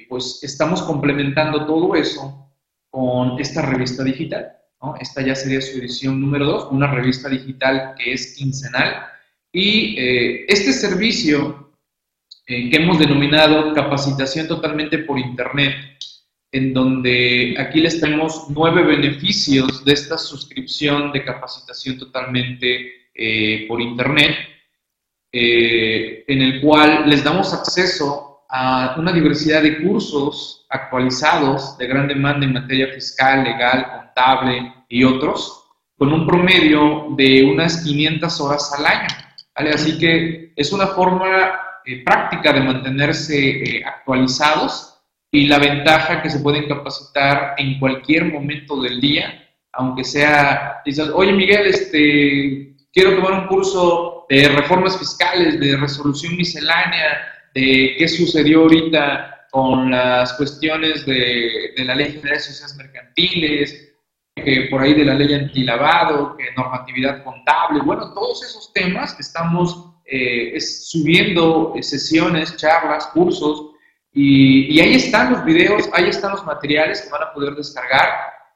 pues 0.09 0.41
estamos 0.43 0.83
complementando 0.83 1.67
todo 1.67 1.95
eso 1.95 2.47
con 2.91 3.39
esta 3.39 3.63
revista 3.63 4.03
digital. 4.03 4.57
¿no? 4.83 4.95
Esta 5.01 5.23
ya 5.23 5.35
sería 5.35 5.61
su 5.61 5.79
edición 5.79 6.21
número 6.21 6.47
2, 6.47 6.69
una 6.73 6.91
revista 6.93 7.29
digital 7.29 7.95
que 7.97 8.13
es 8.13 8.35
quincenal. 8.37 9.07
Y 9.53 9.97
eh, 9.99 10.45
este 10.49 10.73
servicio 10.73 11.66
eh, 12.49 12.71
que 12.71 12.77
hemos 12.77 12.99
denominado 12.99 13.75
capacitación 13.75 14.47
totalmente 14.47 14.99
por 14.99 15.19
Internet, 15.19 15.75
en 16.53 16.73
donde 16.73 17.57
aquí 17.59 17.81
les 17.81 18.01
tenemos 18.01 18.47
nueve 18.51 18.85
beneficios 18.85 19.85
de 19.85 19.93
esta 19.93 20.17
suscripción 20.17 21.11
de 21.11 21.25
capacitación 21.25 21.99
totalmente 21.99 23.11
eh, 23.13 23.67
por 23.67 23.81
Internet, 23.81 24.37
eh, 25.33 26.25
en 26.29 26.41
el 26.41 26.61
cual 26.61 27.11
les 27.11 27.25
damos 27.25 27.53
acceso 27.53 28.45
a 28.49 28.95
una 28.97 29.13
diversidad 29.13 29.63
de 29.63 29.83
cursos 29.83 30.67
actualizados 30.71 31.77
de 31.79 31.89
gran 31.89 32.07
demanda 32.07 32.47
en 32.47 32.53
materia 32.53 32.87
fiscal, 32.95 33.43
legal, 33.43 33.91
contable 33.91 34.73
y 34.89 35.03
otros, 35.03 35.65
con 35.99 36.13
un 36.13 36.29
promedio 36.29 37.09
de 37.17 37.43
unas 37.43 37.83
500 37.83 38.41
horas 38.41 38.73
al 38.79 38.87
año. 38.87 39.09
Así 39.55 39.99
que 39.99 40.53
es 40.55 40.73
una 40.73 40.87
forma 40.89 41.61
eh, 41.87 42.03
práctica 42.05 42.53
de 42.53 42.61
mantenerse 42.61 43.79
eh, 43.79 43.85
actualizados 43.85 45.01
y 45.31 45.47
la 45.47 45.59
ventaja 45.59 46.23
que 46.23 46.31
se 46.31 46.41
pueden 46.41 46.69
capacitar 46.69 47.55
en 47.59 47.79
cualquier 47.79 48.25
momento 48.25 48.81
del 48.83 49.01
día, 49.01 49.49
aunque 49.73 50.05
sea, 50.05 50.83
dices, 50.85 51.09
oye 51.15 51.33
Miguel, 51.33 51.67
este, 51.67 52.75
quiero 52.93 53.17
tomar 53.17 53.43
un 53.43 53.47
curso 53.47 54.27
de 54.29 54.49
reformas 54.49 54.99
fiscales, 54.99 55.61
de 55.61 55.77
resolución 55.77 56.37
miscelánea, 56.37 57.19
de 57.55 57.95
qué 57.99 58.09
sucedió 58.09 58.63
ahorita 58.63 59.47
con 59.51 59.91
las 59.91 60.33
cuestiones 60.35 61.07
de, 61.07 61.73
de 61.77 61.85
la 61.85 61.95
ley 61.95 62.21
de 62.23 62.41
sociedades 62.41 62.77
mercantiles, 62.77 63.95
que 64.35 64.69
por 64.71 64.83
ahí 64.83 64.93
de 64.95 65.05
la 65.05 65.15
ley 65.15 65.33
antilavado, 65.35 66.37
que 66.37 66.53
normatividad 66.57 67.25
contable, 67.25 67.81
bueno, 67.81 68.13
todos 68.13 68.45
esos 68.45 68.73
temas 68.73 69.15
que 69.15 69.23
estamos 69.23 69.96
eh, 70.07 70.57
es 70.57 70.89
subiendo 70.89 71.75
eh, 71.77 71.83
sesiones, 71.83 72.57
charlas, 72.57 73.07
cursos, 73.09 73.73
y, 74.13 74.81
ahí 74.81 74.95
están 74.95 75.33
los 75.33 75.45
videos, 75.45 75.91
ahí 75.93 76.09
están 76.09 76.33
los 76.33 76.45
materiales 76.47 77.03
que 77.03 77.11
van 77.11 77.23
a 77.23 77.33
poder 77.35 77.55
descargar. 77.55 78.09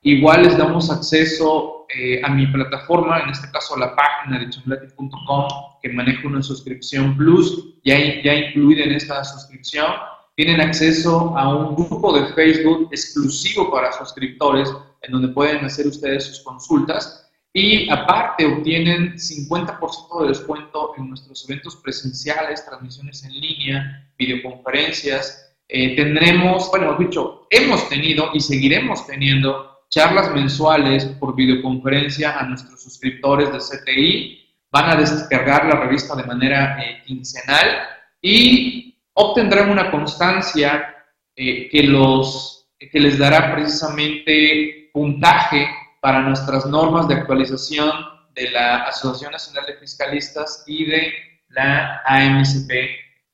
Igual 0.03 0.44
les 0.44 0.57
damos 0.57 0.90
acceso 0.90 1.86
eh, 1.94 2.22
a 2.24 2.30
mi 2.30 2.46
plataforma, 2.46 3.20
en 3.20 3.28
este 3.28 3.51
caso 3.51 3.76
a 3.76 3.80
la 3.80 3.94
página 3.94 4.38
de 4.38 4.48
chumlati.com, 4.48 5.48
que 5.82 5.90
maneja 5.90 6.26
una 6.26 6.42
suscripción 6.42 7.14
plus, 7.16 7.74
ya, 7.84 7.98
ya 8.22 8.34
incluida 8.34 8.84
en 8.84 8.92
esta 8.92 9.22
suscripción. 9.22 9.92
Tienen 10.36 10.62
acceso 10.62 11.36
a 11.36 11.55
un 11.55 11.74
grupo 11.74 12.18
de 12.18 12.32
Facebook 12.32 12.88
exclusivo 12.90 13.70
para 13.70 13.92
suscriptores, 13.92 14.72
en 15.03 15.12
donde 15.12 15.28
pueden 15.28 15.62
hacer 15.64 15.86
ustedes 15.86 16.24
sus 16.24 16.40
consultas 16.40 17.29
y 17.53 17.90
aparte 17.90 18.46
obtienen 18.46 19.14
50% 19.14 20.22
de 20.22 20.28
descuento 20.28 20.92
en 20.96 21.09
nuestros 21.09 21.48
eventos 21.48 21.76
presenciales, 21.76 22.64
transmisiones 22.64 23.24
en 23.24 23.40
línea, 23.40 24.09
videoconferencias. 24.18 25.57
Eh, 25.68 25.96
tendremos, 25.96 26.70
bueno, 26.70 26.96
dicho, 26.96 27.46
hemos 27.51 27.88
tenido 27.88 28.30
y 28.34 28.40
seguiremos 28.40 29.07
teniendo 29.07 29.80
charlas 29.88 30.32
mensuales 30.32 31.05
por 31.18 31.34
videoconferencia 31.34 32.38
a 32.38 32.44
nuestros 32.44 32.82
suscriptores 32.82 33.51
de 33.53 33.59
CTI. 33.59 34.38
Van 34.70 34.90
a 34.90 34.96
descargar 34.96 35.66
la 35.66 35.80
revista 35.80 36.14
de 36.14 36.22
manera 36.22 36.80
eh, 36.80 37.03
quincenal 37.05 37.88
y 38.22 38.96
obtendrán 39.14 39.70
una 39.70 39.90
constancia 39.90 40.94
eh, 41.34 41.68
que, 41.68 41.82
los, 41.82 42.68
que 42.78 43.01
les 43.01 43.18
dará 43.18 43.53
precisamente 43.53 44.90
puntaje 44.92 45.66
para 46.01 46.22
nuestras 46.22 46.66
normas 46.66 47.09
de 47.09 47.14
actualización 47.14 47.90
de 48.34 48.51
la 48.51 48.84
Asociación 48.84 49.32
Nacional 49.32 49.66
de 49.66 49.74
Fiscalistas 49.74 50.64
y 50.66 50.86
de 50.86 51.12
la 51.48 52.03
AMCP 52.07 52.72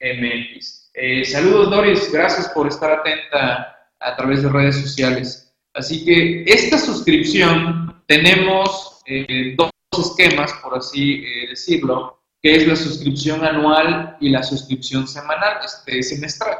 MX. 0.00 0.90
Eh, 0.94 1.24
saludos 1.24 1.70
Doris, 1.70 2.12
gracias 2.12 2.48
por 2.48 2.66
estar 2.66 2.90
atenta 2.90 3.76
a 4.00 4.16
través 4.16 4.42
de 4.42 4.48
redes 4.48 4.80
sociales. 4.80 5.54
Así 5.74 6.04
que 6.04 6.44
esta 6.46 6.78
suscripción 6.78 8.02
tenemos 8.06 9.02
eh, 9.06 9.54
dos 9.56 9.70
esquemas, 9.98 10.52
por 10.62 10.76
así 10.76 11.24
eh, 11.24 11.48
decirlo, 11.50 12.20
que 12.42 12.56
es 12.56 12.66
la 12.66 12.76
suscripción 12.76 13.44
anual 13.44 14.16
y 14.20 14.30
la 14.30 14.42
suscripción 14.42 15.06
semanal, 15.06 15.58
este, 15.64 16.02
semestral. 16.02 16.56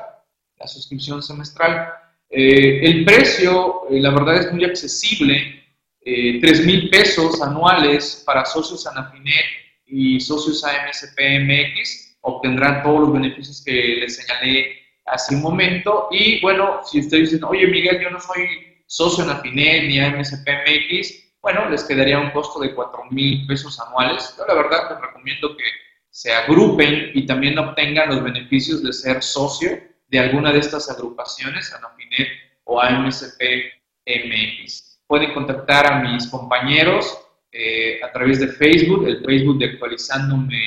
La 0.58 0.66
suscripción 0.66 1.22
semestral. 1.22 1.92
el 2.30 3.04
precio, 3.04 3.82
la 3.90 4.10
verdad, 4.10 4.36
es 4.36 4.52
muy 4.52 4.64
accesible 4.64 5.55
eh, 6.08 6.38
3 6.40 6.64
mil 6.64 6.88
pesos 6.88 7.42
anuales 7.42 8.22
para 8.24 8.44
socios 8.44 8.86
Anafinet 8.86 9.44
y 9.86 10.20
socios 10.20 10.62
AMSPMX. 10.62 12.18
Obtendrán 12.20 12.84
todos 12.84 13.00
los 13.00 13.12
beneficios 13.12 13.60
que 13.64 13.72
les 13.72 14.14
señalé 14.14 14.82
hace 15.04 15.34
un 15.34 15.42
momento. 15.42 16.06
Y 16.12 16.40
bueno, 16.40 16.78
si 16.84 17.00
ustedes 17.00 17.32
dicen, 17.32 17.44
oye 17.44 17.66
Miguel, 17.66 18.00
yo 18.00 18.10
no 18.10 18.20
soy 18.20 18.46
socio 18.86 19.24
Anafinet 19.24 19.88
ni 19.88 19.98
AMSPMX, 19.98 21.24
bueno, 21.42 21.68
les 21.68 21.82
quedaría 21.82 22.20
un 22.20 22.30
costo 22.30 22.60
de 22.60 22.72
4 22.72 23.06
mil 23.10 23.44
pesos 23.48 23.80
anuales. 23.80 24.32
Yo 24.38 24.46
la 24.46 24.54
verdad 24.54 24.88
les 24.90 25.00
recomiendo 25.00 25.56
que 25.56 25.64
se 26.10 26.32
agrupen 26.32 27.10
y 27.14 27.26
también 27.26 27.58
obtengan 27.58 28.10
los 28.10 28.22
beneficios 28.22 28.80
de 28.84 28.92
ser 28.92 29.24
socio 29.24 29.76
de 30.06 30.20
alguna 30.20 30.52
de 30.52 30.60
estas 30.60 30.88
agrupaciones, 30.88 31.74
Anafinet 31.74 32.28
o 32.62 32.80
AMSPMX 32.80 34.85
pueden 35.06 35.32
contactar 35.34 35.92
a 35.92 36.00
mis 36.00 36.26
compañeros 36.28 37.26
eh, 37.52 38.00
a 38.02 38.12
través 38.12 38.40
de 38.40 38.48
Facebook, 38.48 39.06
el 39.06 39.24
Facebook 39.24 39.58
de 39.58 39.66
actualizándome 39.66 40.62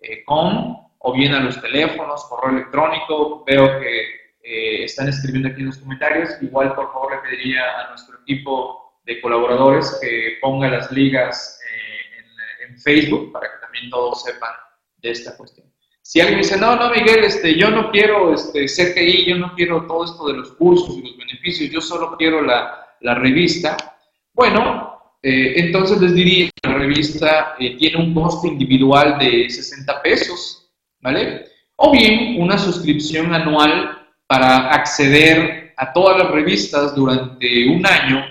eh, 0.00 0.24
o 0.26 1.12
bien 1.12 1.34
a 1.34 1.40
los 1.40 1.60
teléfonos, 1.60 2.24
correo 2.24 2.58
electrónico. 2.58 3.44
Veo 3.46 3.80
que 3.80 4.00
eh, 4.42 4.84
están 4.84 5.08
escribiendo 5.08 5.48
aquí 5.48 5.60
en 5.60 5.66
los 5.66 5.78
comentarios. 5.78 6.30
Igual, 6.42 6.74
por 6.74 6.92
favor, 6.92 7.12
le 7.12 7.30
pediría 7.30 7.62
a 7.80 7.88
nuestro 7.90 8.18
equipo 8.22 9.00
de 9.04 9.20
colaboradores 9.20 9.98
que 10.00 10.38
ponga 10.40 10.68
las 10.68 10.90
ligas 10.90 11.58
en, 12.18 12.70
en, 12.70 12.78
Facebook 12.80 13.32
para 13.32 13.46
que 13.46 13.58
también 13.60 13.90
todos 13.90 14.22
sepan 14.22 14.50
de 14.98 15.10
esta 15.10 15.36
cuestión. 15.36 15.66
Si 16.00 16.20
alguien 16.20 16.38
dice, 16.38 16.58
no, 16.58 16.76
no, 16.76 16.90
Miguel, 16.90 17.24
este, 17.24 17.58
yo 17.58 17.70
no 17.70 17.90
quiero 17.90 18.34
este, 18.34 18.66
CTI, 18.66 19.26
yo 19.26 19.36
no 19.36 19.54
quiero 19.54 19.86
todo 19.86 20.04
esto 20.04 20.26
de 20.28 20.34
los 20.34 20.52
cursos 20.52 20.96
y 20.96 21.02
los 21.02 21.16
beneficios, 21.16 21.70
yo 21.70 21.80
solo 21.80 22.16
quiero 22.18 22.42
la, 22.42 22.83
la 23.00 23.14
revista, 23.14 23.76
bueno, 24.32 24.94
eh, 25.22 25.54
entonces 25.56 26.00
les 26.00 26.14
diría 26.14 26.50
que 26.54 26.68
la 26.68 26.74
revista 26.74 27.54
eh, 27.58 27.76
tiene 27.76 27.96
un 27.96 28.14
costo 28.14 28.46
individual 28.46 29.18
de 29.18 29.48
60 29.48 30.02
pesos, 30.02 30.70
¿vale? 31.00 31.46
O 31.76 31.92
bien 31.92 32.42
una 32.42 32.58
suscripción 32.58 33.32
anual 33.32 34.06
para 34.26 34.70
acceder 34.70 35.72
a 35.76 35.92
todas 35.92 36.18
las 36.18 36.30
revistas 36.30 36.94
durante 36.94 37.68
un 37.68 37.86
año 37.86 38.24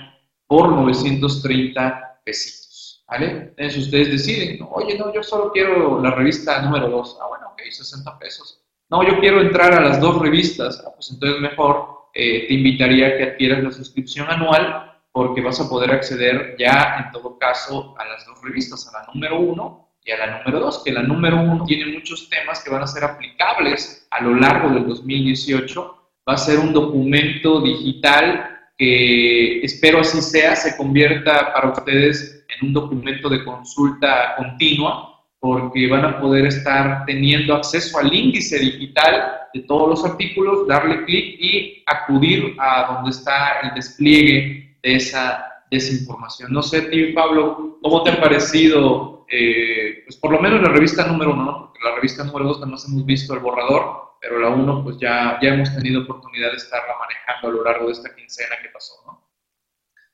por 0.46 0.70
930 0.70 2.22
pesitos, 2.24 3.04
¿vale? 3.08 3.54
Entonces 3.58 3.86
ustedes 3.86 4.12
deciden, 4.12 4.60
oye, 4.70 4.98
no, 4.98 5.14
yo 5.14 5.24
solo 5.24 5.52
quiero 5.52 6.02
la 6.02 6.12
revista 6.12 6.62
número 6.62 6.90
2, 6.90 7.18
ah, 7.22 7.28
bueno, 7.28 7.48
ok, 7.54 7.62
60 7.70 8.20
pesos. 8.20 8.62
No, 8.90 9.02
yo 9.02 9.20
quiero 9.20 9.42
entrar 9.42 9.74
a 9.74 9.82
las 9.82 10.00
dos 10.00 10.20
revistas, 10.20 10.84
ah, 10.86 10.92
pues 10.94 11.10
entonces 11.10 11.42
mejor 11.42 12.03
eh, 12.14 12.48
te 12.48 12.54
invitaría 12.54 13.08
a 13.08 13.18
que 13.18 13.24
adquieras 13.24 13.64
la 13.64 13.72
suscripción 13.72 14.30
anual 14.30 14.92
porque 15.12 15.42
vas 15.42 15.60
a 15.60 15.70
poder 15.70 15.92
acceder 15.92 16.56
ya 16.58 17.04
en 17.06 17.12
todo 17.12 17.38
caso 17.38 17.96
a 17.98 18.06
las 18.06 18.26
dos 18.26 18.42
revistas, 18.44 18.88
a 18.88 19.00
la 19.00 19.14
número 19.14 19.40
uno 19.40 19.90
y 20.04 20.12
a 20.12 20.18
la 20.18 20.38
número 20.38 20.60
dos, 20.60 20.82
que 20.84 20.92
la 20.92 21.04
número 21.04 21.40
uno 21.40 21.64
tiene 21.66 21.94
muchos 21.94 22.30
temas 22.30 22.64
que 22.64 22.70
van 22.70 22.84
a 22.84 22.88
ser 22.88 23.04
aplicables 23.04 24.08
a 24.12 24.22
lo 24.22 24.36
largo 24.36 24.70
del 24.70 24.88
2018. 24.88 25.98
Va 26.28 26.34
a 26.34 26.38
ser 26.38 26.60
un 26.60 26.74
documento 26.74 27.62
digital 27.62 28.50
que 28.78 29.62
espero 29.62 30.00
así 30.00 30.22
sea, 30.22 30.56
se 30.56 30.76
convierta 30.76 31.54
para 31.54 31.70
ustedes 31.72 32.46
en 32.50 32.68
un 32.68 32.74
documento 32.74 33.30
de 33.30 33.44
consulta 33.44 34.36
continua 34.36 35.13
porque 35.44 35.90
van 35.90 36.06
a 36.06 36.22
poder 36.22 36.46
estar 36.46 37.04
teniendo 37.06 37.54
acceso 37.54 38.00
al 38.00 38.14
índice 38.14 38.58
digital 38.58 39.42
de 39.54 39.60
todos 39.64 39.90
los 39.90 40.06
artículos, 40.06 40.66
darle 40.70 41.04
clic 41.04 41.36
y 41.38 41.84
acudir 41.86 42.56
a 42.58 42.94
donde 42.94 43.10
está 43.10 43.60
el 43.60 43.74
despliegue 43.74 44.78
de 44.82 44.96
esa, 44.96 45.46
desinformación. 45.70 46.54
No 46.54 46.64
sé, 46.64 46.84
tío 46.84 47.14
Pablo, 47.14 47.78
¿cómo 47.82 48.04
te 48.04 48.12
ha 48.12 48.22
parecido, 48.22 49.26
eh, 49.30 50.04
pues 50.06 50.16
por 50.16 50.32
lo 50.32 50.40
menos 50.40 50.62
la 50.62 50.70
revista 50.70 51.06
número 51.08 51.34
uno, 51.34 51.66
porque 51.66 51.80
la 51.84 51.96
revista 51.96 52.24
número 52.24 52.46
dos 52.46 52.66
más 52.66 52.88
hemos 52.88 53.06
visto 53.06 53.34
el 53.34 53.42
borrador, 53.42 54.14
pero 54.22 54.40
la 54.40 54.48
uno 54.48 54.82
pues 54.82 54.98
ya, 54.98 55.38
ya 55.42 55.56
hemos 55.56 55.76
tenido 55.76 56.04
oportunidad 56.04 56.52
de 56.52 56.58
estarla 56.58 56.94
manejando 56.98 57.50
a 57.50 57.52
lo 57.52 57.64
largo 57.66 57.88
de 57.88 57.92
esta 57.92 58.16
quincena 58.16 58.56
que 58.62 58.70
pasó, 58.70 58.94
¿no? 59.06 59.28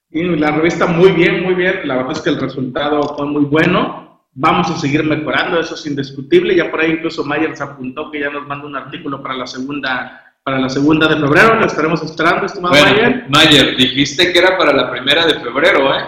Y 0.10 0.24
la 0.24 0.50
revista 0.50 0.88
muy 0.88 1.12
bien, 1.12 1.44
muy 1.44 1.54
bien, 1.54 1.88
la 1.88 1.98
verdad 1.98 2.14
es 2.14 2.22
que 2.22 2.32
el 2.32 2.40
resultado 2.40 3.16
fue 3.16 3.28
muy 3.28 3.46
bueno 3.46 4.09
Vamos 4.42 4.72
a 4.72 4.80
seguir 4.80 5.04
mejorando, 5.04 5.60
eso 5.60 5.76
es 5.76 5.86
indiscutible. 5.86 6.56
Ya 6.56 6.72
por 6.72 6.80
ahí 6.80 6.92
incluso 6.92 7.26
Mayer 7.26 7.58
se 7.58 7.64
apuntó 7.64 8.10
que 8.10 8.22
ya 8.22 8.30
nos 8.30 8.48
manda 8.48 8.68
un 8.68 8.76
artículo 8.78 9.22
para 9.22 9.36
la 9.36 9.46
segunda 9.46 10.34
para 10.44 10.58
la 10.58 10.70
segunda 10.70 11.10
de 11.10 11.18
febrero. 11.18 11.56
Lo 11.56 11.66
estaremos 11.66 12.02
esperando, 12.02 12.46
estimado 12.46 12.74
bueno, 12.74 12.90
Mayer. 12.90 13.26
Mayer, 13.28 13.76
dijiste 13.76 14.32
que 14.32 14.40
era 14.40 14.58
para 14.58 14.72
la 14.72 14.90
primera 14.90 15.26
de 15.26 15.42
febrero, 15.42 15.94
¿eh? 15.94 16.04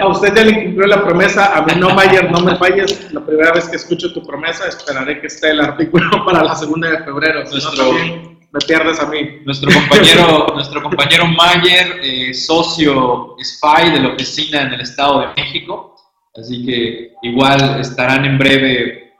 A 0.00 0.08
usted 0.08 0.34
ya 0.34 0.44
le 0.44 0.52
incumplió 0.52 0.86
la 0.86 1.04
promesa, 1.04 1.58
a 1.58 1.62
mí 1.66 1.74
no, 1.76 1.90
Mayer, 1.90 2.30
no 2.30 2.40
me 2.40 2.56
falles. 2.56 3.12
La 3.12 3.20
primera 3.20 3.52
vez 3.52 3.68
que 3.68 3.76
escucho 3.76 4.14
tu 4.14 4.26
promesa, 4.26 4.66
esperaré 4.66 5.20
que 5.20 5.26
esté 5.26 5.50
el 5.50 5.60
artículo 5.60 6.24
para 6.24 6.42
la 6.42 6.54
segunda 6.54 6.88
de 6.88 7.04
febrero. 7.04 7.42
Nuestro, 7.42 7.92
me 7.92 8.60
pierdes 8.66 8.98
a 8.98 9.06
mí. 9.08 9.42
Nuestro 9.44 9.70
compañero, 9.70 10.46
nuestro 10.54 10.82
compañero 10.82 11.26
Mayer, 11.26 12.00
eh, 12.02 12.32
socio 12.32 13.36
SPY 13.38 13.90
de 13.90 14.00
la 14.00 14.08
oficina 14.14 14.62
en 14.62 14.72
el 14.72 14.80
Estado 14.80 15.20
de 15.20 15.26
México, 15.36 15.90
así 16.34 16.64
que 16.64 17.12
igual 17.22 17.80
estarán 17.80 18.24
en 18.24 18.38
breve 18.38 19.12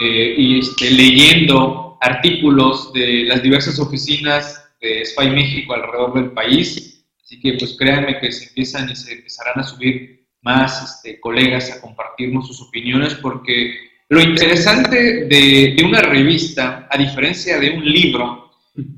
eh, 0.00 0.34
y, 0.36 0.58
este, 0.60 0.90
leyendo 0.90 1.98
artículos 2.00 2.92
de 2.92 3.24
las 3.24 3.42
diversas 3.42 3.78
oficinas 3.78 4.70
de 4.80 5.04
SPY 5.04 5.30
México 5.30 5.74
alrededor 5.74 6.14
del 6.14 6.30
país 6.32 6.88
Así 7.28 7.38
que 7.40 7.58
pues 7.58 7.76
créanme 7.78 8.18
que 8.20 8.32
se 8.32 8.46
empiezan 8.46 8.88
y 8.88 8.96
se 8.96 9.12
empezarán 9.12 9.60
a 9.60 9.62
subir 9.62 10.26
más 10.40 10.82
este, 10.82 11.20
colegas 11.20 11.70
a 11.70 11.78
compartirnos 11.78 12.46
sus 12.46 12.62
opiniones 12.62 13.16
porque 13.16 13.74
lo 14.08 14.22
interesante 14.22 15.26
de, 15.26 15.76
una 15.84 16.00
revista, 16.00 16.88
a 16.90 16.96
diferencia 16.96 17.60
de 17.60 17.72
un 17.72 17.84
libro, 17.84 18.50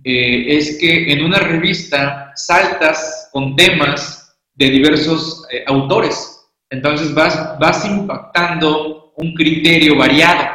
eh, 0.04 0.44
es 0.46 0.78
que 0.78 1.10
en 1.10 1.24
una 1.24 1.40
revista 1.40 2.30
saltas 2.36 3.28
con 3.32 3.56
temas 3.56 4.38
de 4.54 4.70
diversos 4.70 5.44
eh, 5.50 5.64
autores. 5.66 6.29
Entonces 6.70 7.12
vas, 7.12 7.58
vas 7.58 7.84
impactando 7.84 9.12
un 9.16 9.34
criterio 9.34 9.96
variado, 9.96 10.48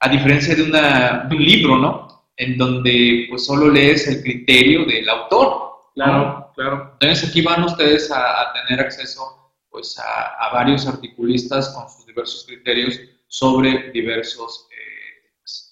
a 0.00 0.08
diferencia 0.08 0.54
de, 0.56 0.64
una, 0.64 1.24
de 1.28 1.36
un 1.36 1.42
libro, 1.42 1.78
¿no? 1.78 2.26
En 2.36 2.58
donde 2.58 3.26
pues 3.30 3.46
solo 3.46 3.70
lees 3.70 4.08
el 4.08 4.22
criterio 4.22 4.84
del 4.84 5.08
autor. 5.08 5.90
Claro, 5.94 6.50
claro. 6.56 6.96
Entonces 7.00 7.30
aquí 7.30 7.42
van 7.42 7.62
ustedes 7.64 8.10
a, 8.10 8.52
tener 8.52 8.84
acceso 8.84 9.52
pues, 9.70 9.96
a, 9.98 10.52
varios 10.52 10.86
articulistas 10.86 11.68
con 11.70 11.88
sus 11.88 12.06
diversos 12.06 12.44
criterios 12.46 12.98
sobre 13.28 13.90
diversos 13.92 14.68
eh, 14.70 14.92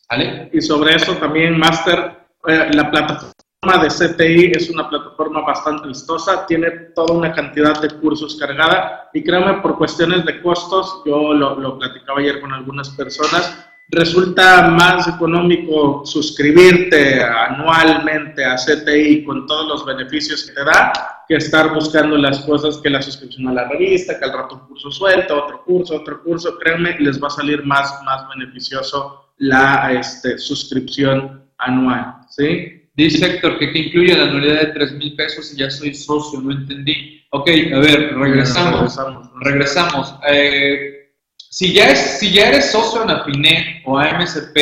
¿vale? 0.08 0.50
Y 0.52 0.60
sobre 0.60 0.94
eso 0.94 1.16
también, 1.16 1.58
Master, 1.58 2.26
eh, 2.46 2.70
la 2.72 2.90
plataforma 2.90 3.29
de 3.62 3.88
CTI 3.88 4.52
es 4.56 4.70
una 4.70 4.88
plataforma 4.88 5.42
bastante 5.42 5.86
vistosa, 5.88 6.46
tiene 6.46 6.70
toda 6.94 7.14
una 7.14 7.30
cantidad 7.30 7.78
de 7.78 7.90
cursos 7.90 8.36
cargada 8.36 9.10
y 9.12 9.22
créanme, 9.22 9.60
por 9.60 9.76
cuestiones 9.76 10.24
de 10.24 10.40
costos, 10.40 11.02
yo 11.04 11.34
lo, 11.34 11.60
lo 11.60 11.78
platicaba 11.78 12.20
ayer 12.20 12.40
con 12.40 12.54
algunas 12.54 12.88
personas, 12.88 13.66
resulta 13.90 14.70
más 14.70 15.06
económico 15.08 16.06
suscribirte 16.06 17.22
anualmente 17.22 18.46
a 18.46 18.56
CTI 18.56 19.24
con 19.24 19.46
todos 19.46 19.68
los 19.68 19.84
beneficios 19.84 20.44
que 20.44 20.54
te 20.54 20.64
da 20.64 20.92
que 21.28 21.36
estar 21.36 21.74
buscando 21.74 22.16
las 22.16 22.40
cosas 22.40 22.78
que 22.78 22.88
la 22.88 23.02
suscripción 23.02 23.46
a 23.48 23.52
la 23.52 23.68
revista, 23.68 24.18
que 24.18 24.24
al 24.24 24.32
rato 24.32 24.54
un 24.54 24.68
curso 24.68 24.90
suelto, 24.90 25.44
otro 25.44 25.62
curso, 25.64 25.96
otro 25.96 26.22
curso. 26.22 26.58
Créanme, 26.58 26.98
les 26.98 27.22
va 27.22 27.26
a 27.26 27.30
salir 27.30 27.62
más, 27.66 28.02
más 28.04 28.26
beneficioso 28.34 29.26
la 29.36 29.92
este, 29.92 30.38
suscripción 30.38 31.44
anual. 31.58 32.16
¿sí? 32.30 32.79
Dice 33.04 33.24
Héctor 33.24 33.58
que, 33.58 33.64
incluye 33.72 34.14
la 34.14 34.24
anualidad 34.24 34.60
de 34.60 34.66
3 34.66 34.92
mil 34.92 35.16
pesos 35.16 35.54
y 35.54 35.58
ya 35.58 35.70
soy 35.70 35.94
socio, 35.94 36.38
no 36.40 36.52
entendí. 36.52 37.24
Ok, 37.30 37.48
a 37.48 37.78
ver, 37.78 38.14
regresamos. 38.14 38.94
Regresamos. 38.94 39.30
regresamos. 39.40 40.14
Eh, 40.28 41.10
si 41.36 41.72
ya, 41.72 41.90
es, 41.90 42.18
si 42.18 42.30
ya 42.30 42.48
eres 42.48 42.70
socio 42.70 43.02
en 43.02 43.10
Afinet 43.10 43.82
o 43.86 43.98
AMCP 43.98 44.56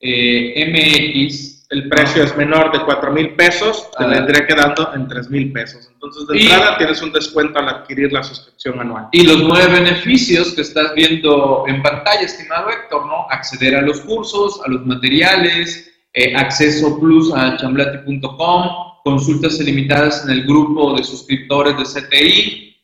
eh, 0.00 1.20
MX, 1.28 1.66
el 1.68 1.88
precio 1.90 2.22
es 2.22 2.34
menor 2.34 2.72
de 2.72 2.82
4 2.82 3.12
mil 3.12 3.34
pesos, 3.34 3.90
te 3.98 4.06
vendría 4.06 4.46
quedando 4.46 4.94
en 4.94 5.06
3 5.06 5.28
mil 5.28 5.52
pesos. 5.52 5.90
Entonces, 5.92 6.26
de 6.28 6.40
entrada 6.40 6.78
tienes 6.78 7.02
un 7.02 7.12
descuento 7.12 7.58
al 7.58 7.68
adquirir 7.68 8.10
la 8.10 8.22
suscripción 8.22 8.80
anual. 8.80 9.08
Y 9.12 9.26
los 9.26 9.42
nueve 9.42 9.80
beneficios 9.80 10.54
que 10.54 10.62
estás 10.62 10.94
viendo 10.94 11.64
en 11.66 11.82
pantalla, 11.82 12.22
estimado 12.22 12.70
Héctor, 12.70 13.04
¿no? 13.04 13.26
Acceder 13.28 13.76
a 13.76 13.82
los 13.82 14.00
cursos, 14.00 14.62
a 14.64 14.70
los 14.70 14.86
materiales, 14.86 15.92
eh, 16.16 16.34
acceso 16.34 16.98
plus 16.98 17.30
a 17.34 17.58
chamblati.com, 17.58 18.62
consultas 19.04 19.60
ilimitadas 19.60 20.24
en 20.24 20.30
el 20.30 20.46
grupo 20.46 20.94
de 20.94 21.04
suscriptores 21.04 21.76
de 21.76 21.84
CTI, 21.84 22.76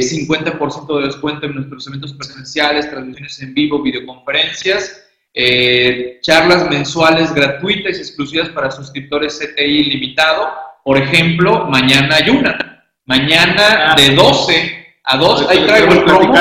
50% 0.00 0.86
eh, 0.96 1.00
de 1.00 1.06
descuento 1.06 1.44
en 1.44 1.54
nuestros 1.56 1.86
eventos 1.86 2.14
presenciales, 2.14 2.88
transmisiones 2.88 3.42
en 3.42 3.52
vivo, 3.52 3.82
videoconferencias, 3.82 5.04
eh, 5.34 6.18
charlas 6.22 6.66
mensuales 6.70 7.34
gratuitas 7.34 7.98
y 7.98 8.00
exclusivas 8.00 8.48
para 8.48 8.70
suscriptores 8.70 9.38
CTI 9.38 9.84
limitado. 9.84 10.48
Por 10.82 10.96
ejemplo, 10.96 11.66
mañana 11.66 12.16
hay 12.16 12.30
una. 12.30 12.86
Mañana 13.04 13.92
ah. 13.92 13.94
de 13.98 14.14
12 14.14 14.86
a 15.04 15.16
2, 15.18 15.48
ahí 15.50 15.66
traigo 15.66 15.92
el 15.92 16.04
promo, 16.04 16.34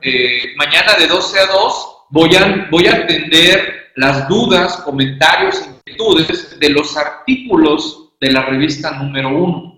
eh, 0.00 0.54
mañana 0.56 0.94
de 0.96 1.08
12 1.08 1.40
a 1.40 1.46
2 1.46 1.96
voy 2.10 2.36
a, 2.36 2.68
voy 2.70 2.86
a 2.86 2.94
atender 2.94 3.83
las 3.96 4.28
dudas, 4.28 4.78
comentarios, 4.78 5.66
inquietudes 5.66 6.58
de 6.58 6.68
los 6.70 6.96
artículos 6.96 8.12
de 8.20 8.32
la 8.32 8.42
revista 8.46 8.92
número 8.92 9.28
1. 9.30 9.74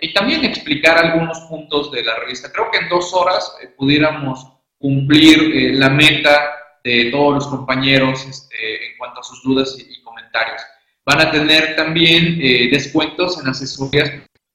Y 0.00 0.12
también 0.12 0.44
explicar 0.44 0.98
algunos 0.98 1.38
puntos 1.42 1.92
de 1.92 2.02
la 2.02 2.16
revista. 2.16 2.50
Creo 2.50 2.70
que 2.70 2.78
en 2.78 2.88
dos 2.88 3.14
horas 3.14 3.56
eh, 3.62 3.68
pudiéramos 3.68 4.46
cumplir 4.78 5.38
eh, 5.54 5.74
la 5.74 5.88
meta 5.88 6.50
de 6.82 7.10
todos 7.12 7.34
los 7.34 7.46
compañeros 7.46 8.26
este, 8.26 8.90
en 8.90 8.98
cuanto 8.98 9.20
a 9.20 9.22
sus 9.22 9.42
dudas 9.44 9.76
y, 9.78 10.02
comentarios. 10.02 10.60
Van 11.06 11.20
a 11.20 11.30
tener 11.30 11.76
también 11.76 12.38
eh, 12.42 12.68
descuentos 12.72 13.40
en 13.40 13.48
asesorías 13.48 14.10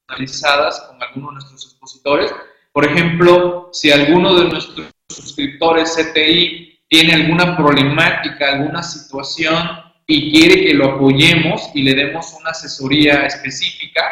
personalizadas 0.07 0.81
con 0.81 1.01
algunos 1.01 1.29
de 1.29 1.35
nuestros 1.35 1.65
expositores. 1.71 2.33
Por 2.73 2.85
ejemplo, 2.85 3.69
si 3.71 3.91
alguno 3.91 4.35
de 4.35 4.49
nuestros 4.49 4.87
suscriptores 5.09 5.95
CTI 5.95 6.76
tiene 6.89 7.13
alguna 7.13 7.57
problemática, 7.57 8.53
alguna 8.53 8.81
situación 8.83 9.57
y 10.05 10.31
quiere 10.31 10.65
que 10.65 10.73
lo 10.73 10.95
apoyemos 10.95 11.69
y 11.73 11.83
le 11.83 11.93
demos 11.93 12.33
una 12.39 12.51
asesoría 12.51 13.25
específica, 13.25 14.03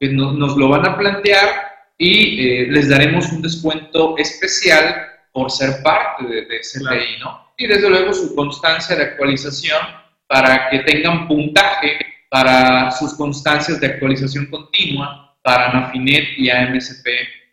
que 0.00 0.08
nos 0.08 0.56
lo 0.56 0.68
van 0.68 0.86
a 0.86 0.96
plantear 0.96 1.48
y 1.96 2.46
eh, 2.46 2.66
les 2.70 2.88
daremos 2.88 3.30
un 3.30 3.42
descuento 3.42 4.16
especial 4.18 5.06
por 5.32 5.50
ser 5.50 5.82
parte 5.82 6.24
de, 6.24 6.46
de 6.46 6.60
CTI, 6.60 7.20
¿no? 7.20 7.52
Y 7.56 7.68
desde 7.68 7.88
luego 7.88 8.12
su 8.12 8.34
constancia 8.34 8.96
de 8.96 9.04
actualización 9.04 9.80
para 10.26 10.70
que 10.70 10.80
tengan 10.80 11.28
puntaje 11.28 11.98
para 12.28 12.90
sus 12.90 13.14
constancias 13.14 13.80
de 13.80 13.86
actualización 13.86 14.46
continua 14.46 15.36
para 15.42 15.72
Nafinet 15.72 16.36
y 16.36 16.50
AMSP 16.50 17.06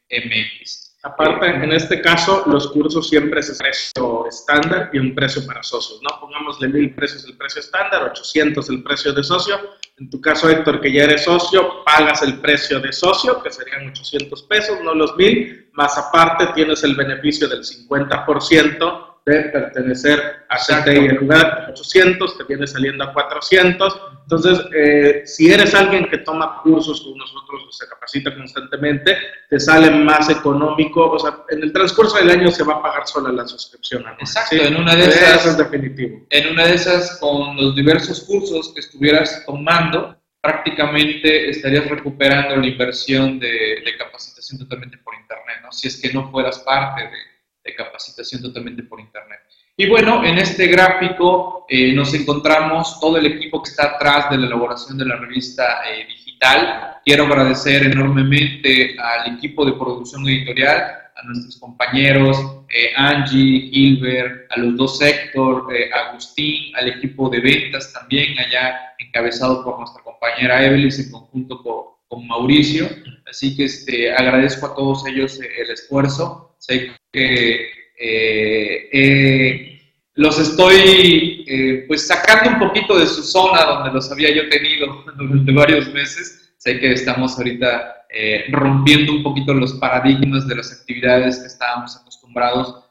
MX. 0.09 0.80
Aparte, 1.03 1.47
en 1.47 1.71
este 1.71 1.99
caso, 1.99 2.43
los 2.45 2.67
cursos 2.67 3.09
siempre 3.09 3.39
es 3.39 3.57
precio 3.57 4.27
estándar 4.27 4.91
y 4.93 4.99
un 4.99 5.15
precio 5.15 5.43
para 5.47 5.63
socios, 5.63 5.99
¿no? 6.03 6.19
Pongámosle 6.19 6.67
mil 6.67 6.93
precios 6.93 7.25
el 7.25 7.35
precio 7.35 7.59
estándar, 7.59 8.03
800 8.03 8.69
el 8.69 8.83
precio 8.83 9.11
de 9.11 9.23
socio. 9.23 9.55
En 9.97 10.11
tu 10.11 10.21
caso, 10.21 10.47
Héctor, 10.47 10.79
que 10.79 10.91
ya 10.91 11.05
eres 11.05 11.23
socio, 11.23 11.83
pagas 11.83 12.21
el 12.21 12.39
precio 12.39 12.79
de 12.79 12.93
socio, 12.93 13.41
que 13.41 13.51
serían 13.51 13.89
800 13.89 14.43
pesos, 14.43 14.77
no 14.83 14.93
los 14.93 15.15
mil, 15.15 15.69
más 15.73 15.97
aparte 15.97 16.47
tienes 16.53 16.83
el 16.83 16.95
beneficio 16.95 17.47
del 17.47 17.63
50% 17.63 19.11
de 19.26 19.43
pertenecer 19.43 20.19
a 20.49 20.57
CTI. 20.57 21.05
En 21.05 21.15
lugar 21.17 21.67
de 21.67 21.72
800, 21.74 22.38
te 22.38 22.43
viene 22.45 22.65
saliendo 22.65 23.03
a 23.03 23.13
400. 23.13 24.01
Entonces, 24.24 24.59
eh, 24.76 25.24
si 25.26 25.51
eres 25.51 25.76
alguien 25.76 26.09
que 26.09 26.19
toma 26.19 26.61
cursos 26.63 27.01
con 27.01 27.17
nosotros, 27.17 27.78
se 27.78 27.88
capacita 27.88 28.34
constantemente, 28.36 29.17
te 29.49 29.59
sale 29.59 29.91
más 29.91 30.30
económico. 30.30 31.11
O 31.11 31.19
sea, 31.19 31.43
en 31.49 31.61
el 31.61 31.72
transcurso 31.72 32.17
del 32.17 32.32
año 32.32 32.49
se 32.49 32.63
va 32.63 32.76
a 32.76 32.82
pagar 32.82 33.07
sola 33.07 33.32
la 33.32 33.47
suscripción. 33.47 34.03
Exacto, 34.19 34.55
en 34.55 34.76
una 34.76 34.95
de 34.95 35.05
esas. 35.05 35.45
es 35.45 35.57
definitivo. 35.57 36.26
En 36.30 36.53
una 36.53 36.65
de 36.65 36.76
esas, 36.76 37.17
con 37.19 37.55
los 37.57 37.76
diversos 37.76 38.22
cursos 38.22 38.74
que 38.74 38.80
estuvieras 38.80 39.43
tomando, 39.45 40.17
prácticamente 40.41 41.49
estarías 41.49 41.88
recuperando 41.88 42.55
la 42.55 42.65
inversión 42.65 43.38
de, 43.39 43.82
de 43.86 43.97
capacitación 43.97 44.57
totalmente 44.57 44.97
por 44.97 45.13
Internet, 45.13 45.57
¿no? 45.61 45.72
Si 45.72 45.88
es 45.88 46.01
que 46.01 46.11
no 46.11 46.32
fueras 46.32 46.57
parte 46.59 47.03
de 47.03 47.30
de 47.64 47.76
capacitación 47.76 48.41
totalmente 48.41 48.84
por 48.84 48.99
Internet. 48.99 49.39
Y 49.78 49.88
bueno, 49.88 50.24
en 50.24 50.38
este 50.38 50.68
gráfico 50.68 51.66
eh, 51.70 51.93
nos 51.93 52.14
encontramos 52.14 52.99
todo 52.99 53.18
el 53.18 53.26
equipo 53.26 53.64
que 53.64 53.70
está 53.70 53.95
atrás 53.95 54.30
de 54.30 54.38
la 54.38 54.47
elaboración 54.47 54.97
de 54.97 55.05
la 55.05 55.16
revista 55.16 55.82
eh, 55.89 56.05
digital. 56.07 56.99
Quiero 57.05 57.26
agradecer 57.26 57.84
enormemente 57.84 58.95
al 58.99 59.38
equipo 59.38 59.66
de 59.66 59.74
producción 59.74 60.28
editorial, 60.28 60.78
a 61.16 61.24
nuestros 61.26 61.57
compañeros 61.57 62.38
eh, 62.70 62.91
Angie, 62.95 63.70
Gilbert, 63.72 64.51
a 64.51 64.59
los 64.59 64.76
dos 64.76 65.01
Héctor, 65.01 65.68
Agustín, 65.93 66.76
al 66.76 66.89
equipo 66.89 67.30
de 67.30 67.39
ventas 67.39 67.91
también, 67.93 68.38
allá 68.39 68.93
encabezado 68.99 69.64
por 69.64 69.80
nuestra 69.80 70.03
compañera 70.03 70.66
Evelyn 70.66 70.91
en 70.91 71.12
conjunto 71.12 71.62
con, 71.64 71.84
con 72.07 72.28
Mauricio. 72.28 72.88
Así 73.28 73.55
que 73.55 73.66
este, 73.66 74.12
agradezco 74.12 74.68
a 74.68 74.76
todos 74.76 75.07
ellos 75.07 75.39
el 75.39 75.72
esfuerzo. 75.72 76.55
Sé 76.59 76.91
que 77.12 77.70
eh, 77.99 78.89
eh, 78.91 79.82
los 80.16 80.39
estoy 80.39 81.45
eh, 81.47 81.86
pues 81.88 82.07
sacando 82.07 82.51
un 82.51 82.59
poquito 82.59 82.97
de 82.97 83.05
su 83.05 83.24
zona 83.24 83.64
donde 83.64 83.91
los 83.91 84.12
había 84.12 84.34
yo 84.34 84.49
tenido 84.49 85.03
durante 85.18 85.51
varios 85.51 85.91
meses. 85.93 86.53
Sé 86.57 86.80
que 86.80 86.93
estamos 86.93 87.38
ahorita 87.38 88.05
eh, 88.09 88.45
rompiendo 88.51 89.14
un 89.14 89.24
poquito 89.24 89.53
los 89.53 89.74
paradigmas 89.74 90.47
de 90.47 90.55
las 90.55 90.72
actividades 90.72 91.39
que 91.39 91.47
estábamos 91.47 91.95
acostumbrados 91.97 92.86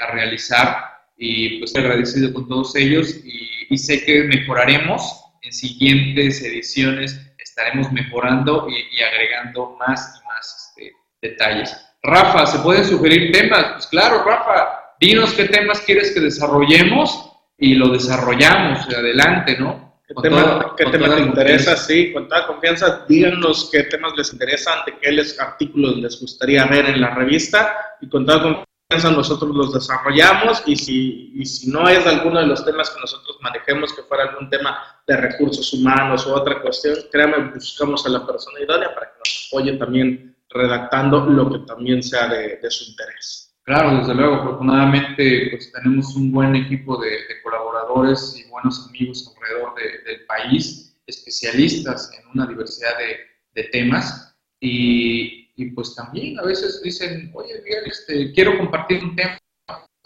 a 0.00 0.12
realizar 0.12 0.96
y 1.18 1.58
pues 1.58 1.74
agradecido 1.74 2.32
con 2.32 2.46
todos 2.46 2.76
ellos 2.76 3.16
y, 3.24 3.76
sé 3.76 4.04
que 4.04 4.22
mejoraremos 4.22 5.02
en 5.42 5.52
siguientes 5.52 6.40
ediciones, 6.40 7.20
estaremos 7.36 7.90
mejorando 7.90 8.68
y, 8.70 9.02
agregando 9.02 9.76
más 9.76 10.20
y 10.22 10.26
más 10.28 10.74
este, 10.76 10.92
detalles. 11.20 11.85
Rafa, 12.06 12.46
¿se 12.46 12.60
pueden 12.60 12.84
sugerir 12.84 13.32
temas? 13.32 13.72
Pues 13.72 13.86
claro, 13.88 14.22
Rafa, 14.22 14.94
dinos 15.00 15.32
qué 15.32 15.46
temas 15.46 15.80
quieres 15.80 16.12
que 16.12 16.20
desarrollemos 16.20 17.32
y 17.58 17.74
lo 17.74 17.88
desarrollamos 17.88 18.88
adelante, 18.88 19.58
¿no? 19.58 20.00
¿Qué 20.06 20.14
tema, 20.22 20.74
¿qué 20.76 20.86
tema 20.86 21.16
te 21.16 21.22
interesa? 21.22 21.76
Sí, 21.76 22.12
con 22.12 22.28
toda 22.28 22.46
confianza, 22.46 23.04
díganos 23.08 23.68
qué 23.72 23.82
temas 23.84 24.12
les 24.16 24.32
interesan, 24.32 24.78
de 24.86 24.96
qué 25.00 25.10
les, 25.10 25.40
artículos 25.40 25.96
les 25.96 26.20
gustaría 26.20 26.64
ver 26.66 26.86
en 26.86 27.00
la 27.00 27.10
revista 27.10 27.76
y 28.00 28.08
con 28.08 28.24
toda 28.24 28.40
confianza 28.88 29.10
nosotros 29.10 29.50
los 29.56 29.74
desarrollamos 29.74 30.62
y 30.64 30.76
si, 30.76 31.32
y 31.34 31.44
si 31.44 31.70
no 31.70 31.88
es 31.88 32.06
alguno 32.06 32.38
de 32.38 32.46
los 32.46 32.64
temas 32.64 32.88
que 32.90 33.00
nosotros 33.00 33.36
manejemos, 33.40 33.92
que 33.92 34.02
fuera 34.02 34.30
algún 34.30 34.48
tema 34.48 34.78
de 35.08 35.16
recursos 35.16 35.72
humanos 35.72 36.24
o 36.28 36.36
otra 36.36 36.62
cuestión, 36.62 36.94
créanme, 37.10 37.50
buscamos 37.52 38.06
a 38.06 38.10
la 38.10 38.24
persona 38.24 38.60
idónea 38.60 38.94
para 38.94 39.08
que 39.08 39.18
nos 39.18 39.48
apoye 39.48 39.72
también 39.72 40.35
redactando 40.56 41.26
lo 41.26 41.50
que 41.50 41.58
también 41.66 42.02
sea 42.02 42.28
de, 42.28 42.56
de 42.56 42.70
su 42.70 42.90
interés. 42.90 43.46
Claro, 43.66 43.98
desde 43.98 44.14
luego, 44.14 44.36
afortunadamente 44.36 45.48
pues 45.50 45.72
tenemos 45.72 46.14
un 46.14 46.30
buen 46.30 46.54
equipo 46.54 46.98
de, 46.98 47.18
colaboradores 47.42 48.36
y 48.38 48.48
buenos 48.48 48.86
amigos 48.88 49.34
alrededor 49.34 49.74
del 49.74 50.24
país, 50.26 50.96
especialistas 51.04 52.12
en 52.16 52.28
una 52.30 52.46
diversidad 52.46 52.92
de, 52.96 53.64
temas 53.72 54.36
y, 54.60 55.50
pues 55.74 55.96
también 55.96 56.38
a 56.38 56.42
veces 56.44 56.80
dicen, 56.82 57.32
oye, 57.34 57.60
bien, 57.64 57.80
este, 57.86 58.32
quiero 58.34 58.56
compartir 58.56 59.02
un 59.02 59.16
tema, 59.16 59.36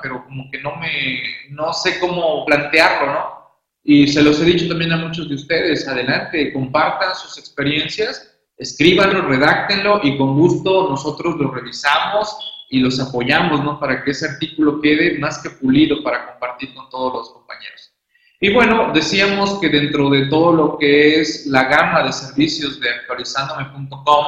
pero 0.01 0.25
como 0.25 0.51
que 0.51 0.63
no 0.63 0.77
me, 0.77 1.21
no 1.51 1.75
sé 1.75 1.99
cómo 2.01 2.47
plantearlo, 2.47 3.13
¿no? 3.13 3.41
Y 3.83 4.07
se 4.09 4.23
los 4.23 4.41
he 4.41 4.45
dicho 4.45 4.69
también 4.69 4.93
a 4.93 4.97
muchos 4.97 5.29
de 5.29 5.35
ustedes, 5.35 5.87
adelante, 5.87 6.53
compartan 6.55 7.15
sus 7.15 7.37
experiencias, 7.37 8.40
escríbanlo, 8.61 9.23
redáctenlo 9.23 10.01
y 10.03 10.19
con 10.19 10.39
gusto 10.39 10.89
nosotros 10.91 11.37
lo 11.37 11.51
revisamos 11.51 12.37
y 12.69 12.79
los 12.79 13.01
apoyamos, 13.01 13.65
¿no? 13.65 13.81
Para 13.81 14.05
que 14.05 14.13
ese 14.13 14.29
artículo 14.29 14.81
quede 14.81 15.19
más 15.19 15.39
que 15.39 15.51
pulido 15.51 16.03
para 16.05 16.31
compartir 16.31 16.73
con 16.75 16.89
todos 16.91 17.13
los 17.15 17.31
compañeros. 17.31 17.93
Y 18.39 18.53
bueno, 18.53 18.93
decíamos 18.95 19.59
que 19.61 19.69
dentro 19.71 20.09
de 20.11 20.27
todo 20.27 20.53
lo 20.53 20.79
que 20.79 21.21
es 21.21 21.47
la 21.47 21.65
gama 21.65 22.05
de 22.05 22.13
servicios 22.13 22.79
de 22.81 22.91
actualizandome.com, 22.91 24.25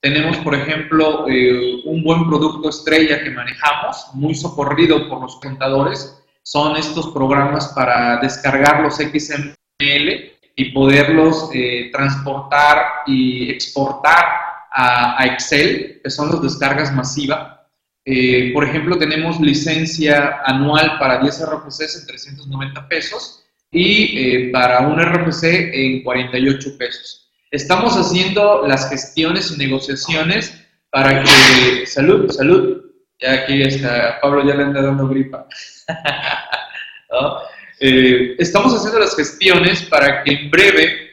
tenemos, 0.00 0.36
por 0.38 0.54
ejemplo, 0.54 1.26
eh, 1.28 1.82
un 1.84 2.02
buen 2.02 2.26
producto 2.26 2.68
estrella 2.68 3.22
que 3.22 3.30
manejamos, 3.30 4.06
muy 4.14 4.34
socorrido 4.34 5.08
por 5.08 5.20
los 5.20 5.36
contadores. 5.36 6.22
Son 6.42 6.76
estos 6.76 7.08
programas 7.08 7.68
para 7.74 8.18
descargar 8.18 8.82
los 8.82 8.96
XML 8.96 10.29
y 10.60 10.72
poderlos 10.72 11.50
eh, 11.54 11.90
transportar 11.92 13.02
y 13.06 13.50
exportar 13.50 14.24
a, 14.70 15.20
a 15.20 15.26
Excel, 15.26 16.00
que 16.02 16.10
son 16.10 16.30
las 16.30 16.42
descargas 16.42 16.92
masivas 16.92 17.60
eh, 18.04 18.50
por 18.52 18.64
ejemplo, 18.64 18.98
tenemos 18.98 19.38
licencia 19.40 20.40
anual 20.44 20.98
para 20.98 21.18
10 21.18 21.46
RFCs 21.48 22.00
en 22.00 22.06
390 22.06 22.88
pesos 22.88 23.44
y 23.70 24.18
eh, 24.18 24.50
para 24.50 24.80
un 24.80 24.98
RFC 24.98 25.44
en 25.44 26.02
48 26.02 26.78
pesos. 26.78 27.30
Estamos 27.50 27.94
haciendo 27.94 28.66
las 28.66 28.88
gestiones 28.88 29.52
y 29.52 29.58
negociaciones 29.58 30.66
para 30.90 31.22
que... 31.22 31.86
Salud, 31.86 32.30
salud. 32.30 32.82
Ya 33.20 33.34
aquí 33.34 33.62
está, 33.62 34.18
Pablo 34.20 34.46
ya 34.46 34.54
le 34.54 34.64
anda 34.64 34.82
dando 34.82 35.06
gripa. 35.08 35.46
Eh, 37.80 38.36
estamos 38.38 38.74
haciendo 38.74 39.00
las 39.00 39.16
gestiones 39.16 39.82
para 39.82 40.22
que 40.22 40.32
en 40.32 40.50
breve 40.50 41.08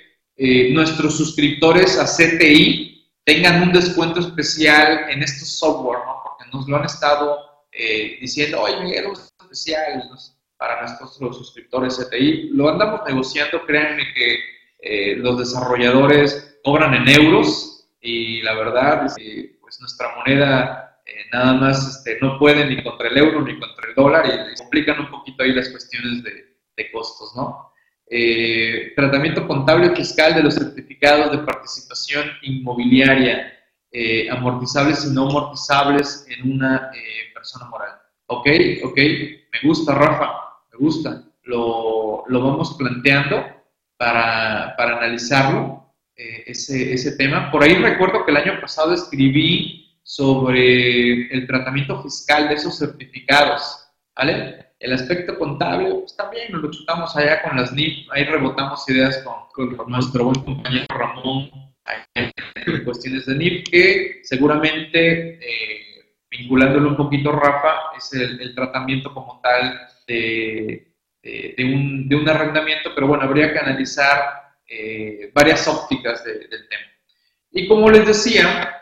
nuestros 0.72 1.18
suscriptores 1.18 1.97
a 1.97 2.05
CTI 2.05 3.09
tengan 3.24 3.63
un 3.63 3.74
descuento 3.74 4.20
especial 4.20 5.09
en 5.09 5.24
estos 5.24 5.49
software, 5.49 5.99
¿no? 6.05 6.18
nos 6.53 6.68
lo 6.68 6.78
han 6.78 6.86
estado 6.86 7.39
eh, 7.72 8.18
diciendo, 8.22 8.61
oye, 8.61 8.82
Miguel, 8.82 9.07
un 9.07 9.13
especial 9.13 10.03
para 10.57 10.82
nuestros 10.82 11.15
suscriptores 11.36 11.97
CTI. 11.97 12.49
Lo 12.53 12.70
andamos 12.70 13.01
negociando, 13.07 13.65
créanme 13.65 14.13
que 14.13 14.39
eh, 14.80 15.15
los 15.18 15.38
desarrolladores 15.39 16.59
cobran 16.63 16.93
en 16.93 17.09
euros 17.09 17.89
y 18.01 18.41
la 18.41 18.53
verdad, 18.53 19.13
pues 19.61 19.80
nuestra 19.82 20.15
moneda 20.15 21.01
eh, 21.05 21.26
nada 21.32 21.53
más 21.53 21.97
este, 21.97 22.18
no 22.22 22.38
puede 22.39 22.65
ni 22.65 22.84
contra 22.84 23.09
el 23.09 23.18
euro 23.18 23.41
ni 23.41 23.59
contra 23.59 23.89
el 23.89 23.95
dólar 23.95 24.26
y 24.26 24.49
les 24.49 24.61
complican 24.61 24.99
un 24.99 25.09
poquito 25.09 25.43
ahí 25.43 25.51
las 25.51 25.70
cuestiones 25.70 26.24
de, 26.24 26.57
de 26.78 26.92
costos, 26.92 27.36
¿no? 27.36 27.66
tratamiento 28.96 29.46
contable 29.46 29.94
fiscal 29.94 30.34
de 30.34 30.44
los 30.44 30.56
certificados 30.56 31.30
de 31.30 31.40
participación 31.40 32.26
inmobiliaria 32.42 33.52
eh, 33.90 34.30
amortizables 34.30 35.06
y 35.06 35.14
no 35.14 35.30
amortizables 35.30 36.28
en 36.30 36.52
una 36.52 36.92
eh, 36.94 37.34
persona 37.34 37.66
moral. 37.66 37.94
¿Ok? 38.28 38.48
¿Ok? 38.84 38.98
Me 38.98 39.60
gusta, 39.64 39.96
Rafa, 39.96 40.30
me 40.72 40.78
gusta. 40.78 41.24
Lo, 41.44 42.24
lo 42.28 42.44
vamos 42.44 42.76
planteando 42.78 43.44
para, 43.98 44.76
para 44.78 44.98
analizarlo, 44.98 45.96
eh, 46.16 46.44
ese, 46.48 46.94
ese 46.94 47.16
tema. 47.16 47.50
Por 47.50 47.64
ahí 47.64 47.76
recuerdo 47.76 48.26
que 48.26 48.32
el 48.32 48.38
año 48.38 48.60
pasado 48.60 48.94
escribí 48.94 50.00
sobre 50.04 51.34
el 51.34 51.48
tratamiento 51.48 52.04
fiscal 52.04 52.50
de 52.50 52.56
esos 52.56 52.78
certificados, 52.78 53.88
¿vale? 54.16 54.66
El 54.80 54.94
aspecto 54.94 55.38
contable, 55.40 55.90
pues 55.92 56.16
también 56.16 56.52
nos 56.52 56.62
lo 56.62 56.72
chutamos 56.72 57.16
allá 57.16 57.42
con 57.42 57.58
las 57.58 57.74
NIF, 57.74 58.08
ahí 58.12 58.24
rebotamos 58.26 58.88
ideas 58.90 59.24
con, 59.24 59.76
con 59.76 59.90
nuestro 59.92 60.26
buen 60.26 60.44
compañero 60.44 60.86
Ramón 60.90 61.50
hay 62.68 62.84
cuestiones 62.84 63.26
de 63.26 63.36
NIF 63.36 63.70
que 63.70 64.20
seguramente, 64.24 65.40
eh, 65.42 66.16
vinculándolo 66.30 66.90
un 66.90 66.98
poquito, 66.98 67.32
Rafa, 67.32 67.96
es 67.98 68.14
el, 68.14 68.54
tratamiento 68.54 69.14
como 69.14 69.40
tal 69.42 69.88
de, 70.08 70.88
de, 71.22 71.64
un, 71.64 72.10
de, 72.10 72.16
un, 72.16 72.30
arrendamiento, 72.30 72.92
pero 72.94 73.08
bueno, 73.08 73.24
habría 73.24 73.52
que 73.54 73.60
analizar 73.60 74.58
eh, 74.68 75.32
varias 75.34 75.68
ópticas 75.68 76.24
del 76.24 76.50
tema. 76.50 76.84
Y 77.52 77.68
como 77.68 77.90
les 77.90 78.06
decía, 78.06 78.82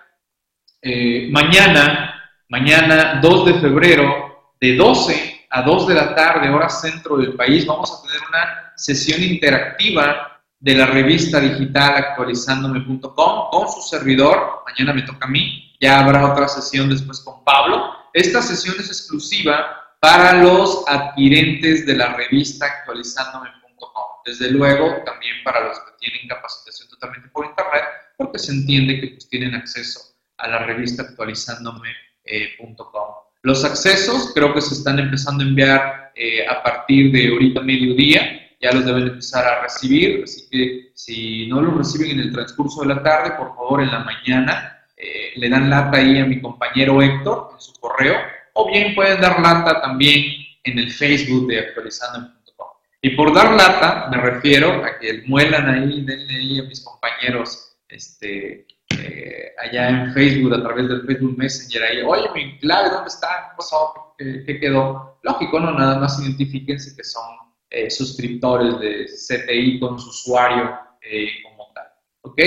eh, 0.82 1.28
mañana, 1.32 2.42
mañana 2.50 3.20
2 3.22 3.46
de 3.46 3.54
febrero, 3.60 4.54
de 4.60 4.76
12 4.76 5.35
a 5.50 5.62
2 5.62 5.88
de 5.88 5.94
la 5.94 6.16
tarde, 6.16 6.50
hora 6.50 6.70
centro 6.70 7.18
del 7.18 7.34
país, 7.34 7.66
vamos 7.66 7.92
a 7.92 8.02
tener 8.02 8.20
una 8.30 8.74
sesión 8.76 9.24
interactiva 9.24 10.42
de 10.60 10.74
la 10.74 10.88
revista 10.88 11.40
digital 11.40 11.96
actualizandome.com 11.96 13.50
con 13.52 13.70
su 13.70 13.82
servidor. 13.82 14.64
Mañana 14.66 14.94
me 14.94 15.04
toca 15.04 15.26
a 15.26 15.30
mí. 15.30 15.76
Ya 15.80 16.00
habrá 16.00 16.32
otra 16.32 16.48
sesión 16.48 16.90
después 16.90 17.20
con 17.20 17.44
Pablo. 17.44 17.94
Esta 18.14 18.42
sesión 18.42 18.76
es 18.80 18.88
exclusiva 18.88 19.84
para 20.00 20.42
los 20.42 20.84
adquirentes 20.88 21.86
de 21.86 21.96
la 21.96 22.14
revista 22.14 22.66
actualizandome.com. 22.66 24.04
Desde 24.26 24.50
luego, 24.52 25.04
también 25.06 25.36
para 25.44 25.68
los 25.68 25.78
que 25.80 25.92
tienen 26.00 26.28
capacitación 26.28 26.90
totalmente 26.90 27.30
por 27.30 27.46
internet, 27.46 27.84
porque 28.18 28.40
se 28.40 28.52
entiende 28.52 29.02
que 29.02 29.08
pues, 29.08 29.30
tienen 29.30 29.56
acceso 29.56 30.00
a 30.38 30.48
la 30.48 30.60
revista 30.60 31.04
actualizandome.com. 31.04 33.25
Los 33.46 33.64
accesos 33.64 34.32
creo 34.34 34.56
que 34.56 34.62
se 34.62 34.74
están 34.74 34.98
empezando 34.98 35.44
a 35.44 35.48
enviar 35.48 36.12
eh, 36.16 36.48
a 36.48 36.64
partir 36.64 37.12
de 37.12 37.28
ahorita 37.28 37.62
mediodía 37.62 38.42
ya 38.60 38.72
los 38.72 38.84
deben 38.84 39.04
empezar 39.04 39.46
a 39.46 39.62
recibir, 39.62 40.24
así 40.24 40.48
que 40.50 40.90
si 40.96 41.46
no 41.46 41.62
los 41.62 41.78
reciben 41.78 42.10
en 42.10 42.20
el 42.22 42.32
transcurso 42.32 42.82
de 42.82 42.88
la 42.88 43.04
tarde, 43.04 43.36
por 43.38 43.50
favor 43.50 43.84
en 43.84 43.92
la 43.92 44.00
mañana 44.00 44.84
eh, 44.98 45.34
le 45.36 45.48
dan 45.48 45.70
lata 45.70 46.00
ahí 46.00 46.18
a 46.18 46.26
mi 46.26 46.42
compañero 46.42 47.04
Héctor 47.04 47.52
en 47.54 47.62
su 47.62 47.74
correo, 47.74 48.16
o 48.54 48.68
bien 48.68 48.96
pueden 48.96 49.22
dar 49.22 49.40
lata 49.40 49.80
también 49.80 50.26
en 50.64 50.80
el 50.80 50.92
Facebook 50.92 51.48
de 51.48 51.60
actualizando.com. 51.60 52.68
Y 53.04 53.12
por 53.12 53.32
dar 53.32 53.52
lata 53.52 54.08
me 54.10 54.18
refiero 54.22 54.84
a 54.84 54.98
que 54.98 55.22
muelan 55.28 55.70
ahí, 55.70 56.02
denle 56.02 56.36
ahí 56.36 56.60
a 56.62 56.64
mis 56.64 56.84
compañeros 56.84 57.78
este, 57.90 58.66
eh, 59.00 59.54
allá 59.58 59.90
en 59.90 60.14
Facebook, 60.14 60.54
a 60.54 60.64
través 60.64 60.88
del 60.88 61.06
Facebook 61.06 61.38
Messenger, 61.38 61.84
ahí, 61.84 62.02
oye, 62.02 62.30
mi 62.34 62.58
clave, 62.60 62.90
¿dónde 62.90 63.10
está? 63.10 63.50
¿Qué 63.50 63.56
pasó? 63.58 64.16
¿Qué, 64.18 64.60
quedó? 64.60 65.20
Lógico, 65.24 65.60
no, 65.60 65.72
nada 65.72 66.00
más 66.00 66.22
identifíquense 66.22 66.96
que 66.96 67.04
son 67.04 67.24
eh, 67.70 67.90
suscriptores 67.90 68.80
de 68.80 69.06
CTI 69.06 69.80
con 69.80 70.00
su 70.00 70.10
usuario 70.10 70.78
eh, 71.02 71.28
como 71.44 71.72
tal. 71.74 71.88
¿Ok? 72.22 72.42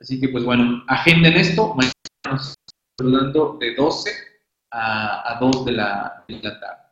Así 0.00 0.20
que, 0.20 0.28
pues 0.28 0.44
bueno, 0.44 0.84
agenden 0.88 1.34
esto. 1.34 1.74
Mañana 1.74 1.92
nos 2.30 2.54
saludando 2.98 3.56
de 3.60 3.74
12 3.74 4.10
a, 4.72 5.32
a 5.32 5.38
2 5.40 5.64
de 5.66 5.72
la, 5.72 6.24
tarde. 6.26 6.82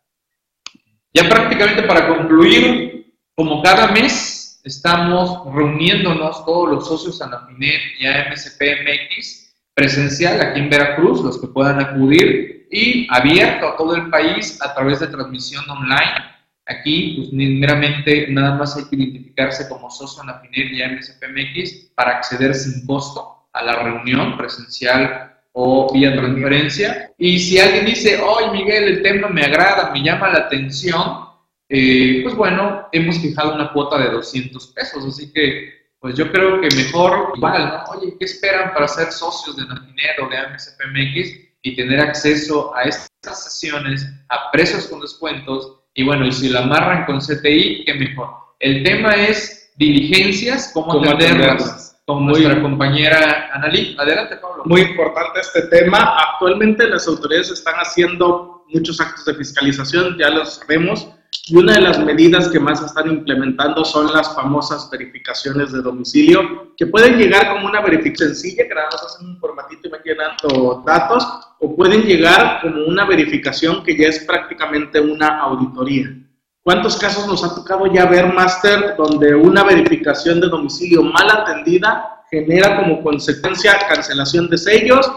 Ya 1.13 1.29
prácticamente 1.29 1.83
para 1.83 2.09
concluir, 2.09 3.15
como 3.35 3.63
cada 3.63 3.89
mes, 3.89 4.36
estamos 4.67 5.43
reuniéndonos 5.55 6.45
todos 6.45 6.71
los 6.71 6.89
socios 6.89 7.23
Anafinet 7.23 7.81
y 7.99 8.07
AMSPMX 8.07 9.55
presencial 9.75 10.41
aquí 10.41 10.61
en 10.61 10.71
Veracruz, 10.71 11.23
los 11.23 11.41
que 11.41 11.47
puedan 11.47 11.79
acudir, 11.79 12.67
y 12.71 13.07
abierto 13.11 13.69
a 13.69 13.77
todo 13.77 13.95
el 13.95 14.11
país 14.11 14.61
a 14.61 14.75
través 14.75 15.01
de 15.01 15.07
transmisión 15.07 15.69
online. 15.71 16.37
Aquí, 16.67 17.15
pues 17.17 17.33
meramente 17.33 18.27
nada 18.29 18.57
más 18.57 18.77
hay 18.77 18.85
que 18.91 18.97
identificarse 18.97 19.69
como 19.69 19.89
socio 19.89 20.23
Anafinet 20.23 20.73
y 20.73 20.83
AMSPMX 20.83 21.93
para 21.95 22.17
acceder 22.17 22.55
sin 22.55 22.85
costo 22.87 23.47
a 23.53 23.63
la 23.63 23.77
reunión 23.77 24.37
presencial 24.37 25.33
o 25.53 25.93
vía 25.93 26.17
transferencia. 26.17 27.13
Y 27.19 27.39
si 27.39 27.59
alguien 27.61 27.87
dice, 27.87 28.21
oye 28.21 28.51
Miguel, 28.51 28.85
el 28.85 29.03
tema 29.03 29.29
me 29.29 29.43
agrada, 29.43 29.93
me 29.93 30.03
llama 30.03 30.29
la 30.29 30.39
atención, 30.41 31.26
eh, 31.69 32.21
pues 32.23 32.35
bueno, 32.35 32.89
hemos 32.93 33.19
fijado 33.19 33.55
una 33.55 33.73
cuota 33.73 33.99
de 33.99 34.11
200 34.11 34.67
pesos, 34.69 35.05
así 35.05 35.33
que 35.33 35.77
pues 35.99 36.15
yo 36.17 36.31
creo 36.31 36.61
que 36.61 36.69
mejor 36.77 37.33
igual, 37.35 37.69
¿no? 37.69 37.97
Oye, 37.97 38.15
¿qué 38.19 38.25
esperan 38.27 38.73
para 38.73 38.87
ser 38.87 39.11
socios 39.11 39.57
de 39.57 39.67
Natinero 39.67 40.27
o 40.27 40.29
de 40.29 40.37
AMSPMX 40.37 41.41
y 41.63 41.75
tener 41.75 42.01
acceso 42.01 42.75
a 42.77 42.83
estas 42.83 43.45
sesiones 43.45 44.07
a 44.29 44.51
precios 44.53 44.87
con 44.87 45.01
descuentos? 45.01 45.81
Y 45.95 46.05
bueno, 46.05 46.27
y 46.27 46.33
si 46.33 46.49
la 46.49 46.61
amarran 46.61 47.07
con 47.07 47.19
CTI, 47.19 47.85
qué 47.85 47.95
mejor. 47.95 48.29
El 48.61 48.85
tema 48.85 49.15
es 49.15 49.73
diligencias, 49.77 50.71
cómo, 50.73 50.89
¿Cómo 50.89 51.11
atenderlas 51.11 51.87
con 52.07 52.25
nuestra 52.25 52.63
compañera 52.63 53.51
Analí. 53.53 53.97
Adelante, 53.99 54.37
Pablo. 54.37 54.63
Muy 54.65 54.83
importante 54.83 55.41
este 55.41 55.63
tema. 55.63 56.17
Actualmente 56.33 56.89
las 56.89 57.07
autoridades 57.09 57.51
están 57.51 57.75
haciendo 57.77 58.65
muchos 58.69 59.01
actos 59.01 59.25
de 59.25 59.35
fiscalización, 59.35 60.17
ya 60.19 60.31
lo 60.31 60.45
sabemos, 60.47 61.09
y 61.49 61.57
una 61.57 61.75
de 61.75 61.81
las 61.81 62.01
medidas 62.01 62.49
que 62.49 62.59
más 62.59 62.83
están 62.83 63.09
implementando 63.09 63.85
son 63.85 64.13
las 64.13 64.35
famosas 64.35 64.91
verificaciones 64.91 65.71
de 65.71 65.81
domicilio, 65.81 66.73
que 66.77 66.87
pueden 66.87 67.17
llegar 67.17 67.53
como 67.53 67.69
una 67.69 67.81
verificación 67.81 68.35
sencilla, 68.35 68.67
que 68.67 68.75
nada 68.75 68.89
más 68.91 69.03
hacen 69.05 69.29
un 69.29 69.39
formatito 69.39 69.87
y 69.87 69.91
van 69.93 70.01
llenando 70.05 70.83
datos, 70.85 71.25
o 71.61 71.77
pueden 71.77 72.03
llegar 72.03 72.63
como 72.63 72.85
una 72.87 73.05
verificación 73.05 73.85
que 73.85 73.97
ya 73.97 74.09
es 74.09 74.25
prácticamente 74.25 74.99
una 74.99 75.39
auditoría. 75.39 76.17
¿Cuántos 76.65 76.97
casos 76.97 77.29
nos 77.29 77.45
ha 77.45 77.55
tocado 77.55 77.87
ya 77.87 78.07
ver, 78.07 78.33
Master, 78.33 78.97
donde 78.99 79.33
una 79.37 79.63
verificación 79.63 80.41
de 80.41 80.49
domicilio 80.49 81.01
mal 81.05 81.31
atendida 81.31 82.25
genera 82.29 82.77
como 82.77 83.05
consecuencia 83.05 83.79
cancelación 83.89 84.51
de 84.51 84.59
sellos 84.59 85.09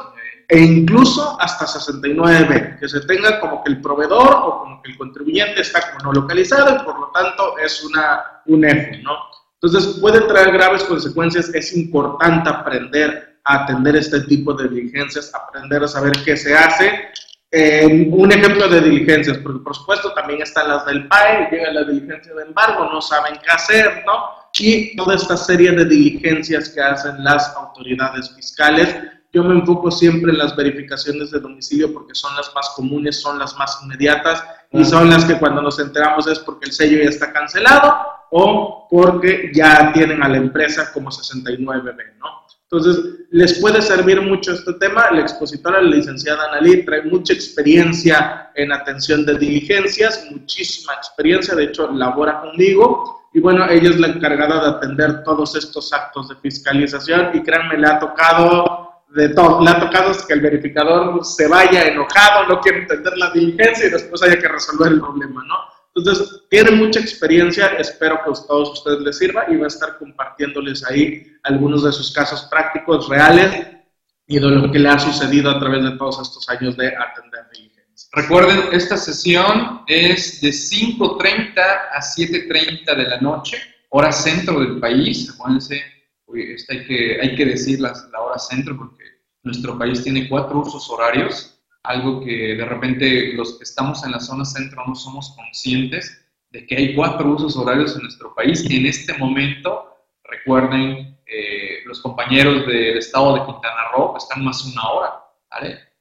e 0.49 0.59
incluso 0.59 1.39
hasta 1.39 1.67
69, 1.67 2.77
que 2.79 2.89
se 2.89 3.01
tenga 3.01 3.39
como 3.39 3.63
que 3.63 3.71
el 3.71 3.81
proveedor 3.81 4.35
o 4.43 4.59
como 4.59 4.81
que 4.81 4.91
el 4.91 4.97
contribuyente 4.97 5.61
está 5.61 5.91
como 5.91 6.05
no 6.11 6.21
localizado 6.21 6.75
y 6.75 6.83
por 6.83 6.99
lo 6.99 7.11
tanto 7.11 7.57
es 7.59 7.83
una, 7.83 8.41
un 8.47 8.65
F, 8.65 8.97
¿no? 9.03 9.11
Entonces 9.61 9.99
puede 9.99 10.21
traer 10.21 10.51
graves 10.51 10.83
consecuencias, 10.85 11.53
es 11.53 11.75
importante 11.77 12.49
aprender 12.49 13.39
a 13.43 13.63
atender 13.63 13.95
este 13.97 14.21
tipo 14.21 14.53
de 14.53 14.69
diligencias, 14.69 15.31
aprender 15.35 15.83
a 15.83 15.87
saber 15.87 16.13
qué 16.25 16.35
se 16.35 16.55
hace 16.55 17.09
un 17.51 18.31
ejemplo 18.31 18.67
de 18.67 18.81
diligencias, 18.81 19.37
porque 19.39 19.59
por 19.59 19.75
supuesto 19.75 20.13
también 20.13 20.41
están 20.41 20.67
las 20.69 20.85
del 20.85 21.07
PAE, 21.07 21.49
llega 21.51 21.71
la 21.73 21.83
diligencia 21.83 22.33
de 22.33 22.43
embargo, 22.43 22.89
no 22.91 23.01
saben 23.01 23.39
qué 23.43 23.51
hacer, 23.51 24.03
¿no? 24.05 24.49
Y 24.59 24.95
toda 24.95 25.15
esta 25.15 25.37
serie 25.37 25.71
de 25.71 25.85
diligencias 25.85 26.69
que 26.69 26.81
hacen 26.81 27.23
las 27.23 27.55
autoridades 27.55 28.33
fiscales. 28.35 28.95
Yo 29.31 29.43
me 29.43 29.53
enfoco 29.53 29.91
siempre 29.91 30.31
en 30.31 30.39
las 30.39 30.55
verificaciones 30.55 31.31
de 31.31 31.39
domicilio 31.39 31.93
porque 31.93 32.15
son 32.15 32.35
las 32.35 32.51
más 32.55 32.69
comunes, 32.75 33.21
son 33.21 33.37
las 33.37 33.55
más 33.57 33.79
inmediatas 33.83 34.43
y 34.71 34.83
son 34.83 35.09
las 35.09 35.25
que 35.25 35.37
cuando 35.37 35.61
nos 35.61 35.79
enteramos 35.79 36.27
es 36.27 36.39
porque 36.39 36.65
el 36.65 36.71
sello 36.71 37.03
ya 37.03 37.09
está 37.09 37.31
cancelado 37.31 37.95
o 38.31 38.87
porque 38.89 39.51
ya 39.53 39.91
tienen 39.93 40.23
a 40.23 40.29
la 40.29 40.37
empresa 40.37 40.91
como 40.93 41.09
69B, 41.09 42.17
¿no? 42.19 42.39
Entonces, 42.71 43.25
les 43.31 43.59
puede 43.59 43.81
servir 43.81 44.21
mucho 44.21 44.53
este 44.53 44.73
tema. 44.73 45.09
La 45.11 45.21
expositora, 45.21 45.81
la 45.81 45.89
licenciada 45.89 46.45
Analí, 46.51 46.85
trae 46.85 47.01
mucha 47.01 47.33
experiencia 47.33 48.51
en 48.53 48.71
atención 48.71 49.25
de 49.25 49.39
diligencias, 49.39 50.27
muchísima 50.29 50.93
experiencia, 50.93 51.55
de 51.55 51.63
hecho, 51.63 51.91
labora 51.91 52.41
conmigo. 52.41 53.27
Y 53.33 53.39
bueno, 53.39 53.67
ella 53.67 53.89
es 53.89 53.99
la 53.99 54.07
encargada 54.07 54.61
de 54.61 54.69
atender 54.77 55.23
todos 55.23 55.55
estos 55.55 55.91
actos 55.93 56.29
de 56.29 56.35
fiscalización 56.35 57.31
y 57.33 57.41
créanme, 57.41 57.77
le 57.77 57.87
ha 57.87 57.99
tocado 57.99 58.88
de 59.15 59.29
todo. 59.29 59.63
Le 59.63 59.69
ha 59.69 59.79
tocado 59.79 60.11
que 60.27 60.33
el 60.33 60.41
verificador 60.41 61.23
se 61.25 61.47
vaya 61.47 61.87
enojado, 61.87 62.47
no 62.47 62.59
quiere 62.61 62.79
entender 62.79 63.17
la 63.17 63.31
diligencia 63.31 63.87
y 63.87 63.91
después 63.91 64.21
haya 64.23 64.39
que 64.39 64.47
resolver 64.47 64.91
el 64.91 64.99
problema, 64.99 65.43
¿no? 65.45 65.55
Entonces, 65.95 66.43
tiene 66.49 66.71
mucha 66.71 66.99
experiencia, 66.99 67.67
espero 67.79 68.21
que 68.23 68.29
a 68.29 68.47
todos 68.47 68.71
ustedes 68.79 68.99
les 68.99 69.17
sirva 69.17 69.45
y 69.49 69.57
va 69.57 69.65
a 69.65 69.67
estar 69.67 69.97
compartiéndoles 69.97 70.85
ahí 70.85 71.25
algunos 71.43 71.83
de 71.83 71.91
sus 71.91 72.13
casos 72.13 72.47
prácticos, 72.49 73.09
reales 73.09 73.67
y 74.27 74.39
de 74.39 74.47
lo 74.47 74.71
que 74.71 74.79
le 74.79 74.89
ha 74.89 74.99
sucedido 74.99 75.49
a 75.49 75.59
través 75.59 75.83
de 75.83 75.97
todos 75.97 76.21
estos 76.21 76.47
años 76.49 76.77
de 76.77 76.87
atender 76.87 77.45
diligencias. 77.51 78.09
Recuerden, 78.13 78.71
esta 78.71 78.95
sesión 78.95 79.81
es 79.87 80.39
de 80.41 80.49
5.30 80.49 81.57
a 81.57 81.99
7.30 81.99 82.95
de 82.95 83.03
la 83.03 83.19
noche, 83.19 83.57
hora 83.89 84.11
centro 84.11 84.59
del 84.59 84.79
país. 84.79 85.31
Acuérdense, 85.33 85.83
hay 86.69 86.85
que, 86.85 87.19
hay 87.21 87.35
que 87.35 87.45
decir 87.45 87.81
la, 87.81 87.91
la 88.11 88.21
hora 88.21 88.37
centro 88.37 88.77
porque 88.77 88.98
nuestro 89.43 89.77
país 89.77 90.03
tiene 90.03 90.27
cuatro 90.29 90.59
usos 90.59 90.89
horarios 90.89 91.59
algo 91.83 92.21
que 92.21 92.55
de 92.55 92.65
repente 92.65 93.33
los 93.33 93.57
que 93.57 93.63
estamos 93.63 94.03
en 94.03 94.11
la 94.11 94.19
zona 94.19 94.45
centro 94.45 94.83
no 94.85 94.95
somos 94.95 95.33
conscientes 95.35 96.25
de 96.51 96.65
que 96.65 96.75
hay 96.75 96.95
cuatro 96.95 97.29
usos 97.31 97.55
horarios 97.55 97.95
en 97.95 98.03
nuestro 98.03 98.33
país 98.33 98.69
en 98.69 98.85
este 98.85 99.13
momento, 99.17 99.95
recuerden, 100.23 101.17
eh, 101.25 101.79
los 101.85 102.01
compañeros 102.01 102.65
del 102.65 102.97
estado 102.97 103.35
de 103.35 103.45
Quintana 103.45 103.91
Roo 103.93 104.17
están 104.17 104.43
más 104.43 104.65
una 104.65 104.89
hora. 104.89 105.13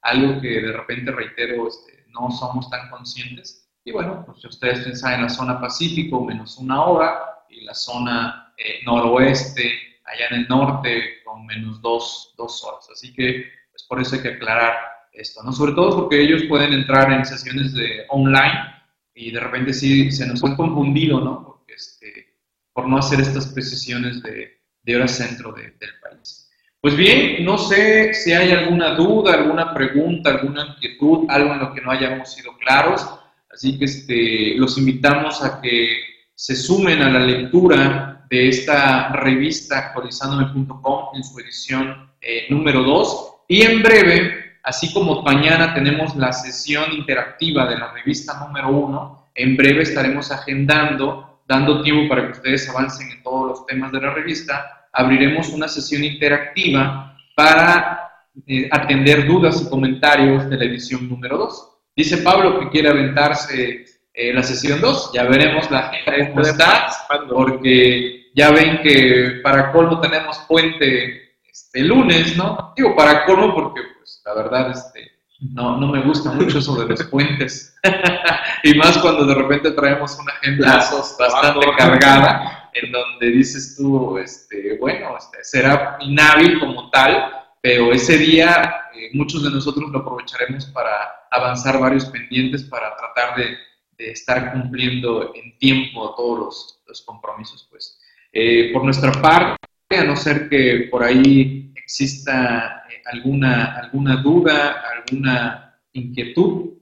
Algo 0.03 0.41
que 0.41 0.49
de 0.49 0.72
repente, 0.72 1.12
reitero, 1.12 1.68
este, 1.68 2.07
no 2.09 2.30
somos 2.30 2.70
tan 2.70 2.89
conscientes. 2.89 3.68
Y 3.84 3.93
bueno, 3.93 4.22
pues 4.24 4.41
si 4.41 4.47
ustedes 4.47 4.80
piensan 4.80 5.14
en 5.14 5.22
la 5.22 5.28
zona 5.28 5.61
Pacífico, 5.61 6.24
menos 6.24 6.57
una 6.57 6.82
hora, 6.82 7.45
y 7.51 7.62
la 7.62 7.74
zona 7.74 8.55
eh, 8.57 8.80
noroeste, 8.84 9.72
allá 10.12 10.26
en 10.30 10.42
el 10.42 10.48
norte, 10.48 11.22
con 11.24 11.46
menos 11.46 11.80
dos, 11.80 12.34
dos 12.36 12.64
horas. 12.64 12.88
Así 12.92 13.12
que, 13.12 13.50
pues 13.70 13.84
por 13.84 14.00
eso 14.00 14.16
hay 14.16 14.22
que 14.22 14.34
aclarar 14.34 14.74
esto, 15.12 15.42
¿no? 15.42 15.52
Sobre 15.52 15.72
todo 15.72 15.96
porque 15.96 16.20
ellos 16.20 16.42
pueden 16.48 16.72
entrar 16.72 17.12
en 17.12 17.24
sesiones 17.24 17.74
de 17.74 18.04
online 18.09 18.74
y 19.14 19.30
de 19.30 19.40
repente 19.40 19.72
sí 19.72 20.11
se 20.12 20.26
nos 20.26 20.42
han 20.44 20.56
confundido, 20.56 21.20
¿no? 21.20 21.44
Porque, 21.44 21.74
este, 21.74 22.34
por 22.72 22.88
no 22.88 22.98
hacer 22.98 23.20
estas 23.20 23.48
precisiones 23.48 24.22
de, 24.22 24.61
de 24.82 24.96
hora 24.96 25.09
centro 25.09 25.52
del 25.52 25.72
país. 26.02 26.48
Pues 26.80 26.96
bien, 26.96 27.44
no 27.44 27.59
sé 27.59 28.14
si 28.14 28.32
hay 28.32 28.52
alguna 28.52 28.94
duda, 28.94 29.34
alguna 29.34 29.74
pregunta, 29.74 30.30
alguna 30.30 30.64
inquietud, 30.68 31.26
algo 31.28 31.52
en 31.52 31.59
lo 31.59 31.74
que 31.74 31.80
no 31.80 31.90
hayamos 31.90 32.32
sido 32.32 32.56
claros, 32.56 33.04
así 33.50 33.76
que 33.78 33.86
este, 33.86 34.54
los 34.56 34.78
invitamos 34.78 35.42
a 35.42 35.61
que 35.61 35.98
se 36.36 36.54
sumen 36.54 37.02
a 37.02 37.11
la 37.11 37.18
lectura 37.18 38.17
de 38.29 38.49
esta 38.49 39.09
revista 39.11 39.79
actualizandome.com 39.79 41.14
en 41.14 41.24
su 41.24 41.39
edición 41.41 42.11
eh, 42.20 42.47
número 42.51 42.83
2 42.83 43.35
y 43.49 43.62
en 43.62 43.83
breve 43.83 44.49
Así 44.68 44.93
como 44.93 45.22
mañana 45.22 45.72
tenemos 45.72 46.14
la 46.14 46.31
sesión 46.31 46.93
interactiva 46.93 47.66
de 47.66 47.79
la 47.79 47.91
revista 47.91 48.39
número 48.39 48.68
uno, 48.68 49.31
en 49.35 49.57
breve 49.57 49.83
estaremos 49.83 50.31
agendando, 50.31 51.41
dando 51.49 51.81
tiempo 51.81 52.07
para 52.07 52.26
que 52.26 52.33
ustedes 52.33 52.68
avancen 52.68 53.11
en 53.11 53.22
todos 53.22 53.49
los 53.49 53.66
temas 53.66 53.93
de 53.93 54.01
la 54.03 54.12
revista, 54.12 54.89
abriremos 54.93 55.49
una 55.49 55.68
sesión 55.68 56.05
interactiva 56.05 57.16
para 57.35 58.11
eh, 58.47 58.68
atender 58.70 59.26
dudas 59.26 59.62
y 59.62 59.70
comentarios 59.70 60.51
de 60.51 60.59
la 60.59 60.64
edición 60.66 61.09
número 61.09 61.39
2. 61.39 61.68
Dice 61.97 62.18
Pablo 62.18 62.61
que 62.61 62.68
quiere 62.68 62.91
aventarse 62.91 63.87
eh, 64.12 64.35
la 64.35 64.43
sesión 64.43 64.83
2, 64.83 65.12
ya 65.14 65.24
veremos 65.24 65.70
la 65.70 65.91
gente 65.91 66.29
cómo 66.29 66.43
está, 66.43 66.91
porque 67.31 68.17
ya 68.39 68.53
ven 68.53 68.80
que 68.82 69.41
para 69.43 69.72
colmo 69.72 70.01
tenemos 70.01 70.39
puente 70.47 71.41
este 71.51 71.80
lunes, 71.80 72.36
¿no? 72.36 72.72
Digo 72.76 72.95
para 72.95 73.26
colmo 73.26 73.53
porque 73.53 73.80
la 74.24 74.34
verdad, 74.34 74.70
este, 74.70 75.11
no, 75.41 75.76
no 75.76 75.89
me 75.89 76.03
gusta 76.03 76.30
mucho 76.30 76.59
eso 76.59 76.78
de 76.80 76.86
los 76.86 77.03
puentes. 77.05 77.76
y 78.62 78.74
más 78.74 78.99
cuando 78.99 79.26
de 79.26 79.34
repente 79.34 79.72
traemos 79.72 80.16
una 80.20 80.32
agenda 80.34 80.76
bastante 81.18 81.66
cargada, 81.76 82.70
en 82.74 82.93
donde 82.93 83.26
dices 83.30 83.74
tú, 83.76 84.18
este, 84.18 84.78
bueno, 84.78 85.16
este, 85.18 85.43
será 85.43 85.97
inhábil 86.01 86.61
como 86.61 86.91
tal, 86.91 87.32
pero 87.61 87.91
ese 87.91 88.18
día 88.18 88.82
eh, 88.95 89.11
muchos 89.14 89.43
de 89.43 89.51
nosotros 89.51 89.91
lo 89.91 89.99
aprovecharemos 89.99 90.66
para 90.66 91.26
avanzar 91.30 91.80
varios 91.80 92.05
pendientes 92.05 92.62
para 92.62 92.95
tratar 92.97 93.36
de, 93.36 93.57
de 93.99 94.12
estar 94.12 94.53
cumpliendo 94.53 95.34
en 95.34 95.59
tiempo 95.59 96.14
todos 96.14 96.39
los, 96.39 96.82
los 96.86 97.03
compromisos. 97.03 97.66
Pues. 97.68 97.97
Eh, 98.33 98.72
por 98.72 98.85
nuestra 98.85 99.12
parte, 99.12 99.57
a 99.91 100.05
no 100.05 100.16
ser 100.16 100.49
que 100.49 100.89
por 100.91 101.03
ahí 101.03 101.72
exista 101.74 102.85
alguna, 103.07 103.76
alguna 103.76 104.16
duda, 104.16 104.83
alguna 104.95 105.81
inquietud. 105.93 106.74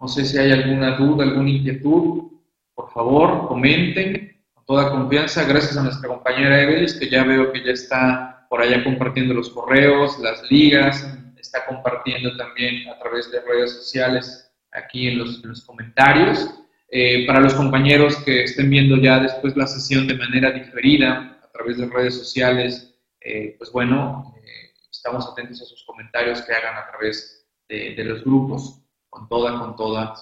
No 0.00 0.08
sé 0.08 0.24
si 0.24 0.38
hay 0.38 0.50
alguna 0.50 0.96
duda, 0.96 1.24
alguna 1.24 1.50
inquietud. 1.50 2.32
Por 2.74 2.90
favor, 2.92 3.46
comenten, 3.48 4.42
con 4.54 4.64
toda 4.64 4.90
confianza. 4.90 5.44
Gracias 5.44 5.76
a 5.76 5.82
nuestra 5.82 6.08
compañera 6.08 6.62
Evelis, 6.62 6.94
que 6.94 7.08
ya 7.08 7.22
veo 7.24 7.52
que 7.52 7.64
ya 7.64 7.72
está 7.72 8.46
por 8.48 8.60
allá 8.60 8.82
compartiendo 8.82 9.34
los 9.34 9.50
correos, 9.50 10.18
las 10.18 10.50
ligas, 10.50 11.06
está 11.38 11.66
compartiendo 11.66 12.36
también 12.36 12.88
a 12.88 12.98
través 12.98 13.30
de 13.30 13.40
redes 13.40 13.72
sociales 13.72 14.50
aquí 14.72 15.08
en 15.08 15.18
los, 15.18 15.62
comentarios. 15.66 16.61
Eh, 16.94 17.26
para 17.26 17.40
los 17.40 17.54
compañeros 17.54 18.18
que 18.18 18.44
estén 18.44 18.68
viendo 18.68 18.98
ya 18.98 19.18
después 19.18 19.56
la 19.56 19.66
sesión 19.66 20.06
de 20.06 20.14
manera 20.14 20.50
diferida 20.52 21.40
a 21.42 21.50
través 21.50 21.78
de 21.78 21.86
redes 21.88 22.18
sociales, 22.18 22.94
eh, 23.22 23.54
pues 23.56 23.72
bueno, 23.72 24.34
eh, 24.36 24.74
estamos 24.90 25.26
atentos 25.26 25.62
a 25.62 25.64
sus 25.64 25.82
comentarios 25.86 26.42
que 26.42 26.52
hagan 26.52 26.76
a 26.76 26.90
través 26.90 27.46
de, 27.66 27.94
de 27.94 28.04
los 28.04 28.22
grupos, 28.22 28.82
con 29.08 29.26
toda, 29.26 29.58
con 29.58 29.74
toda 29.74 30.14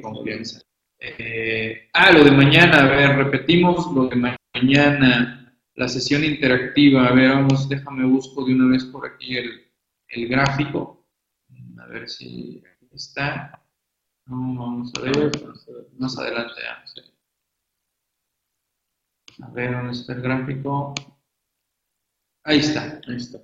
confianza. 0.00 0.60
ah, 1.92 2.12
lo 2.12 2.22
de 2.22 2.30
mañana, 2.30 2.84
a 2.84 2.86
ver, 2.86 3.16
repetimos 3.16 3.92
lo 3.92 4.06
de 4.06 4.36
mañana, 4.54 5.58
la 5.74 5.88
sesión 5.88 6.22
interactiva, 6.22 7.08
a 7.08 7.12
ver, 7.12 7.30
vamos, 7.30 7.68
déjame 7.68 8.04
busco 8.04 8.44
de 8.44 8.54
una 8.54 8.70
vez 8.70 8.84
por 8.84 9.04
aquí 9.04 9.36
el, 9.36 9.64
el 10.06 10.28
gráfico, 10.28 11.08
a 11.76 11.86
ver 11.86 12.08
si 12.08 12.62
está. 12.92 13.63
Vamos 14.26 14.92
a 14.96 15.00
ver, 15.00 15.30
más 15.98 16.18
adelante. 16.18 16.60
A 19.42 19.50
ver, 19.50 19.72
¿dónde 19.72 19.92
está 19.92 20.12
el 20.12 20.22
gráfico? 20.22 20.94
Ahí 22.44 22.58
está. 22.58 23.00
Ahí 23.08 23.16
está. 23.16 23.40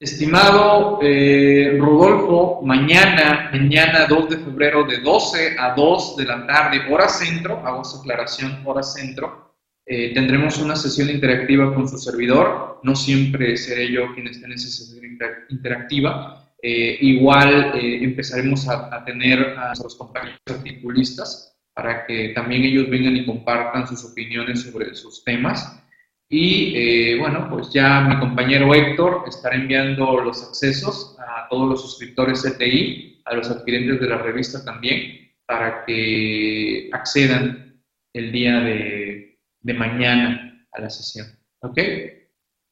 Estimado 0.00 1.00
eh, 1.02 1.76
Rodolfo, 1.76 2.62
mañana, 2.62 3.50
mañana 3.52 4.06
2 4.06 4.30
de 4.30 4.36
febrero 4.36 4.84
de 4.84 4.98
12 4.98 5.56
a 5.58 5.74
2 5.74 6.16
de 6.16 6.24
la 6.24 6.46
tarde, 6.46 6.82
hora 6.88 7.08
centro, 7.08 7.58
hago 7.66 7.82
esa 7.82 7.98
aclaración, 7.98 8.62
hora 8.64 8.84
centro, 8.84 9.56
eh, 9.84 10.14
tendremos 10.14 10.58
una 10.58 10.76
sesión 10.76 11.10
interactiva 11.10 11.74
con 11.74 11.88
su 11.88 11.98
servidor, 11.98 12.78
no 12.84 12.94
siempre 12.94 13.56
seré 13.56 13.90
yo 13.90 14.14
quien 14.14 14.28
esté 14.28 14.46
en 14.46 14.52
esa 14.52 14.68
sesión 14.68 15.04
interactiva. 15.48 16.47
Eh, 16.60 16.98
igual 17.02 17.76
eh, 17.76 18.02
empezaremos 18.02 18.68
a, 18.68 19.04
tener 19.04 19.56
a 19.56 19.68
nuestros 19.68 19.94
compañeros 19.94 20.40
articulistas 20.50 21.56
para 21.72 22.04
que 22.04 22.30
también 22.30 22.64
ellos 22.64 22.90
vengan 22.90 23.16
y 23.16 23.24
compartan 23.24 23.86
sus 23.86 24.04
opiniones 24.04 24.62
sobre 24.62 24.94
sus 24.94 25.22
temas. 25.22 25.80
Y 26.28 27.16
bueno, 27.18 27.48
pues 27.48 27.72
ya 27.72 28.00
mi 28.02 28.18
compañero 28.18 28.74
Héctor 28.74 29.24
estará 29.28 29.56
enviando 29.56 30.20
los 30.20 30.42
accesos 30.42 31.16
a 31.18 31.48
todos 31.48 31.68
los 31.68 31.80
suscriptores 31.80 32.42
CTI, 32.42 33.22
a 33.24 33.34
los 33.34 33.48
adquirentes 33.50 34.00
de 34.00 34.08
la 34.08 34.18
revista 34.18 34.62
también, 34.62 35.30
para 35.46 35.84
que 35.86 36.90
accedan 36.92 37.80
el 38.12 38.32
día 38.32 38.60
de, 38.60 39.38
de 39.60 39.74
mañana 39.74 40.66
a 40.72 40.80
la 40.80 40.90
sesión. 40.90 41.26
¿Ok? 41.60 41.78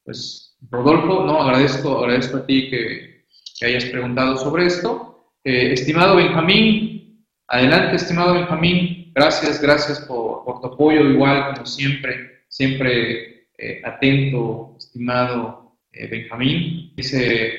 Pues 0.03 0.57
Rodolfo, 0.69 1.25
no, 1.25 1.41
agradezco, 1.41 1.99
agradezco 1.99 2.37
a 2.37 2.45
ti 2.45 2.69
que, 2.69 3.16
hayas 3.65 3.85
preguntado 3.85 4.37
sobre 4.37 4.65
esto. 4.65 5.31
Eh, 5.43 5.73
estimado 5.73 6.15
Benjamín, 6.15 7.25
adelante, 7.47 7.95
estimado 7.95 8.33
Benjamín, 8.33 9.11
gracias, 9.15 9.61
gracias 9.61 9.99
por, 10.01 10.43
tu 10.61 10.67
apoyo, 10.67 11.09
igual 11.09 11.53
como 11.53 11.65
siempre, 11.65 12.43
siempre 12.49 13.47
eh, 13.57 13.81
atento, 13.83 14.75
estimado 14.77 15.77
eh, 15.93 16.07
Benjamín. 16.07 16.93
Dice, 16.95 17.53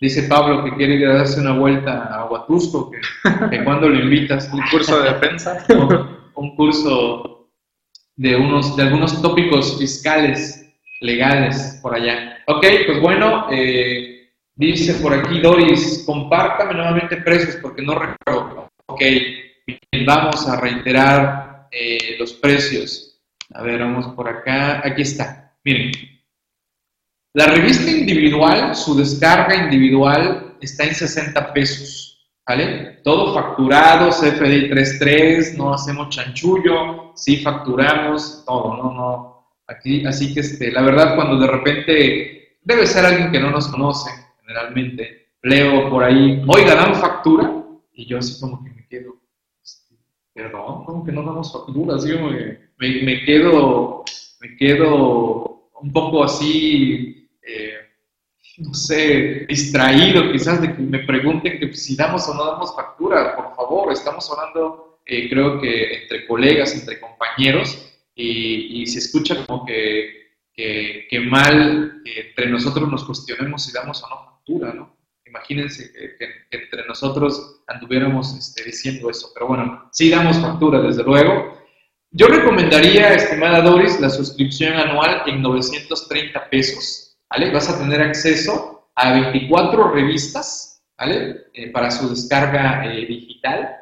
dice 0.00 0.24
Pablo 0.24 0.64
que 0.64 0.76
quiere 0.76 1.04
darse 1.04 1.40
una 1.40 1.52
vuelta 1.52 2.14
a 2.14 2.26
Huatusco, 2.26 2.90
que, 2.90 2.98
que 3.50 3.64
cuando 3.64 3.88
lo 3.88 3.98
invitas. 3.98 4.50
Un 4.52 4.62
curso 4.70 5.02
de 5.02 5.12
defensa. 5.12 5.64
un 6.34 6.56
curso 6.56 7.48
de, 8.16 8.36
unos, 8.36 8.76
de 8.76 8.82
algunos 8.82 9.20
tópicos 9.22 9.78
fiscales, 9.78 10.70
legales, 11.00 11.78
por 11.82 11.94
allá. 11.94 12.38
Ok, 12.46 12.66
pues 12.86 13.00
bueno, 13.00 13.46
eh, 13.50 14.19
dice 14.60 14.94
por 14.94 15.14
aquí 15.14 15.40
Doris, 15.40 16.04
compártame 16.06 16.74
nuevamente 16.74 17.16
precios 17.16 17.56
porque 17.56 17.82
no 17.82 17.94
recuerdo. 17.94 18.68
Ok, 18.86 19.02
vamos 20.06 20.48
a 20.48 20.60
reiterar 20.60 21.68
eh, 21.70 22.16
los 22.18 22.34
precios. 22.34 23.20
A 23.54 23.62
ver, 23.62 23.80
vamos 23.80 24.14
por 24.14 24.28
acá. 24.28 24.82
Aquí 24.84 25.02
está. 25.02 25.54
Miren, 25.64 25.92
la 27.34 27.46
revista 27.46 27.90
individual, 27.90 28.76
su 28.76 28.96
descarga 28.96 29.56
individual 29.56 30.56
está 30.60 30.84
en 30.84 30.94
60 30.94 31.52
pesos. 31.52 32.10
¿vale? 32.46 33.00
Todo 33.04 33.32
facturado, 33.32 34.10
CFDI 34.10 34.70
3.3, 34.70 35.56
no 35.56 35.72
hacemos 35.72 36.08
chanchullo, 36.10 37.12
sí 37.14 37.38
facturamos, 37.38 38.44
todo, 38.44 38.76
no, 38.76 38.92
no. 38.92 39.30
Aquí, 39.68 40.04
así 40.04 40.34
que 40.34 40.40
este, 40.40 40.72
la 40.72 40.82
verdad 40.82 41.14
cuando 41.14 41.38
de 41.38 41.46
repente 41.46 42.58
debe 42.62 42.86
ser 42.88 43.06
alguien 43.06 43.30
que 43.30 43.38
no 43.38 43.50
nos 43.50 43.68
conoce, 43.68 44.10
generalmente, 44.50 45.28
leo 45.42 45.88
por 45.88 46.02
ahí, 46.02 46.42
oiga, 46.48 46.74
dan 46.74 46.96
factura, 46.96 47.64
y 47.92 48.06
yo 48.06 48.18
así 48.18 48.40
como 48.40 48.64
que 48.64 48.70
me 48.70 48.86
quedo, 48.88 49.14
este, 49.62 49.94
perdón, 50.34 50.84
como 50.84 51.04
que 51.04 51.12
no 51.12 51.22
damos 51.22 51.52
factura, 51.52 51.94
así 51.94 52.08
me, 52.08 53.02
me 53.02 53.24
quedo, 53.24 54.04
me 54.40 54.56
quedo 54.56 55.70
un 55.80 55.92
poco 55.92 56.24
así, 56.24 57.30
eh, 57.42 57.74
no 58.58 58.74
sé, 58.74 59.46
distraído 59.48 60.32
quizás 60.32 60.60
de 60.60 60.74
que 60.74 60.82
me 60.82 60.98
pregunten 61.00 61.60
que 61.60 61.72
si 61.72 61.94
damos 61.94 62.28
o 62.28 62.34
no 62.34 62.44
damos 62.44 62.74
factura, 62.74 63.36
por 63.36 63.54
favor, 63.54 63.92
estamos 63.92 64.28
hablando, 64.32 65.00
eh, 65.06 65.30
creo 65.30 65.60
que 65.60 66.02
entre 66.02 66.26
colegas, 66.26 66.74
entre 66.74 66.98
compañeros, 66.98 67.86
y, 68.16 68.84
se 68.86 68.98
escucha 68.98 69.46
como 69.46 69.64
que, 69.64 70.34
que, 70.52 71.20
mal 71.20 72.02
entre 72.04 72.50
nosotros 72.50 72.90
nos 72.90 73.04
cuestionemos 73.04 73.64
si 73.64 73.72
damos 73.72 74.02
o 74.02 74.08
no 74.08 74.29
Imagínense 75.26 75.92
que, 75.92 76.28
entre 76.50 76.86
nosotros 76.86 77.62
anduviéramos 77.68 78.36
este, 78.36 78.64
diciendo 78.64 79.10
eso, 79.10 79.30
pero 79.32 79.46
bueno, 79.46 79.88
sí 79.92 80.10
damos 80.10 80.38
factura, 80.40 80.80
desde 80.80 81.04
luego. 81.04 81.58
Yo 82.10 82.26
recomendaría, 82.26 83.14
estimada 83.14 83.60
Doris, 83.60 84.00
la 84.00 84.10
suscripción 84.10 84.74
anual 84.74 85.22
en 85.26 85.40
930 85.40 86.50
pesos 86.50 87.10
¿vale? 87.30 87.50
Vas 87.50 87.70
a 87.70 87.78
tener 87.78 88.02
acceso 88.02 88.90
a 88.94 89.12
24 89.12 89.92
revistas, 89.92 90.82
¿vale? 90.98 91.46
Eh, 91.54 91.70
para 91.70 91.90
su 91.90 92.10
descarga 92.10 92.84
eh, 92.84 93.06
digital. 93.06 93.76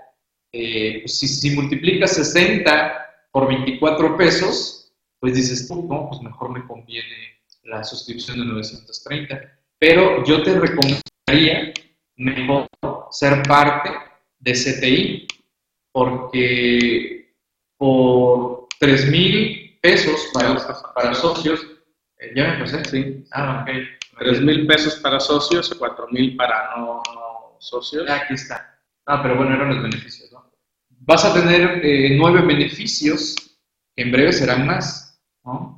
Eh, 0.53 1.01
pues 1.01 1.19
si, 1.19 1.27
si, 1.27 1.51
multiplicas 1.57 2.13
60 2.13 3.27
por 3.33 3.49
24 3.49 4.17
pesos, 4.17 4.93
pues 5.19 5.35
dices 5.35 5.67
tú, 5.67 5.87
no, 5.89 6.09
pues 6.09 6.23
mejor 6.23 6.51
me 6.51 6.67
conviene 6.67 7.41
la 7.65 7.83
suscripción 7.85 8.39
de 8.39 8.47
930. 8.47 9.58
Pero 9.79 10.24
yo 10.24 10.43
te 10.43 10.59
recomendaría 10.59 11.72
mejor 12.16 12.66
ser 13.11 13.43
parte 13.45 13.91
de 14.39 14.53
CTI, 14.53 15.26
porque 15.93 17.35
por 17.76 18.66
3 18.81 19.11
mil 19.11 19.79
pesos 19.81 20.31
para, 20.35 20.57
para 20.95 21.14
socios 21.14 21.64
eh, 22.18 22.33
ya 22.35 22.45
me 22.49 22.55
empecé, 22.55 22.85
sí. 22.85 23.24
Ah, 23.33 23.62
ok. 23.62 23.74
3 24.18 24.41
mil 24.43 24.66
pesos 24.66 24.97
para 24.97 25.20
socios, 25.20 25.72
4 25.79 26.09
mil 26.11 26.37
para 26.37 26.76
no, 26.76 27.03
socios. 27.59 28.09
aquí 28.11 28.35
está. 28.35 28.81
Ah, 29.07 29.22
pero 29.22 29.37
bueno, 29.37 29.55
eran 29.55 29.68
los 29.74 29.83
beneficios, 29.83 30.33
¿no? 30.33 30.51
Vas 31.01 31.24
a 31.24 31.33
tener 31.33 31.81
eh, 31.85 32.16
nueve 32.18 32.43
beneficios, 32.43 33.35
que 33.95 34.03
en 34.03 34.12
breve 34.12 34.33
serán 34.33 34.66
más, 34.66 35.22
¿no? 35.45 35.78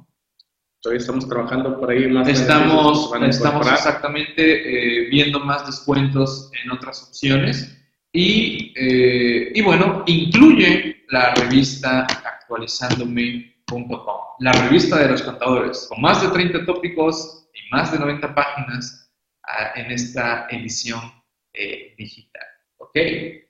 Todavía 0.82 1.00
estamos 1.00 1.28
trabajando 1.28 1.78
por 1.78 1.90
ahí 1.90 2.08
más. 2.08 2.28
Estamos, 2.28 3.12
estamos 3.28 3.66
exactamente 3.70 5.04
eh, 5.04 5.08
viendo 5.10 5.40
más 5.40 5.66
descuentos 5.66 6.50
en 6.62 6.70
otras 6.70 7.02
opciones. 7.08 7.76
Y, 8.12 8.72
y 8.76 9.62
bueno, 9.62 10.02
incluye 10.06 11.04
la 11.10 11.34
revista 11.34 12.06
actualizándome 12.24 13.50
la 14.40 14.52
revista 14.52 14.98
de 14.98 15.08
los 15.08 15.22
contadores, 15.22 15.86
con 15.88 16.00
más 16.00 16.22
de 16.22 16.28
30 16.28 16.64
tópicos 16.66 17.48
y 17.54 17.74
más 17.74 17.92
de 17.92 17.98
90 17.98 18.34
páginas 18.34 19.12
ah, 19.44 19.72
en 19.76 19.90
esta 19.92 20.46
edición 20.50 21.00
eh, 21.52 21.94
digital. 21.96 22.42
¿Ok? 22.78 22.96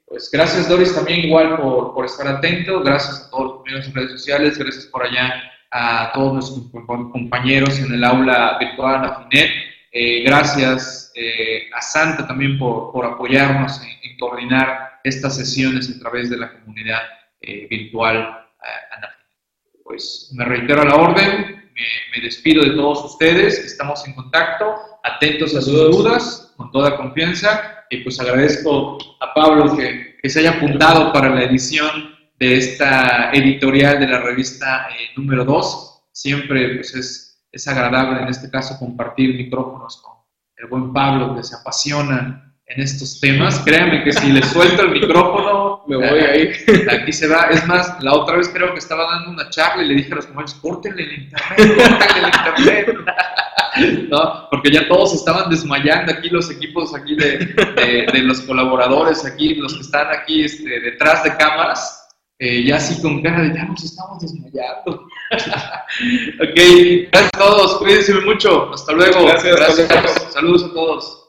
Pues 0.07 0.28
gracias 0.31 0.68
Doris 0.68 0.95
también 0.95 1.20
igual 1.20 1.57
por, 1.57 1.95
por, 1.95 2.05
estar 2.05 2.26
atento, 2.26 2.83
gracias 2.83 3.26
a 3.26 3.31
todos 3.31 3.45
los 3.45 3.53
compañeros 3.55 3.87
en 3.87 3.95
redes 3.95 4.11
sociales, 4.12 4.59
gracias 4.59 4.87
por 4.87 5.05
allá 5.05 5.49
a 5.70 6.10
todos 6.12 6.32
nuestros 6.34 7.10
compañeros 7.12 7.78
en 7.78 7.92
el 7.92 8.04
aula 8.04 8.56
virtual 8.58 9.04
Afinet, 9.04 9.50
eh, 9.92 10.22
gracias 10.22 11.12
eh, 11.14 11.68
a 11.74 11.80
Santa 11.80 12.26
también 12.26 12.58
por, 12.58 12.92
por 12.92 13.04
apoyarnos 13.04 13.80
en, 13.82 14.16
coordinar 14.18 15.00
estas 15.02 15.36
sesiones 15.36 15.90
a 15.96 15.98
través 15.98 16.28
de 16.28 16.36
la 16.36 16.52
comunidad 16.52 17.00
virtual 17.70 18.16
Anafinet 18.94 19.20
pues 19.90 20.30
me 20.34 20.44
reitero 20.44 20.82
a 20.82 20.84
la 20.84 20.94
orden, 20.94 21.68
me, 21.74 22.22
despido 22.22 22.62
de 22.62 22.76
todos 22.76 23.04
ustedes, 23.04 23.58
estamos 23.58 24.06
en 24.06 24.14
contacto, 24.14 24.72
atentos 25.02 25.56
a 25.56 25.60
sus 25.60 25.90
dudas, 25.90 26.54
con 26.56 26.70
toda 26.70 26.96
confianza, 26.96 27.84
y 27.90 27.96
pues 27.98 28.20
agradezco 28.20 28.98
a 29.20 29.34
Pablo 29.34 29.76
que, 29.76 30.16
se 30.28 30.38
haya 30.38 30.50
apuntado 30.50 31.12
para 31.12 31.30
la 31.30 31.42
edición 31.42 32.14
de 32.41 32.57
esta 32.57 33.30
editorial 33.32 34.01
de 34.01 34.09
la 34.09 34.18
revista 34.18 34.88
eh, 34.88 35.11
número 35.14 35.45
2. 35.45 36.05
Siempre 36.11 36.76
pues, 36.76 36.95
es, 36.95 37.45
es 37.53 37.68
agradable 37.68 38.22
en 38.22 38.28
este 38.28 38.51
caso 38.51 38.78
compartir 38.78 39.36
micrófonos 39.36 39.99
con 39.99 40.14
el 40.57 40.66
buen 40.66 40.93
Pablo 40.93 41.36
que 41.36 41.43
se 41.43 41.55
apasiona 41.55 42.57
en 42.66 42.82
estos 42.82 43.20
temas. 43.20 43.61
Créanme 43.61 44.05
que 44.05 44.12
si 44.12 44.32
le 44.32 44.43
suelto 44.43 44.82
el 44.82 44.93
micrófono, 44.93 45.84
me 45.88 45.97
voy 45.97 46.20
ahí. 46.20 46.53
Aquí 46.91 47.12
se 47.12 47.28
va. 47.28 47.49
Es 47.51 47.66
más, 47.66 48.03
la 48.03 48.14
otra 48.14 48.38
vez 48.38 48.49
creo 48.49 48.72
que 48.72 48.78
estaba 48.78 49.05
dando 49.05 49.32
una 49.32 49.51
charla 49.51 49.82
y 49.82 49.88
le 49.88 49.95
dije 49.97 50.12
a 50.12 50.16
los 50.16 50.26
compañeros, 50.26 50.55
córtenle 50.62 51.03
el 51.03 51.12
internet, 51.24 51.76
córtenle 51.76 52.20
el 52.20 52.26
internet. 52.26 52.97
¿No? 54.11 54.49
Porque 54.51 54.70
ya 54.72 54.88
todos 54.88 55.14
estaban 55.14 55.49
desmayando 55.51 56.12
aquí, 56.12 56.28
los 56.30 56.51
equipos 56.51 56.95
aquí 56.95 57.14
de, 57.14 57.55
de, 58.12 58.22
los 58.22 58.41
colaboradores, 58.41 59.24
aquí, 59.24 59.55
los 59.55 59.74
que 59.74 59.80
están 59.82 60.09
aquí 60.09 60.45
este, 60.45 60.80
detrás 60.80 61.22
de 61.22 61.36
cámaras. 61.36 61.99
Eh, 62.43 62.64
ya 62.64 62.76
así 62.76 63.01
con 63.03 63.20
cara 63.20 63.43
de 63.43 63.55
ya 63.55 63.66
nos 63.66 63.84
estamos 63.84 64.18
desmayando. 64.18 64.93
ok, 66.41 66.57
gracias 67.12 67.30
a 67.34 67.38
todos, 67.38 67.76
cuídense 67.76 68.14
mucho, 68.14 68.72
hasta 68.72 68.93
luego. 68.93 69.26
Gracias, 69.26 69.57
gracias. 69.57 70.32
saludos 70.32 70.64
a 70.64 70.72
todos. 70.72 71.19